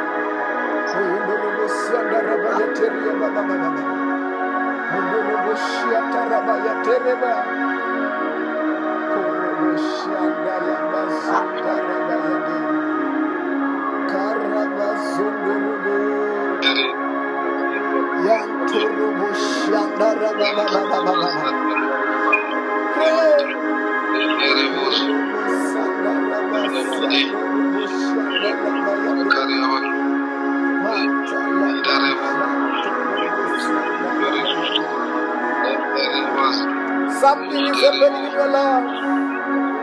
[37.24, 38.84] Something is happening in your life,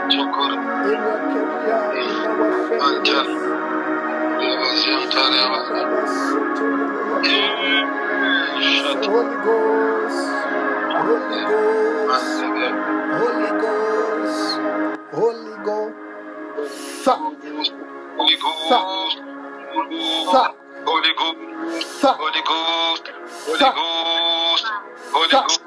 [0.05, 0.93] in your career,
[1.97, 3.41] in our families.
[9.09, 10.21] Holy Ghost,
[11.01, 12.45] Holy Ghost,
[13.17, 14.61] Holy Ghost,
[15.17, 16.01] Holy Ghost.
[17.01, 18.69] Holy Ghost,
[20.85, 22.43] Holy Ghost, Holy Ghost, Holy
[23.73, 24.65] Ghost,
[25.13, 25.60] Holy Ghost,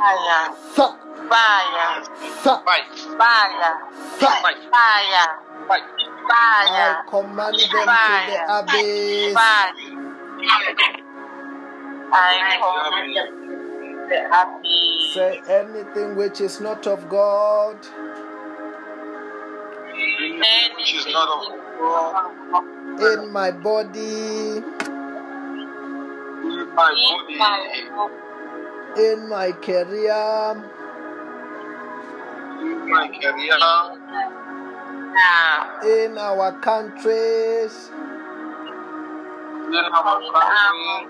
[0.00, 0.86] fire, Fire, sa,
[1.28, 2.02] fire,
[2.42, 2.88] sa, fire,
[3.20, 3.76] fire,
[4.18, 4.28] sa.
[4.40, 5.28] fire, fire,
[5.68, 5.84] fire.
[6.28, 9.34] I fire, command them to the abyss.
[9.34, 9.72] fire.
[12.12, 12.16] I
[12.58, 13.12] command
[14.08, 15.14] the abyss.
[15.14, 17.76] Say anything which is not of God,
[20.76, 21.44] Which is not of
[21.78, 22.32] God,
[23.00, 24.62] in my body,
[26.40, 26.90] in my
[27.28, 27.58] In my
[27.94, 28.29] body,
[28.98, 30.64] in my career,
[32.60, 33.58] in my career,
[35.84, 37.90] in our countries,
[39.68, 41.06] in our country,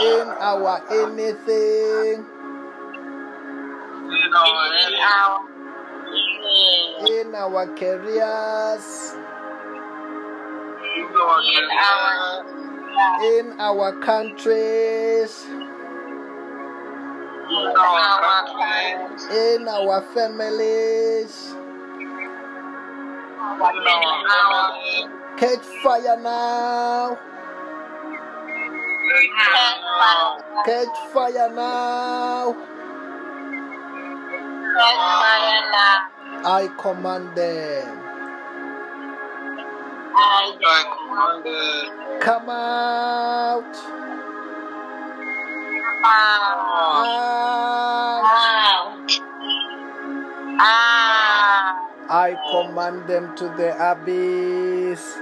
[0.00, 2.24] in our anything,
[4.08, 5.40] in our in our
[7.08, 9.14] in our careers,
[10.96, 12.44] in our in career,
[12.98, 15.46] our in our countries,
[17.48, 21.54] in our country, in our families.
[23.38, 27.18] in our family, Catch fire now.
[30.64, 32.56] Catch fire now.
[36.44, 37.98] I command them.
[40.14, 42.20] I command them.
[42.20, 44.17] Come out.
[46.04, 47.38] Out.
[52.10, 55.18] I command them to the abyss.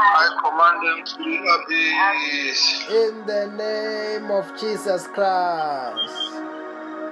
[0.00, 1.18] I command them to
[1.68, 2.60] the abyss.
[2.90, 6.32] In the name of Jesus Christ.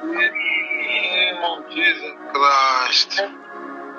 [0.02, 3.10] In the name of Jesus Christ.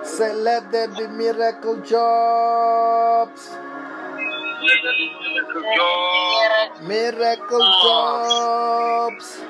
[0.04, 3.50] Say, let there be miracle jobs.
[6.88, 7.68] Miracle.
[7.84, 9.42] Jobs.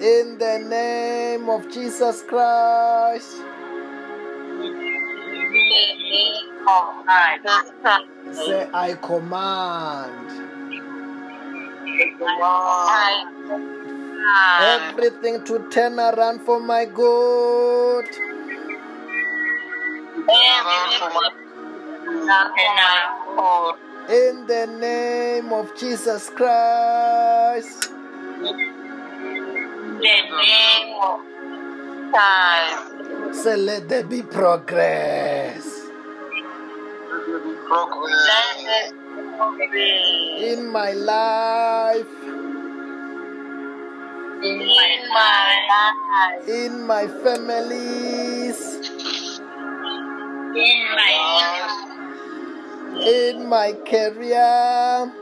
[0.00, 3.36] In the name of Jesus Christ.
[8.32, 10.28] Say, I command
[14.60, 18.06] everything to turn around for my good.
[24.08, 27.90] In the name of Jesus Christ.
[33.32, 35.90] Say, let there be progress.
[36.88, 39.62] Let there be progress.
[40.42, 42.06] In my life,
[46.48, 48.78] in my families,
[50.54, 50.84] in
[53.48, 55.12] my career,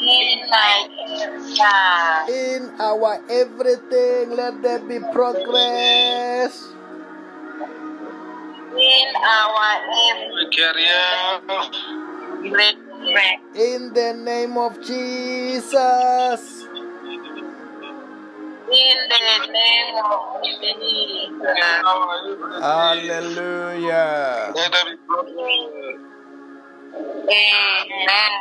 [0.00, 2.24] in my area.
[2.28, 6.64] In our everything, let there be progress.
[8.74, 9.80] In our
[10.32, 11.04] My career.
[13.54, 16.63] In the name of Jesus.
[18.64, 19.18] In the
[19.52, 21.58] name of Jesus.
[22.62, 24.54] Hallelujah.
[27.28, 28.32] Amen.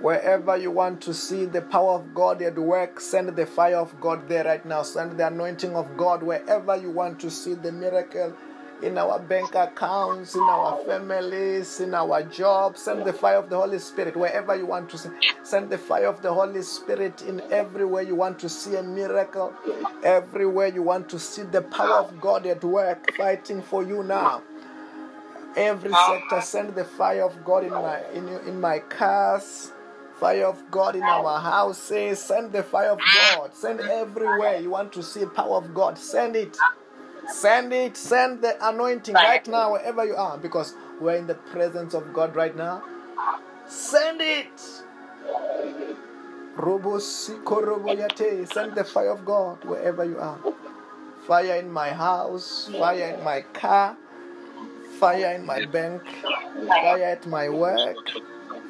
[0.00, 4.00] Wherever you want to see the power of God at work, send the fire of
[4.00, 4.82] God there right now.
[4.82, 8.32] Send the anointing of God wherever you want to see the miracle
[8.82, 12.82] in our bank accounts, in our families, in our jobs.
[12.82, 15.08] Send the fire of the Holy Spirit wherever you want to see.
[15.42, 19.52] Send the fire of the Holy Spirit in everywhere you want to see a miracle,
[20.02, 24.42] everywhere you want to see the power of God at work fighting for you now.
[25.56, 29.72] every sector send the fire of god in my in, in my cars
[30.20, 34.92] fire of god in our houses send the fire of god send everywhere you want
[34.92, 36.56] to see power of god send it
[37.28, 41.94] send it send the anointing right now wherever you are because we're in the presence
[41.94, 42.82] of god right now
[43.68, 44.60] send it
[48.46, 50.38] send the fire of god wherever you are
[51.26, 53.96] fire in my house fire in my car
[55.00, 56.02] fire in my bank,
[56.68, 57.96] fire at my work,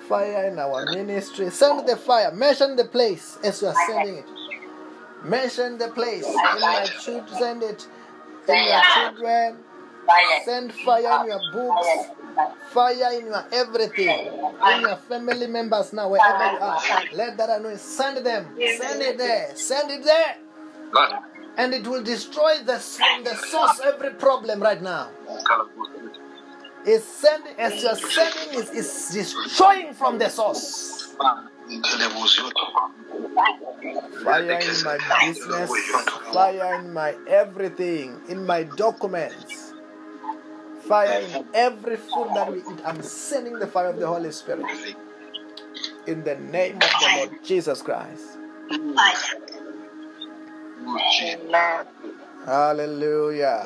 [0.08, 1.50] fire in our ministry.
[1.50, 2.30] Send the fire.
[2.30, 4.28] Mention the place as you are sending it.
[5.24, 6.24] Mention the place.
[6.26, 7.88] In my children, send it.
[8.50, 9.58] In your children,
[10.44, 11.88] send fire in your books,
[12.70, 14.26] fire in your everything,
[14.74, 16.80] in your family members now, wherever you are.
[17.14, 18.46] Let that anointing send them.
[18.78, 19.54] Send it there.
[19.56, 20.36] Send it there.
[21.56, 22.80] And it will destroy the,
[23.24, 25.10] the source every problem right now
[26.86, 31.14] It's sending as you're sending is, is destroying from the source.
[34.24, 35.70] Fire in my business,
[36.32, 39.72] fire in my everything, in my documents,
[40.88, 42.80] fire in every food that we eat.
[42.84, 44.66] I'm sending the fire of the Holy Spirit
[46.06, 48.38] in the name of the Lord Jesus Christ.
[48.72, 49.22] Amen.
[52.46, 53.64] Hallelujah.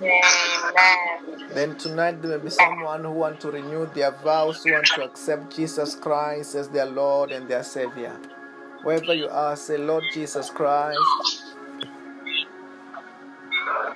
[0.00, 1.48] Amen.
[1.54, 5.04] Then tonight there may be someone who want to renew their vows, who want to
[5.04, 8.16] accept Jesus Christ as their Lord and their Savior.
[8.82, 10.98] Wherever you are, say, Lord Jesus Christ,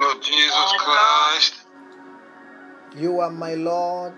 [0.00, 1.54] Lord Jesus Christ,
[2.96, 4.14] you are my Lord.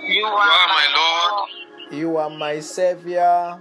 [0.00, 1.50] You you are are my Lord,
[1.92, 3.58] You are my Savior.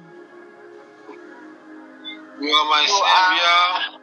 [2.41, 3.99] you are my You are- Savior.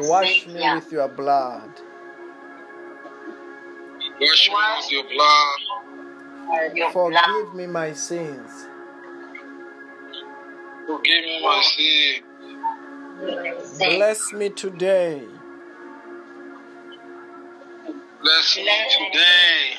[0.00, 1.70] Wash me with your blood.
[4.20, 5.58] Wash me with your blood.
[6.92, 8.66] Forgive me my sins.
[10.86, 12.24] Forgive me my sins.
[13.78, 15.24] Bless me today.
[18.22, 18.64] Bless me
[18.98, 19.76] today.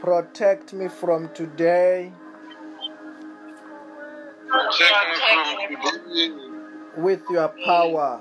[0.00, 2.12] Protect me from today
[4.48, 6.32] Protect me from today
[6.96, 8.18] with your power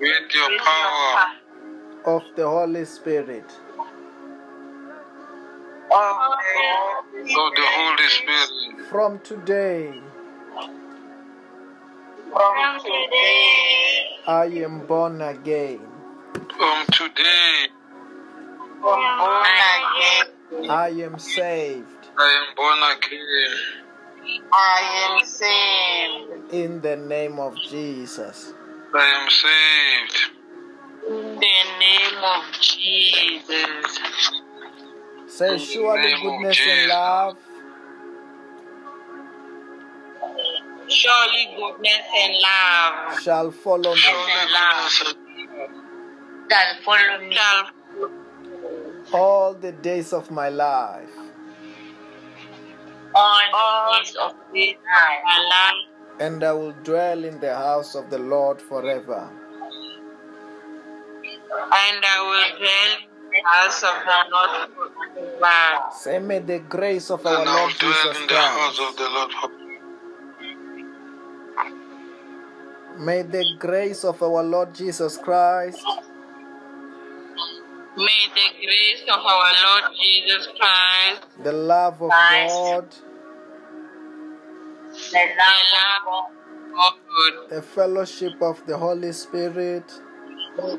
[0.00, 1.24] with your power
[2.06, 3.44] of the Holy Spirit.
[5.92, 6.16] Of
[7.12, 8.86] of the Holy Spirit.
[8.88, 10.00] From today,
[12.32, 15.80] From today, I am born again.
[16.32, 17.66] From today,
[18.80, 19.46] from born
[20.56, 23.56] again, I am saved I am born again.
[24.52, 26.52] I am saved.
[26.52, 28.52] in the name of Jesus.
[28.92, 30.18] I am saved.
[31.08, 33.98] In the name of Jesus.
[35.28, 37.36] Say, surely goodness and love
[40.88, 47.40] Surely goodness and love shall follow me Surely goodness and shall follow me
[49.12, 51.10] all the days of my life.
[53.14, 55.89] all the days of my life,
[56.20, 59.30] and I will dwell in the house of the Lord forever.
[61.72, 65.90] and I will dwell in the house of the Lord forever.
[65.98, 69.08] Say, may the grace of our and Lord Jesus in the house Christ, of the
[69.08, 69.30] Lord
[72.98, 75.82] may the grace of our Lord Jesus Christ,
[77.96, 82.54] May the grace of our Lord Jesus Christ, the love of Christ.
[82.54, 82.86] God,
[85.12, 85.24] the
[85.76, 86.24] love
[86.72, 89.92] of God, the fellowship of the Holy Spirit
[90.56, 90.76] the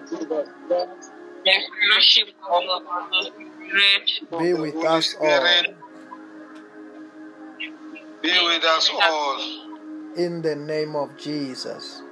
[1.46, 5.64] fellowship of the Holy Spirit Spirit, be with us all.
[8.22, 9.40] Be with us all.
[10.18, 12.04] In the name of Jesus.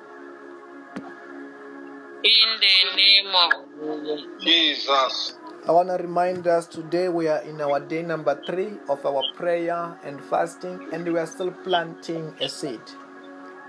[2.23, 5.38] in the name of Jesus.
[5.67, 9.21] I want to remind us today we are in our day number three of our
[9.35, 12.79] prayer and fasting, and we are still planting a seed.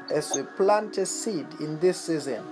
[0.09, 2.45] As we plant a seed in this season,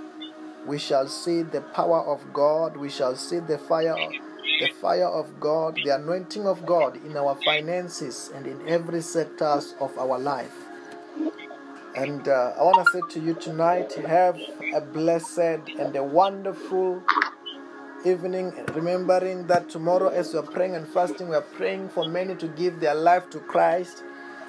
[0.67, 3.97] we shall see the power of God, we shall see the fire
[4.61, 9.77] the fire of God, the anointing of God in our finances and in every sectors
[9.79, 10.55] of our life.
[11.95, 14.37] And uh, I want to say to you tonight, have
[14.75, 17.03] a blessed and a wonderful
[18.05, 22.35] evening, remembering that tomorrow, as we are praying and fasting, we are praying for many
[22.37, 24.03] to give their life to Christ,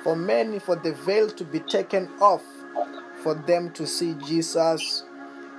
[0.03, 2.43] for many for the veil to be taken off,
[3.23, 5.03] for them to see Jesus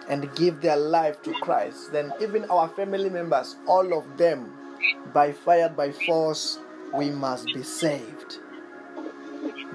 [0.09, 1.93] and give their life to Christ.
[1.93, 4.53] Then, even our family members, all of them,
[5.13, 6.59] by fire, by force,
[6.95, 8.39] we must be saved.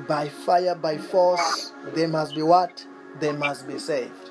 [0.08, 2.86] By fire, by force, they must be what?
[3.20, 4.25] They must be saved.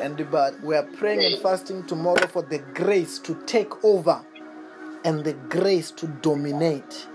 [0.00, 4.24] And but we are praying and fasting tomorrow for the grace to take over
[5.04, 7.06] and the grace to dominate.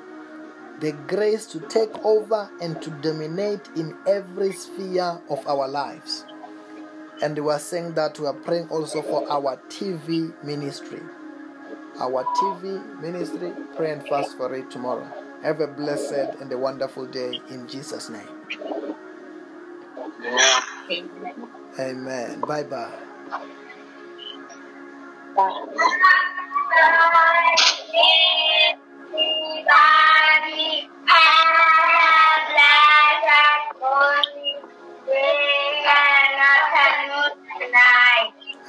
[0.79, 6.25] The grace to take over and to dominate in every sphere of our lives.
[7.21, 11.01] And we are saying that we are praying also for our TV ministry.
[11.99, 15.07] Our TV ministry, pray and fast for it tomorrow.
[15.43, 18.27] Have a blessed and a wonderful day in Jesus' name.
[20.89, 21.60] Amen.
[21.80, 22.41] Amen.
[22.41, 22.91] Bye bye.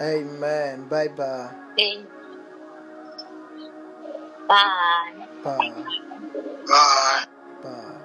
[0.01, 0.89] Amen.
[0.89, 1.51] Bye bye.
[4.49, 5.25] Bye.
[5.45, 5.73] Bye.
[6.67, 7.25] Bye.
[7.63, 7.99] Bye.